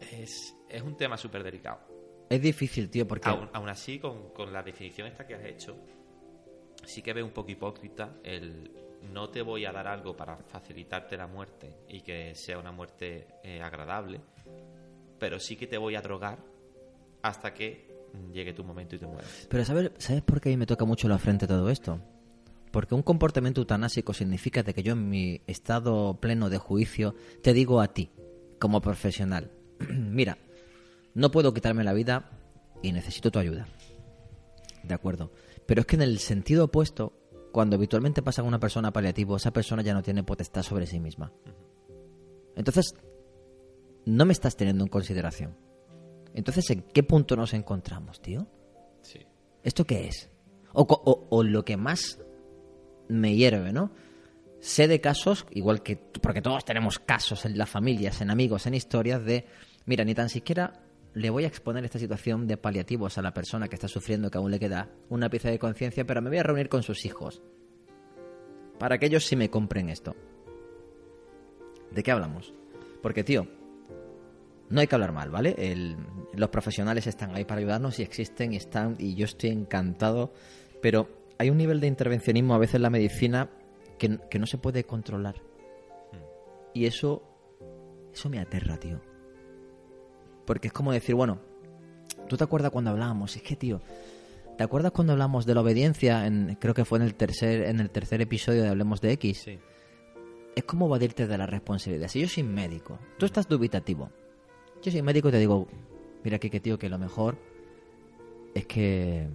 Es, 0.00 0.54
un 0.84 0.96
tema 0.98 1.16
súper 1.16 1.42
delicado. 1.42 1.80
Es 2.28 2.42
difícil, 2.42 2.90
tío, 2.90 3.08
porque... 3.08 3.28
Aún, 3.28 3.68
así, 3.70 3.98
con, 3.98 4.30
con, 4.34 4.52
la 4.52 4.62
definición 4.62 5.06
esta 5.06 5.26
que 5.26 5.34
has 5.34 5.44
hecho, 5.44 5.78
sí 6.84 7.00
que 7.00 7.14
veo 7.14 7.24
un 7.24 7.32
poco 7.32 7.50
hipócrita 7.50 8.18
el 8.22 8.70
no 9.10 9.30
te 9.30 9.40
voy 9.40 9.64
a 9.64 9.72
dar 9.72 9.88
algo 9.88 10.14
para 10.14 10.36
facilitarte 10.36 11.16
la 11.16 11.26
muerte 11.26 11.78
y 11.88 12.02
que 12.02 12.34
sea 12.34 12.58
una 12.58 12.70
muerte 12.70 13.28
eh, 13.42 13.62
agradable, 13.62 14.20
pero 15.18 15.40
sí 15.40 15.56
que 15.56 15.66
te 15.66 15.78
voy 15.78 15.96
a 15.96 16.02
drogar 16.02 16.38
hasta 17.22 17.54
que 17.54 17.88
llegue 18.30 18.52
tu 18.52 18.62
momento 18.62 18.94
y 18.94 18.98
te 18.98 19.06
mueras. 19.06 19.46
Pero 19.48 19.64
¿sabes, 19.64 19.92
¿sabes 19.96 20.22
por 20.22 20.38
qué 20.38 20.50
a 20.50 20.52
mí 20.52 20.58
me 20.58 20.66
toca 20.66 20.84
mucho 20.84 21.08
la 21.08 21.18
frente 21.18 21.46
todo 21.46 21.70
esto? 21.70 21.98
Porque 22.70 22.94
un 22.94 23.02
comportamiento 23.02 23.60
eutanásico 23.60 24.12
significa 24.14 24.62
de 24.62 24.74
que 24.74 24.82
yo 24.82 24.92
en 24.92 25.08
mi 25.08 25.40
estado 25.46 26.20
pleno 26.20 26.48
de 26.50 26.58
juicio 26.58 27.14
te 27.42 27.52
digo 27.52 27.80
a 27.80 27.88
ti 27.92 28.10
como 28.60 28.80
profesional, 28.80 29.50
mira, 29.88 30.38
no 31.14 31.30
puedo 31.30 31.52
quitarme 31.52 31.82
la 31.84 31.92
vida 31.92 32.30
y 32.82 32.92
necesito 32.92 33.30
tu 33.30 33.38
ayuda. 33.38 33.66
De 34.84 34.94
acuerdo. 34.94 35.32
Pero 35.66 35.80
es 35.80 35.86
que 35.86 35.96
en 35.96 36.02
el 36.02 36.18
sentido 36.18 36.66
opuesto, 36.66 37.12
cuando 37.52 37.76
habitualmente 37.76 38.22
pasa 38.22 38.42
a 38.42 38.44
una 38.44 38.60
persona 38.60 38.92
paliativo, 38.92 39.36
esa 39.36 39.52
persona 39.52 39.82
ya 39.82 39.92
no 39.94 40.02
tiene 40.02 40.22
potestad 40.22 40.62
sobre 40.62 40.86
sí 40.86 41.00
misma. 41.00 41.32
Entonces, 42.56 42.94
no 44.06 44.24
me 44.24 44.32
estás 44.32 44.56
teniendo 44.56 44.84
en 44.84 44.90
consideración. 44.90 45.56
Entonces, 46.34 46.70
¿en 46.70 46.82
qué 46.82 47.02
punto 47.02 47.36
nos 47.36 47.52
encontramos, 47.54 48.20
tío? 48.20 48.46
Sí. 49.02 49.20
¿Esto 49.62 49.84
qué 49.84 50.06
es? 50.08 50.30
O, 50.72 50.86
co- 50.86 51.02
o- 51.04 51.26
o 51.30 51.42
lo 51.42 51.64
que 51.64 51.76
más 51.76 52.18
me 53.10 53.34
hierve, 53.34 53.72
¿no? 53.72 53.90
Sé 54.60 54.88
de 54.88 55.00
casos, 55.00 55.46
igual 55.50 55.82
que... 55.82 55.96
Porque 55.96 56.42
todos 56.42 56.64
tenemos 56.64 56.98
casos 56.98 57.44
en 57.44 57.56
las 57.56 57.68
familias, 57.68 58.20
en 58.20 58.30
amigos, 58.30 58.66
en 58.66 58.74
historias 58.74 59.24
de... 59.24 59.46
Mira, 59.86 60.04
ni 60.04 60.14
tan 60.14 60.28
siquiera 60.28 60.84
le 61.14 61.30
voy 61.30 61.44
a 61.44 61.48
exponer 61.48 61.84
esta 61.84 61.98
situación 61.98 62.46
de 62.46 62.56
paliativos 62.56 63.18
a 63.18 63.22
la 63.22 63.34
persona 63.34 63.68
que 63.68 63.74
está 63.74 63.88
sufriendo, 63.88 64.30
que 64.30 64.38
aún 64.38 64.50
le 64.50 64.60
queda 64.60 64.90
una 65.08 65.28
pieza 65.28 65.50
de 65.50 65.58
conciencia, 65.58 66.04
pero 66.04 66.22
me 66.22 66.28
voy 66.28 66.38
a 66.38 66.42
reunir 66.42 66.68
con 66.68 66.82
sus 66.82 67.04
hijos. 67.04 67.42
Para 68.78 68.98
que 68.98 69.06
ellos 69.06 69.26
sí 69.26 69.34
me 69.36 69.50
compren 69.50 69.88
esto. 69.90 70.14
¿De 71.90 72.02
qué 72.02 72.12
hablamos? 72.12 72.54
Porque, 73.02 73.24
tío, 73.24 73.48
no 74.68 74.80
hay 74.80 74.86
que 74.86 74.94
hablar 74.94 75.12
mal, 75.12 75.30
¿vale? 75.30 75.56
Los 76.34 76.50
profesionales 76.50 77.06
están 77.06 77.34
ahí 77.34 77.44
para 77.44 77.60
ayudarnos 77.60 77.98
y 77.98 78.02
existen 78.02 78.52
y 78.52 78.56
están 78.56 78.96
y 78.98 79.14
yo 79.14 79.24
estoy 79.24 79.50
encantado, 79.50 80.32
pero 80.80 81.19
hay 81.40 81.48
un 81.48 81.56
nivel 81.56 81.80
de 81.80 81.86
intervencionismo 81.86 82.52
a 82.52 82.58
veces 82.58 82.74
en 82.74 82.82
la 82.82 82.90
medicina 82.90 83.48
que, 83.98 84.18
que 84.28 84.38
no 84.38 84.44
se 84.46 84.58
puede 84.58 84.84
controlar. 84.84 85.36
Y 86.74 86.84
eso, 86.84 87.22
eso 88.12 88.28
me 88.28 88.38
aterra, 88.38 88.76
tío. 88.76 89.00
Porque 90.44 90.68
es 90.68 90.74
como 90.74 90.92
decir, 90.92 91.14
bueno, 91.14 91.40
¿tú 92.28 92.36
te 92.36 92.44
acuerdas 92.44 92.70
cuando 92.70 92.90
hablábamos? 92.90 93.36
Es 93.36 93.42
que, 93.42 93.56
tío, 93.56 93.80
¿te 94.58 94.64
acuerdas 94.64 94.92
cuando 94.92 95.14
hablamos 95.14 95.46
de 95.46 95.54
la 95.54 95.62
obediencia? 95.62 96.26
En, 96.26 96.58
creo 96.60 96.74
que 96.74 96.84
fue 96.84 96.98
en 96.98 97.04
el 97.04 97.14
tercer, 97.14 97.62
en 97.62 97.80
el 97.80 97.88
tercer 97.88 98.20
episodio 98.20 98.62
de 98.62 98.68
Hablemos 98.68 99.00
de 99.00 99.12
X 99.12 99.38
Sí. 99.38 99.58
es 100.54 100.64
como 100.64 100.88
evadirte 100.88 101.26
de 101.26 101.38
la 101.38 101.46
responsabilidad. 101.46 102.08
Si 102.08 102.20
yo 102.20 102.28
soy 102.28 102.42
médico, 102.42 102.98
tú 103.16 103.24
estás 103.24 103.48
dubitativo. 103.48 104.10
Yo 104.82 104.92
soy 104.92 105.00
médico 105.00 105.30
y 105.30 105.32
te 105.32 105.38
digo, 105.38 105.66
mira 106.22 106.36
aquí 106.36 106.50
que 106.50 106.60
tío, 106.60 106.78
que 106.78 106.90
lo 106.90 106.98
mejor 106.98 107.38
es 108.54 108.66
que, 108.66 109.26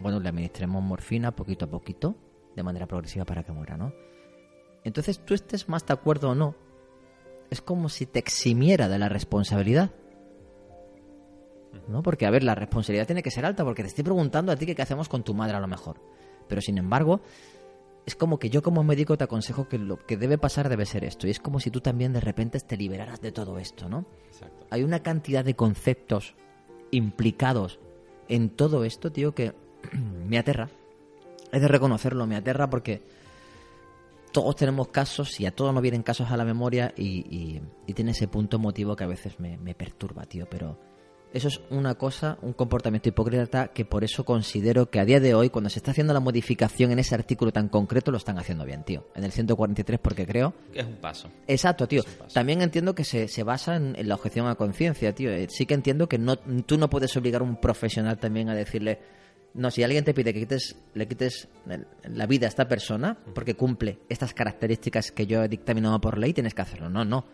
bueno, 0.00 0.20
le 0.20 0.28
administremos 0.28 0.82
morfina 0.82 1.34
poquito 1.34 1.66
a 1.66 1.70
poquito, 1.70 2.16
de 2.54 2.62
manera 2.62 2.86
progresiva 2.86 3.24
para 3.24 3.42
que 3.42 3.52
muera, 3.52 3.76
¿no? 3.76 3.92
Entonces 4.84 5.24
tú 5.24 5.34
estés 5.34 5.68
más 5.68 5.86
de 5.86 5.94
acuerdo 5.94 6.30
o 6.30 6.34
no, 6.34 6.54
es 7.50 7.60
como 7.60 7.88
si 7.88 8.06
te 8.06 8.18
eximiera 8.18 8.88
de 8.88 8.98
la 8.98 9.08
responsabilidad. 9.08 9.90
¿No? 11.88 12.02
Porque, 12.02 12.24
a 12.24 12.30
ver, 12.30 12.44
la 12.44 12.54
responsabilidad 12.54 13.06
tiene 13.06 13.22
que 13.22 13.30
ser 13.30 13.44
alta, 13.44 13.64
porque 13.64 13.82
te 13.82 13.88
estoy 13.88 14.04
preguntando 14.04 14.52
a 14.52 14.56
ti 14.56 14.64
que 14.64 14.74
qué 14.74 14.82
hacemos 14.82 15.08
con 15.08 15.24
tu 15.24 15.34
madre 15.34 15.56
a 15.56 15.60
lo 15.60 15.66
mejor. 15.66 16.00
Pero 16.48 16.60
sin 16.60 16.78
embargo, 16.78 17.20
es 18.06 18.14
como 18.14 18.38
que 18.38 18.48
yo 18.48 18.62
como 18.62 18.84
médico 18.84 19.16
te 19.16 19.24
aconsejo 19.24 19.68
que 19.68 19.78
lo 19.78 19.98
que 19.98 20.16
debe 20.16 20.38
pasar 20.38 20.68
debe 20.68 20.86
ser 20.86 21.04
esto. 21.04 21.26
Y 21.26 21.30
es 21.30 21.40
como 21.40 21.60
si 21.60 21.70
tú 21.70 21.80
también 21.80 22.12
de 22.12 22.20
repente 22.20 22.60
te 22.60 22.76
liberaras 22.76 23.20
de 23.20 23.32
todo 23.32 23.58
esto, 23.58 23.88
¿no? 23.88 24.06
Exacto. 24.26 24.66
Hay 24.70 24.82
una 24.82 25.02
cantidad 25.02 25.44
de 25.44 25.56
conceptos 25.56 26.36
implicados 26.90 27.80
en 28.28 28.50
todo 28.50 28.84
esto, 28.84 29.10
tío, 29.10 29.34
que 29.34 29.54
me 30.28 30.38
aterra. 30.38 30.68
Es 31.52 31.60
de 31.60 31.68
reconocerlo, 31.68 32.26
me 32.26 32.36
aterra 32.36 32.68
porque 32.68 33.02
todos 34.32 34.56
tenemos 34.56 34.88
casos 34.88 35.38
y 35.40 35.46
a 35.46 35.52
todos 35.54 35.72
nos 35.72 35.82
vienen 35.82 36.02
casos 36.02 36.30
a 36.30 36.36
la 36.36 36.44
memoria 36.44 36.92
y, 36.96 37.04
y- 37.34 37.62
y 37.86 37.92
tiene 37.94 38.10
ese 38.10 38.26
punto 38.26 38.56
emotivo 38.56 38.96
que 38.96 39.04
a 39.04 39.08
veces 39.08 39.38
me, 39.38 39.56
me 39.58 39.74
perturba, 39.74 40.24
tío. 40.24 40.46
Pero 40.50 40.76
eso 41.32 41.46
es 41.46 41.60
una 41.70 41.94
cosa, 41.94 42.38
un 42.42 42.52
comportamiento 42.52 43.08
hipócrita 43.08 43.68
que 43.68 43.84
por 43.84 44.02
eso 44.02 44.24
considero 44.24 44.90
que 44.90 44.98
a 44.98 45.04
día 45.04 45.20
de 45.20 45.34
hoy, 45.34 45.50
cuando 45.50 45.70
se 45.70 45.78
está 45.78 45.92
haciendo 45.92 46.12
la 46.12 46.18
modificación 46.18 46.90
en 46.90 46.98
ese 46.98 47.14
artículo 47.14 47.52
tan 47.52 47.68
concreto, 47.68 48.10
lo 48.10 48.16
están 48.16 48.36
haciendo 48.40 48.64
bien, 48.64 48.82
tío. 48.82 49.06
En 49.14 49.22
el 49.22 49.30
143, 49.30 50.00
porque 50.00 50.26
creo 50.26 50.52
Es 50.72 50.84
un 50.84 50.96
paso. 50.96 51.28
Exacto, 51.46 51.86
tío. 51.86 52.02
Paso. 52.02 52.34
También 52.34 52.60
entiendo 52.62 52.96
que 52.96 53.04
se, 53.04 53.28
se 53.28 53.44
basa 53.44 53.76
en, 53.76 53.94
en 53.96 54.08
la 54.08 54.16
objeción 54.16 54.48
a 54.48 54.56
conciencia, 54.56 55.14
tío. 55.14 55.30
Eh, 55.30 55.46
Sí 55.48 55.64
que 55.66 55.74
entiendo 55.74 56.08
que 56.08 56.18
no, 56.18 56.36
tú 56.36 56.76
no 56.76 56.90
puedes 56.90 57.16
obligar 57.16 57.42
a 57.42 57.44
un 57.44 57.60
profesional 57.60 58.18
también 58.18 58.48
a 58.48 58.54
decirle, 58.56 58.98
no, 59.54 59.70
si 59.70 59.84
alguien 59.84 60.04
te 60.04 60.12
pide 60.14 60.34
que 60.34 60.40
quites, 60.40 60.76
le 60.94 61.06
quites 61.06 61.48
la 62.02 62.26
vida 62.26 62.46
a 62.46 62.48
esta 62.48 62.66
persona 62.66 63.16
porque 63.34 63.54
cumple 63.54 64.00
estas 64.08 64.34
características 64.34 65.12
que 65.12 65.28
yo 65.28 65.44
he 65.44 65.48
dictaminado 65.48 66.00
por 66.00 66.18
ley, 66.18 66.32
tienes 66.32 66.54
que 66.54 66.62
hacerlo. 66.62 66.90
No, 66.90 67.04
no. 67.04 67.24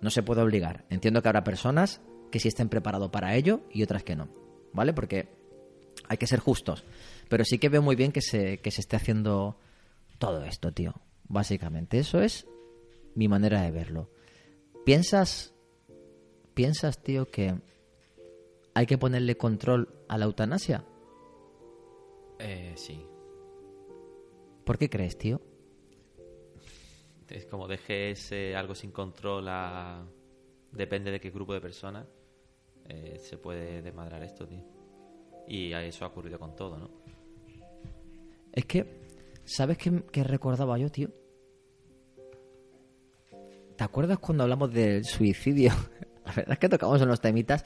No 0.00 0.10
se 0.10 0.22
puede 0.22 0.42
obligar. 0.42 0.84
Entiendo 0.90 1.20
que 1.20 1.28
habrá 1.28 1.42
personas 1.42 2.00
que 2.30 2.38
sí 2.38 2.46
estén 2.46 2.68
preparados 2.68 3.10
para 3.10 3.34
ello 3.34 3.62
y 3.72 3.82
otras 3.82 4.04
que 4.04 4.14
no. 4.14 4.28
¿Vale? 4.72 4.92
Porque 4.92 5.28
hay 6.08 6.18
que 6.18 6.28
ser 6.28 6.38
justos. 6.38 6.84
Pero 7.28 7.44
sí 7.44 7.58
que 7.58 7.68
veo 7.68 7.82
muy 7.82 7.96
bien 7.96 8.12
que 8.12 8.22
se, 8.22 8.58
que 8.58 8.70
se 8.70 8.80
esté 8.80 8.94
haciendo 8.94 9.58
todo 10.18 10.44
esto, 10.44 10.70
tío. 10.70 10.94
Básicamente, 11.28 11.98
eso 11.98 12.20
es 12.20 12.46
mi 13.16 13.26
manera 13.26 13.62
de 13.62 13.72
verlo. 13.72 14.08
¿Piensas, 14.84 15.52
piensas, 16.54 17.02
tío, 17.02 17.28
que 17.28 17.56
hay 18.72 18.86
que 18.86 18.98
ponerle 18.98 19.36
control 19.36 19.88
a 20.08 20.16
la 20.16 20.26
eutanasia? 20.26 20.84
Eh, 22.40 22.72
sí. 22.76 23.06
¿Por 24.64 24.78
qué 24.78 24.88
crees, 24.88 25.16
tío? 25.18 25.40
Es 27.28 27.46
como 27.46 27.68
dejes 27.68 28.32
eh, 28.32 28.56
algo 28.56 28.74
sin 28.74 28.90
control 28.90 29.46
a... 29.48 30.04
Depende 30.72 31.10
de 31.10 31.20
qué 31.20 31.30
grupo 31.30 31.52
de 31.52 31.60
personas 31.60 32.06
eh, 32.88 33.18
se 33.18 33.36
puede 33.36 33.82
desmadrar 33.82 34.22
esto, 34.22 34.46
tío. 34.46 34.64
Y 35.46 35.72
eso 35.72 36.04
ha 36.04 36.08
ocurrido 36.08 36.38
con 36.38 36.54
todo, 36.54 36.78
¿no? 36.78 36.90
Es 38.52 38.64
que, 38.64 38.86
¿sabes 39.44 39.78
qué, 39.78 40.04
qué 40.12 40.24
recordaba 40.24 40.78
yo, 40.78 40.90
tío? 40.90 41.10
¿Te 43.76 43.84
acuerdas 43.84 44.18
cuando 44.18 44.44
hablamos 44.44 44.72
del 44.72 45.04
suicidio? 45.04 45.72
La 46.24 46.32
verdad 46.32 46.52
es 46.52 46.58
que 46.58 46.68
tocamos 46.68 47.00
en 47.02 47.08
los 47.08 47.20
temitas. 47.20 47.64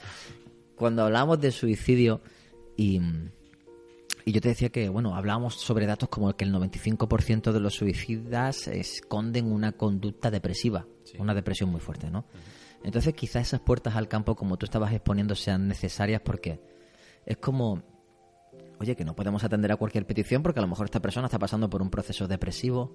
Cuando 0.75 1.03
hablábamos 1.03 1.39
del 1.39 1.51
suicidio 1.51 2.21
y, 2.75 2.99
y 4.25 4.31
yo 4.31 4.41
te 4.41 4.49
decía 4.49 4.69
que, 4.69 4.89
bueno, 4.89 5.15
hablábamos 5.15 5.55
sobre 5.55 5.85
datos 5.85 6.09
como 6.09 6.33
que 6.35 6.45
el 6.45 6.51
95% 6.53 7.51
de 7.51 7.59
los 7.59 7.75
suicidas 7.75 8.67
esconden 8.67 9.51
una 9.51 9.71
conducta 9.73 10.31
depresiva, 10.31 10.87
Sí. 11.03 11.17
una 11.19 11.33
depresión 11.35 11.69
muy 11.69 11.79
fuerte, 11.79 12.09
¿no? 12.09 12.25
Entonces 12.83 13.13
quizás 13.13 13.47
esas 13.47 13.61
puertas 13.61 13.95
al 13.95 14.07
campo, 14.07 14.35
como 14.35 14.57
tú 14.57 14.65
estabas 14.65 14.91
exponiendo, 14.93 15.35
sean 15.35 15.67
necesarias 15.67 16.21
porque 16.23 16.59
es 17.25 17.37
como 17.37 17.81
oye, 18.79 18.95
que 18.95 19.05
no 19.05 19.15
podemos 19.15 19.43
atender 19.43 19.71
a 19.71 19.77
cualquier 19.77 20.05
petición 20.05 20.43
porque 20.43 20.59
a 20.59 20.61
lo 20.61 20.67
mejor 20.67 20.85
esta 20.85 20.99
persona 21.01 21.27
está 21.27 21.39
pasando 21.39 21.69
por 21.69 21.81
un 21.81 21.89
proceso 21.89 22.27
depresivo 22.27 22.93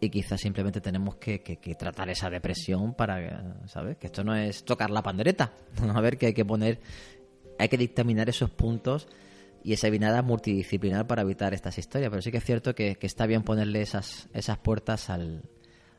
y 0.00 0.08
quizás 0.08 0.40
simplemente 0.40 0.80
tenemos 0.80 1.16
que, 1.16 1.42
que- 1.42 1.56
que 1.58 1.74
tratar 1.74 2.08
esa 2.10 2.30
depresión 2.30 2.94
para, 2.94 3.56
¿sabes? 3.66 3.96
Que 3.98 4.06
esto 4.06 4.22
no 4.24 4.34
es 4.36 4.64
tocar 4.64 4.88
la 4.90 5.02
pandereta. 5.02 5.52
A 5.94 6.00
ver, 6.00 6.16
que 6.16 6.26
hay 6.26 6.32
que 6.34 6.44
poner, 6.44 6.80
hay 7.58 7.68
que 7.68 7.76
dictaminar 7.76 8.28
esos 8.28 8.50
puntos 8.50 9.08
y 9.62 9.72
esa 9.72 9.90
vinada 9.90 10.22
multidisciplinar 10.22 11.06
para 11.06 11.22
evitar 11.22 11.52
estas 11.54 11.78
historias. 11.78 12.10
Pero 12.10 12.22
sí 12.22 12.30
que 12.30 12.38
es 12.38 12.44
cierto 12.44 12.74
que, 12.74 12.96
que 12.96 13.06
está 13.06 13.26
bien 13.26 13.42
ponerle 13.42 13.82
esas, 13.82 14.28
esas 14.32 14.58
puertas 14.58 15.10
al, 15.10 15.42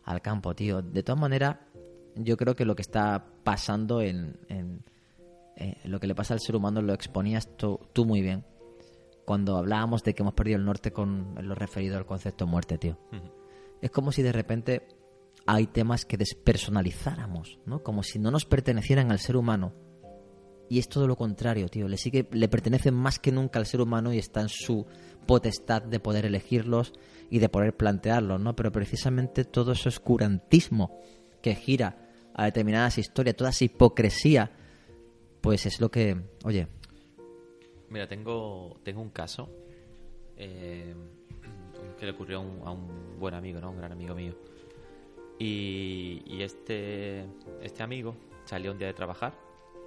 al 0.03 0.21
campo, 0.21 0.53
tío. 0.55 0.81
De 0.81 1.03
todas 1.03 1.19
maneras, 1.21 1.57
yo 2.15 2.37
creo 2.37 2.55
que 2.55 2.65
lo 2.65 2.75
que 2.75 2.81
está 2.81 3.25
pasando 3.43 4.01
en, 4.01 4.37
en- 4.49 4.83
eh, 5.57 5.77
lo 5.83 5.99
que 5.99 6.07
le 6.07 6.15
pasa 6.15 6.33
al 6.33 6.39
ser 6.39 6.55
humano 6.55 6.81
lo 6.81 6.93
exponías 6.93 7.55
tú, 7.57 7.79
tú 7.93 8.05
muy 8.05 8.21
bien 8.21 8.45
cuando 9.25 9.57
hablábamos 9.57 10.01
de 10.03 10.13
que 10.15 10.23
hemos 10.23 10.33
perdido 10.33 10.57
el 10.57 10.65
norte 10.65 10.91
con 10.91 11.35
lo 11.41 11.53
referido 11.55 11.97
al 11.97 12.05
concepto 12.05 12.47
muerte, 12.47 12.77
tío. 12.77 12.97
Es 13.81 13.91
como 13.91 14.11
si 14.11 14.23
de 14.23 14.31
repente 14.31 14.87
hay 15.45 15.67
temas 15.67 16.05
que 16.05 16.17
despersonalizáramos, 16.17 17.59
¿no? 17.65 17.83
Como 17.83 18.03
si 18.03 18.19
no 18.19 18.31
nos 18.31 18.45
pertenecieran 18.45 19.11
al 19.11 19.19
ser 19.19 19.37
humano. 19.37 19.73
Y 20.71 20.79
es 20.79 20.87
todo 20.87 21.05
lo 21.05 21.17
contrario, 21.17 21.67
tío. 21.67 21.89
Le 21.89 21.97
sigue, 21.97 22.29
le 22.31 22.47
pertenecen 22.47 22.93
más 22.93 23.19
que 23.19 23.33
nunca 23.33 23.59
al 23.59 23.65
ser 23.65 23.81
humano 23.81 24.13
y 24.13 24.17
está 24.17 24.39
en 24.39 24.47
su 24.47 24.85
potestad 25.27 25.81
de 25.81 25.99
poder 25.99 26.25
elegirlos 26.25 26.93
y 27.29 27.39
de 27.39 27.49
poder 27.49 27.75
plantearlos, 27.75 28.39
¿no? 28.39 28.55
Pero 28.55 28.71
precisamente 28.71 29.43
todo 29.43 29.73
ese 29.73 29.89
oscurantismo 29.89 30.97
que 31.41 31.55
gira 31.55 32.09
a 32.33 32.45
determinadas 32.45 32.97
historias, 32.99 33.35
toda 33.35 33.49
esa 33.49 33.65
hipocresía, 33.65 34.49
pues 35.41 35.65
es 35.65 35.81
lo 35.81 35.91
que, 35.91 36.15
oye, 36.45 36.69
Mira, 37.89 38.07
tengo, 38.07 38.79
tengo 38.81 39.01
un 39.01 39.09
caso 39.09 39.49
eh, 40.37 40.95
que 41.99 42.05
le 42.05 42.13
ocurrió 42.13 42.37
a 42.37 42.39
un, 42.39 42.61
a 42.65 42.71
un 42.71 43.19
buen 43.19 43.33
amigo, 43.33 43.59
¿no? 43.59 43.71
Un 43.71 43.77
gran 43.77 43.91
amigo 43.91 44.15
mío. 44.15 44.35
Y, 45.37 46.21
y 46.25 46.43
este, 46.43 47.25
este 47.61 47.83
amigo 47.83 48.15
salió 48.45 48.71
un 48.71 48.77
día 48.77 48.87
de 48.87 48.93
trabajar, 48.93 49.37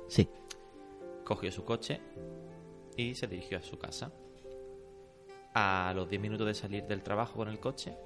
sí, 0.08 0.28
cogió 1.24 1.50
su 1.50 1.64
coche 1.64 2.00
y 2.96 3.14
se 3.14 3.26
dirigió 3.26 3.58
a 3.58 3.62
su 3.62 3.78
casa. 3.78 4.12
A 5.54 5.92
los 5.94 6.08
10 6.08 6.20
minutos 6.20 6.46
de 6.46 6.54
salir 6.54 6.84
del 6.84 7.02
trabajo 7.02 7.36
con 7.36 7.48
el 7.48 7.60
coche, 7.60 7.96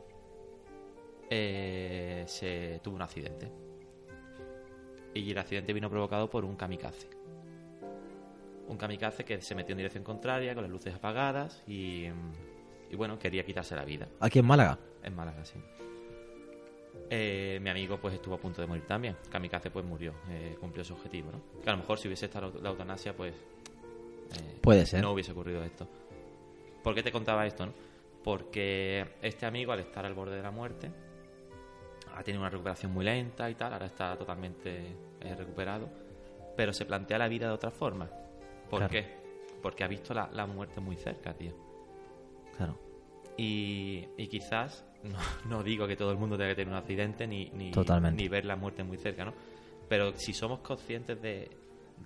eh, 1.30 2.24
se 2.26 2.80
tuvo 2.82 2.96
un 2.96 3.02
accidente. 3.02 3.50
Y 5.14 5.30
el 5.30 5.38
accidente 5.38 5.72
vino 5.72 5.88
provocado 5.90 6.28
por 6.28 6.44
un 6.44 6.56
kamikaze. 6.56 7.08
Un 8.68 8.76
kamikaze 8.76 9.24
que 9.24 9.40
se 9.40 9.54
metió 9.54 9.72
en 9.72 9.78
dirección 9.78 10.04
contraria, 10.04 10.54
con 10.54 10.62
las 10.62 10.70
luces 10.70 10.94
apagadas 10.94 11.62
y, 11.66 12.04
y 12.90 12.96
bueno, 12.96 13.18
quería 13.18 13.44
quitarse 13.44 13.74
la 13.74 13.84
vida. 13.84 14.08
¿Aquí 14.20 14.38
en 14.38 14.44
Málaga? 14.44 14.78
En 15.02 15.16
Málaga, 15.16 15.44
sí. 15.44 15.58
Eh, 17.10 17.58
mi 17.62 17.70
amigo 17.70 17.98
pues 17.98 18.14
estuvo 18.14 18.34
a 18.34 18.38
punto 18.38 18.60
de 18.60 18.66
morir 18.68 18.84
también. 18.86 19.16
Kamikaze 19.30 19.70
pues 19.70 19.84
murió, 19.84 20.12
eh, 20.28 20.56
cumplió 20.60 20.84
su 20.84 20.92
objetivo, 20.94 21.30
¿no? 21.32 21.40
Que 21.62 21.70
a 21.70 21.72
lo 21.72 21.78
mejor 21.78 21.98
si 21.98 22.08
hubiese 22.08 22.26
estado 22.26 22.52
la 22.60 22.68
eutanasia 22.70 23.16
pues 23.16 23.34
eh, 23.34 24.58
Puede 24.60 24.84
ser. 24.84 25.00
no 25.02 25.12
hubiese 25.12 25.32
ocurrido 25.32 25.62
esto. 25.64 25.88
¿Por 26.82 26.94
qué 26.94 27.02
te 27.02 27.10
contaba 27.10 27.46
esto, 27.46 27.66
no? 27.66 27.72
Porque 28.22 29.06
este 29.22 29.46
amigo 29.46 29.72
al 29.72 29.80
estar 29.80 30.04
al 30.04 30.12
borde 30.14 30.36
de 30.36 30.42
la 30.42 30.50
muerte 30.50 30.90
ha 32.14 32.22
tenido 32.22 32.42
una 32.42 32.50
recuperación 32.50 32.92
muy 32.92 33.04
lenta 33.04 33.48
y 33.48 33.54
tal, 33.54 33.72
ahora 33.72 33.86
está 33.86 34.16
totalmente 34.16 34.94
recuperado, 35.20 35.88
pero 36.56 36.72
se 36.72 36.84
plantea 36.84 37.16
la 37.18 37.28
vida 37.28 37.46
de 37.46 37.52
otra 37.52 37.70
forma. 37.70 38.06
¿Por 38.68 38.80
Claro. 38.80 38.90
qué? 38.92 39.06
Porque 39.62 39.84
ha 39.84 39.88
visto 39.88 40.12
la, 40.12 40.28
la 40.32 40.46
muerte 40.46 40.80
muy 40.80 40.96
cerca, 40.96 41.32
tío. 41.32 41.52
Claro. 42.56 42.76
Y, 43.36 44.06
y 44.16 44.26
quizás, 44.26 44.84
no, 45.04 45.18
no 45.48 45.62
digo 45.62 45.86
que 45.86 45.96
todo 45.96 46.10
el 46.12 46.18
mundo 46.18 46.36
tenga 46.36 46.50
que 46.50 46.56
tener 46.56 46.72
un 46.72 46.78
accidente 46.78 47.26
ni, 47.26 47.50
ni, 47.50 47.70
Totalmente. 47.70 48.20
ni 48.22 48.28
ver 48.28 48.44
la 48.44 48.56
muerte 48.56 48.82
muy 48.84 48.96
cerca, 48.98 49.24
¿no? 49.24 49.32
Pero 49.88 50.12
si 50.14 50.32
somos 50.34 50.60
conscientes 50.60 51.20
de, 51.22 51.50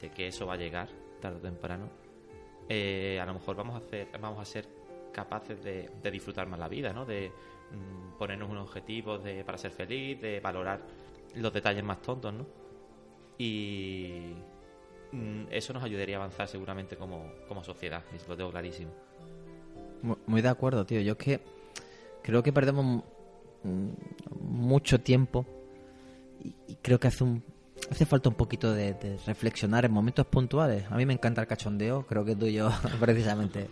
de 0.00 0.10
que 0.10 0.26
eso 0.28 0.46
va 0.46 0.54
a 0.54 0.56
llegar 0.56 0.88
tarde 1.20 1.38
o 1.38 1.40
temprano, 1.40 1.88
eh, 2.68 3.18
a 3.20 3.26
lo 3.26 3.34
mejor 3.34 3.56
vamos 3.56 3.74
a, 3.74 3.78
hacer, 3.84 4.08
vamos 4.20 4.40
a 4.40 4.44
ser 4.44 4.66
capaces 5.12 5.62
de, 5.64 5.90
de 6.02 6.10
disfrutar 6.10 6.46
más 6.48 6.58
la 6.60 6.68
vida, 6.68 6.92
¿no? 6.92 7.04
De 7.04 7.28
mm, 7.70 8.18
ponernos 8.18 8.48
unos 8.50 8.68
objetivos 8.68 9.22
de, 9.24 9.42
para 9.44 9.58
ser 9.58 9.72
feliz, 9.72 10.20
de 10.20 10.40
valorar 10.40 10.80
los 11.34 11.52
detalles 11.52 11.82
más 11.84 12.00
tontos, 12.02 12.32
¿no? 12.32 12.46
Y 13.38 14.34
mm, 15.12 15.44
eso 15.50 15.72
nos 15.72 15.82
ayudaría 15.82 16.16
a 16.16 16.20
avanzar 16.20 16.46
seguramente 16.48 16.96
como, 16.96 17.32
como 17.48 17.64
sociedad, 17.64 18.02
y 18.14 18.28
lo 18.28 18.36
tengo 18.36 18.50
clarísimo. 18.50 18.92
Mu- 20.02 20.16
Muy 20.26 20.42
de 20.42 20.48
acuerdo, 20.48 20.84
tío. 20.84 21.00
Yo 21.00 21.12
es 21.12 21.18
que 21.18 21.40
creo 22.22 22.42
que 22.42 22.52
perdemos 22.52 23.04
mm, 23.64 23.88
mucho 24.40 25.00
tiempo 25.00 25.46
y, 26.40 26.76
creo 26.82 26.98
que 26.98 27.08
hace 27.08 27.24
un 27.24 27.42
hace 27.90 28.06
falta 28.06 28.28
un 28.28 28.36
poquito 28.36 28.72
de, 28.72 28.94
de 28.94 29.18
reflexionar 29.26 29.84
en 29.84 29.92
momentos 29.92 30.26
puntuales. 30.26 30.84
A 30.90 30.96
mí 30.96 31.04
me 31.04 31.12
encanta 31.12 31.40
el 31.40 31.46
cachondeo. 31.46 32.06
Creo 32.06 32.24
que 32.24 32.36
tú 32.36 32.46
y 32.46 32.54
yo 32.54 32.70
precisamente 33.00 33.68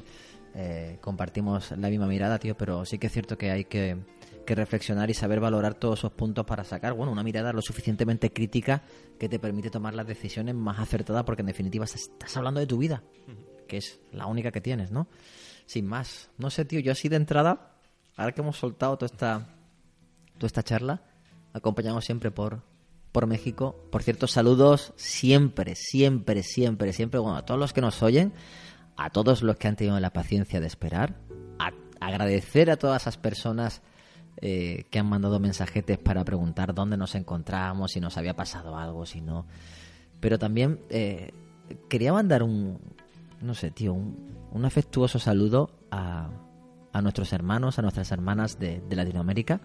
eh, 0.54 0.98
compartimos 1.00 1.70
la 1.72 1.88
misma 1.88 2.06
mirada, 2.06 2.38
tío. 2.38 2.56
Pero 2.56 2.84
sí 2.84 2.98
que 2.98 3.06
es 3.06 3.12
cierto 3.12 3.38
que 3.38 3.50
hay 3.50 3.64
que, 3.64 3.96
que 4.44 4.54
reflexionar 4.54 5.10
y 5.10 5.14
saber 5.14 5.40
valorar 5.40 5.74
todos 5.74 6.00
esos 6.00 6.12
puntos 6.12 6.44
para 6.44 6.64
sacar, 6.64 6.92
bueno, 6.94 7.12
una 7.12 7.22
mirada 7.22 7.52
lo 7.52 7.62
suficientemente 7.62 8.32
crítica 8.32 8.82
que 9.18 9.28
te 9.28 9.38
permite 9.38 9.70
tomar 9.70 9.94
las 9.94 10.06
decisiones 10.06 10.54
más 10.54 10.78
acertadas, 10.78 11.24
porque 11.24 11.42
en 11.42 11.46
definitiva 11.46 11.84
estás 11.84 12.36
hablando 12.36 12.60
de 12.60 12.66
tu 12.66 12.78
vida, 12.78 13.02
que 13.68 13.76
es 13.76 14.00
la 14.12 14.26
única 14.26 14.50
que 14.50 14.60
tienes, 14.60 14.90
¿no? 14.90 15.08
Sin 15.66 15.86
más. 15.86 16.30
No 16.36 16.50
sé, 16.50 16.64
tío, 16.64 16.80
yo 16.80 16.92
así 16.92 17.08
de 17.08 17.16
entrada, 17.16 17.79
ahora 18.20 18.32
que 18.32 18.42
hemos 18.42 18.58
soltado 18.58 18.98
toda 18.98 19.06
esta, 19.06 19.46
toda 20.36 20.46
esta 20.46 20.62
charla, 20.62 21.00
acompañamos 21.54 22.04
siempre 22.04 22.30
por, 22.30 22.62
por 23.12 23.26
México. 23.26 23.82
Por 23.90 24.02
cierto, 24.02 24.26
saludos 24.26 24.92
siempre, 24.96 25.74
siempre, 25.74 26.42
siempre, 26.42 26.92
siempre, 26.92 27.18
bueno, 27.18 27.38
a 27.38 27.46
todos 27.46 27.58
los 27.58 27.72
que 27.72 27.80
nos 27.80 28.02
oyen, 28.02 28.34
a 28.98 29.08
todos 29.08 29.42
los 29.42 29.56
que 29.56 29.68
han 29.68 29.76
tenido 29.76 29.98
la 30.00 30.12
paciencia 30.12 30.60
de 30.60 30.66
esperar, 30.66 31.16
a 31.58 31.72
agradecer 31.98 32.70
a 32.70 32.76
todas 32.76 33.02
esas 33.02 33.16
personas 33.16 33.80
eh, 34.36 34.84
que 34.90 34.98
han 34.98 35.08
mandado 35.08 35.40
mensajetes 35.40 35.96
para 35.96 36.22
preguntar 36.22 36.74
dónde 36.74 36.98
nos 36.98 37.14
encontramos, 37.14 37.92
si 37.92 38.00
nos 38.00 38.18
había 38.18 38.36
pasado 38.36 38.76
algo, 38.76 39.06
si 39.06 39.22
no. 39.22 39.46
Pero 40.20 40.38
también 40.38 40.80
eh, 40.90 41.32
quería 41.88 42.12
mandar 42.12 42.42
un, 42.42 42.80
no 43.40 43.54
sé, 43.54 43.70
tío, 43.70 43.94
un, 43.94 44.36
un 44.52 44.64
afectuoso 44.66 45.18
saludo 45.18 45.70
a, 45.90 46.28
a 46.92 47.02
nuestros 47.02 47.32
hermanos, 47.32 47.78
a 47.78 47.82
nuestras 47.82 48.10
hermanas 48.12 48.58
de, 48.58 48.80
de 48.80 48.96
Latinoamérica, 48.96 49.60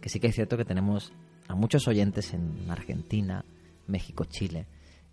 que 0.00 0.08
sí 0.08 0.20
que 0.20 0.28
es 0.28 0.34
cierto 0.34 0.56
que 0.56 0.64
tenemos 0.64 1.12
a 1.48 1.54
muchos 1.54 1.88
oyentes 1.88 2.32
en 2.32 2.66
Argentina, 2.70 3.44
México, 3.86 4.24
Chile. 4.24 4.66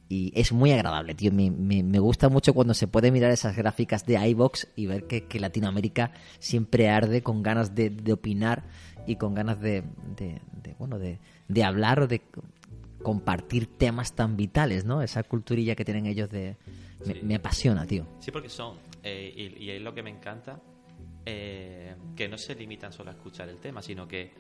Y 0.10 0.32
es 0.40 0.54
muy 0.54 0.72
agradable, 0.72 1.16
tío. 1.16 1.34
Me, 1.34 1.52
me- 1.52 1.84
me 1.84 2.00
gusta 2.00 2.30
mucho 2.30 2.54
cuando 2.54 2.74
se 2.74 2.88
puede 2.88 3.12
mirar 3.12 3.32
esas 3.32 3.58
gráficas 3.58 4.06
de 4.06 4.16
iBox 4.30 4.68
y 4.76 4.86
ver 4.86 5.06
que, 5.06 5.26
que 5.26 5.40
Latinoamérica 5.40 6.12
siempre 6.40 6.88
arde 6.90 7.22
con 7.24 7.44
ganas 7.44 7.76
de, 7.76 7.90
de 7.90 8.14
opinar 8.14 8.64
y 9.06 9.18
con 9.18 9.34
ganas 9.34 9.60
de, 9.60 9.84
de- 10.16 10.40
de, 10.64 10.76
bueno, 10.80 10.98
de, 11.00 11.20
hablar 11.64 12.00
o 12.02 12.08
de 12.08 12.22
compartir 13.04 13.68
temas 13.78 14.14
tan 14.14 14.38
vitales, 14.38 14.86
¿no? 14.86 15.02
Esa 15.02 15.24
culturilla 15.24 15.76
que 15.76 15.86
tienen 15.86 16.06
ellos 16.06 16.30
de... 16.30 16.56
Me, 17.06 17.14
Sí. 17.14 17.20
me 17.24 17.36
apasiona, 17.36 17.86
tío. 17.86 18.08
Sí, 18.20 18.32
porque 18.32 18.50
son, 18.50 18.76
eh, 19.04 19.32
y, 19.60 19.66
y 19.66 19.70
es 19.70 19.82
lo 19.82 19.94
que 19.94 20.02
me 20.02 20.10
encanta, 20.10 20.60
eh, 21.30 21.94
que 22.16 22.30
no 22.30 22.38
se 22.38 22.56
limitan 22.56 22.94
solo 22.94 23.10
a 23.10 23.14
escuchar 23.14 23.50
el 23.50 23.58
tema, 23.58 23.82
sino 23.82 24.08
que 24.08 24.32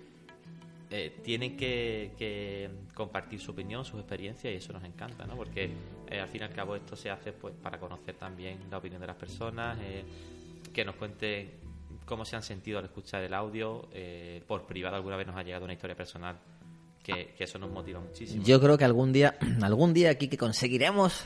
eh, 0.90 1.20
tienen 1.22 1.58
que, 1.58 2.14
que 2.18 2.70
compartir 2.94 3.42
su 3.42 3.52
opinión, 3.52 3.84
sus 3.84 4.00
experiencias, 4.00 4.54
y 4.54 4.56
eso 4.56 4.72
nos 4.72 4.86
encanta, 4.86 5.26
¿no? 5.26 5.36
Porque 5.36 5.70
eh, 6.10 6.20
al 6.22 6.30
fin 6.30 6.42
y 6.42 6.44
al 6.46 6.54
cabo 6.54 6.78
esto 6.78 6.96
se 6.96 7.10
hace 7.10 7.34
pues 7.34 7.54
para 7.62 7.78
conocer 7.78 8.16
también 8.16 8.60
la 8.72 8.78
opinión 8.78 9.02
de 9.02 9.08
las 9.08 9.18
personas, 9.18 9.78
eh, 9.82 10.06
que 10.72 10.86
nos 10.86 10.96
cuenten 10.96 11.52
cómo 12.06 12.24
se 12.24 12.38
han 12.38 12.44
sentido 12.44 12.80
al 12.80 12.86
escuchar 12.86 13.22
el 13.22 13.34
audio, 13.34 13.90
eh, 13.92 14.42
por 14.48 14.66
privado 14.66 14.96
alguna 14.96 15.18
vez 15.18 15.28
nos 15.28 15.36
ha 15.36 15.44
llegado 15.44 15.66
una 15.66 15.74
historia 15.74 15.96
personal, 15.98 16.38
que, 17.04 17.34
que 17.38 17.44
eso 17.44 17.60
nos 17.60 17.70
motiva 17.70 18.00
muchísimo. 18.00 18.46
Yo 18.46 18.62
creo 18.62 18.78
que 18.78 18.86
algún 18.86 19.12
día, 19.12 19.38
algún 19.62 19.94
día 19.94 20.12
aquí 20.12 20.30
que 20.30 20.38
conseguiremos 20.38 21.26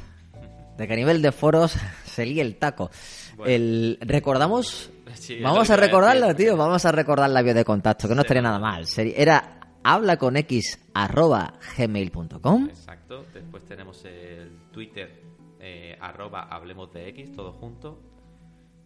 de 0.78 0.88
que 0.88 0.94
a 0.94 0.96
nivel 0.96 1.22
de 1.22 1.32
foros 1.32 1.76
se 2.06 2.26
líe 2.26 2.42
el 2.42 2.56
taco. 2.56 2.90
Bueno. 3.36 3.52
El, 3.52 3.98
recordamos, 4.02 4.90
Sí, 5.16 5.40
vamos 5.42 5.70
a 5.70 5.76
recordarla, 5.76 6.28
decir. 6.28 6.48
tío, 6.48 6.58
vamos 6.58 6.86
a 6.86 6.92
recordar 6.92 7.30
la 7.30 7.42
vía 7.42 7.54
de 7.54 7.66
contacto, 7.66 8.08
que 8.08 8.16
no 8.16 8.22
estaría 8.22 8.42
nada 8.42 8.60
mal. 8.60 8.86
Era 8.98 9.60
habla 9.84 10.18
con 10.18 10.38
x 10.38 10.80
arroba 10.94 11.54
gmail.com. 11.78 12.68
Exacto. 12.70 13.26
Después 13.34 13.66
tenemos 13.66 14.04
el 14.06 14.58
Twitter, 14.72 15.22
eh, 15.60 15.98
arroba 16.00 16.44
hablemos 16.44 16.92
de 16.94 17.10
X, 17.10 17.32
todo 17.34 17.54
junto. 17.54 18.00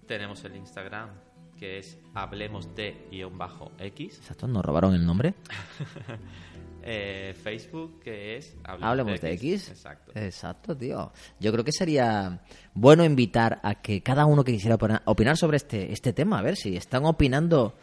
Tenemos 0.07 0.43
el 0.45 0.55
Instagram, 0.55 1.09
que 1.57 1.79
es 1.79 1.97
hablemos 2.13 2.75
de 2.75 3.07
guion 3.11 3.37
bajo 3.37 3.71
X. 3.79 4.17
Exacto, 4.17 4.47
nos 4.47 4.63
robaron 4.63 4.93
el 4.93 5.05
nombre. 5.05 5.33
Eh, 6.87 7.33
Facebook, 7.33 7.99
que 7.99 8.37
es 8.37 8.55
Hablemos 8.63 9.19
de 9.19 9.33
X. 9.33 9.69
Exacto. 9.69 10.11
Exacto, 10.13 10.77
tío. 10.77 11.11
Yo 11.39 11.51
creo 11.51 11.63
que 11.63 11.71
sería 11.71 12.41
bueno 12.75 13.03
invitar 13.03 13.59
a 13.63 13.81
que 13.81 14.03
cada 14.03 14.27
uno 14.27 14.43
que 14.43 14.51
quisiera 14.51 14.75
opina- 14.75 15.01
opinar 15.05 15.35
sobre 15.35 15.57
este, 15.57 15.91
este 15.91 16.13
tema, 16.13 16.37
a 16.37 16.41
ver 16.43 16.55
si 16.55 16.77
están 16.77 17.05
opinando 17.05 17.75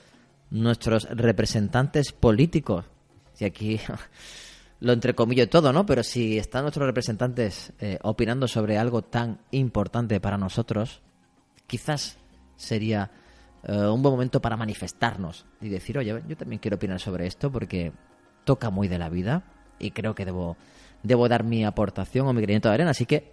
nuestros 0.50 1.08
representantes 1.10 2.12
políticos. 2.12 2.84
Si 3.32 3.44
aquí 3.44 3.80
lo 4.80 4.92
entrecomillo 4.92 5.48
todo, 5.48 5.72
¿no? 5.72 5.84
Pero 5.84 6.04
si 6.04 6.38
están 6.38 6.62
nuestros 6.62 6.86
representantes 6.86 7.72
eh, 7.80 7.98
opinando 8.02 8.46
sobre 8.46 8.78
algo 8.78 9.02
tan 9.02 9.40
importante 9.50 10.20
para 10.20 10.38
nosotros, 10.38 11.02
quizás 11.66 12.18
sería 12.54 13.10
eh, 13.64 13.72
un 13.88 14.00
buen 14.00 14.12
momento 14.14 14.40
para 14.40 14.56
manifestarnos 14.56 15.44
y 15.60 15.68
decir, 15.70 15.98
oye, 15.98 16.22
yo 16.28 16.36
también 16.36 16.60
quiero 16.60 16.76
opinar 16.76 17.00
sobre 17.00 17.26
esto 17.26 17.50
porque 17.50 17.92
toca 18.44 18.70
muy 18.70 18.88
de 18.88 18.98
la 18.98 19.08
vida 19.08 19.42
y 19.78 19.90
creo 19.92 20.14
que 20.14 20.24
debo, 20.24 20.56
debo 21.02 21.28
dar 21.28 21.44
mi 21.44 21.64
aportación 21.64 22.26
o 22.26 22.32
mi 22.32 22.42
granito 22.42 22.68
de 22.68 22.74
arena. 22.74 22.90
Así 22.90 23.06
que 23.06 23.32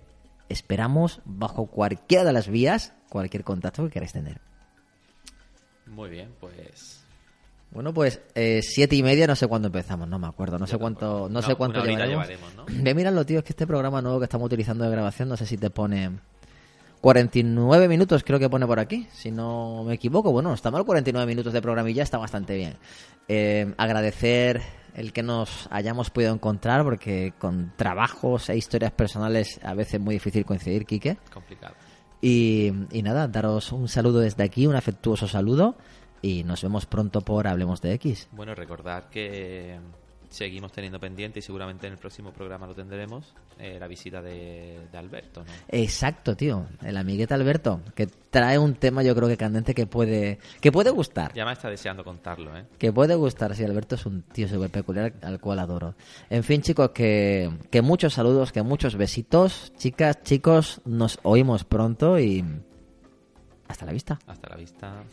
esperamos 0.49 1.21
bajo 1.25 1.67
cualquiera 1.67 2.23
de 2.23 2.33
las 2.33 2.47
vías 2.47 2.93
cualquier 3.09 3.43
contacto 3.43 3.83
que 3.85 3.89
queráis 3.91 4.13
tener. 4.13 4.39
Muy 5.87 6.09
bien, 6.09 6.29
pues. 6.39 7.03
Bueno, 7.71 7.93
pues 7.93 8.21
eh, 8.33 8.61
siete 8.63 8.95
y 8.95 9.03
media, 9.03 9.27
no 9.27 9.35
sé 9.35 9.47
cuándo 9.47 9.67
empezamos, 9.67 10.07
no 10.07 10.17
me 10.17 10.27
acuerdo, 10.27 10.57
no 10.57 10.65
Yo 10.65 10.71
sé 10.71 10.77
cuánto, 10.79 11.29
no 11.29 11.39
Una- 11.39 11.41
sé 11.43 11.55
cuánto 11.55 11.83
llevaremos. 11.85 12.27
llevaremos, 12.27 12.55
¿no? 12.55 12.65
Ve, 12.67 12.93
míralo, 12.95 13.25
tío, 13.25 13.39
es 13.39 13.43
que 13.43 13.51
este 13.51 13.67
programa 13.67 14.01
nuevo 14.01 14.17
que 14.19 14.23
estamos 14.25 14.47
utilizando 14.47 14.83
de 14.85 14.89
grabación, 14.91 15.29
no 15.29 15.37
sé 15.37 15.45
si 15.45 15.55
te 15.57 15.69
pone 15.69 16.11
49 17.01 17.87
minutos, 17.87 18.23
creo 18.23 18.39
que 18.39 18.49
pone 18.49 18.65
por 18.67 18.79
aquí, 18.79 19.07
si 19.11 19.31
no 19.31 19.83
me 19.85 19.93
equivoco. 19.93 20.31
Bueno, 20.31 20.49
no 20.49 20.55
está 20.55 20.69
mal 20.71 20.85
49 20.85 21.25
minutos 21.27 21.53
de 21.53 21.61
programilla, 21.61 22.03
está 22.03 22.17
bastante 22.17 22.55
bien. 22.55 22.77
Eh, 23.27 23.73
agradecer 23.77 24.61
el 24.95 25.13
que 25.13 25.23
nos 25.23 25.67
hayamos 25.71 26.09
podido 26.09 26.33
encontrar, 26.33 26.83
porque 26.83 27.33
con 27.37 27.71
trabajos 27.77 28.49
e 28.49 28.57
historias 28.57 28.91
personales 28.91 29.59
a 29.63 29.73
veces 29.73 29.95
es 29.95 30.01
muy 30.01 30.15
difícil 30.15 30.45
coincidir, 30.45 30.85
Quique. 30.85 31.17
Complicado. 31.33 31.75
Y, 32.21 32.73
y 32.91 33.01
nada, 33.01 33.27
daros 33.27 33.71
un 33.71 33.87
saludo 33.87 34.19
desde 34.19 34.43
aquí, 34.43 34.67
un 34.67 34.75
afectuoso 34.75 35.27
saludo, 35.27 35.77
y 36.21 36.43
nos 36.43 36.61
vemos 36.63 36.85
pronto 36.85 37.21
por 37.21 37.47
Hablemos 37.47 37.81
de 37.81 37.93
X. 37.93 38.27
Bueno, 38.33 38.53
recordar 38.55 39.09
que, 39.09 39.79
seguimos 40.29 40.71
teniendo 40.71 40.99
pendiente 40.99 41.39
y 41.39 41.41
seguramente 41.41 41.87
en 41.87 41.93
el 41.93 41.99
próximo 41.99 42.31
programa 42.31 42.67
lo 42.67 42.75
tendremos, 42.75 43.33
eh, 43.57 43.77
la 43.79 43.87
visita 43.87 44.21
de, 44.21 44.87
de 44.91 44.97
Alberto, 44.97 45.43
¿no? 45.43 45.51
Exacto, 45.67 46.35
tío. 46.35 46.67
El 46.83 46.97
amiguete 46.97 47.33
Alberto, 47.33 47.81
que 47.95 48.07
trae 48.07 48.57
un 48.57 48.75
tema 48.75 49.03
yo 49.03 49.15
creo 49.15 49.27
que 49.27 49.37
candente 49.37 49.73
que 49.73 49.87
puede, 49.87 50.39
que 50.61 50.71
puede 50.71 50.91
gustar. 50.91 51.33
Ya 51.33 51.45
me 51.45 51.53
está 51.53 51.69
deseando 51.69 52.03
contarlo, 52.03 52.55
¿eh? 52.55 52.65
Que 52.77 52.93
puede 52.93 53.15
gustar, 53.15 53.55
sí, 53.55 53.63
Alberto 53.63 53.95
es 53.95 54.05
un 54.05 54.21
tío 54.21 54.47
súper 54.47 54.69
peculiar 54.69 55.13
al 55.21 55.39
cual 55.39 55.59
adoro. 55.59 55.95
En 56.29 56.43
fin, 56.43 56.61
chicos, 56.61 56.91
que, 56.91 57.49
que 57.71 57.81
muchos 57.81 58.13
saludos, 58.13 58.51
que 58.51 58.61
muchos 58.61 58.95
besitos. 58.95 59.73
Chicas, 59.77 60.21
chicos, 60.23 60.81
nos 60.85 61.19
oímos 61.23 61.63
pronto 61.63 62.19
y 62.19 62.43
hasta 63.67 63.85
la 63.85 63.93
vista. 63.93 64.19
Hasta 64.27 64.49
la 64.49 64.55
vista. 64.55 65.03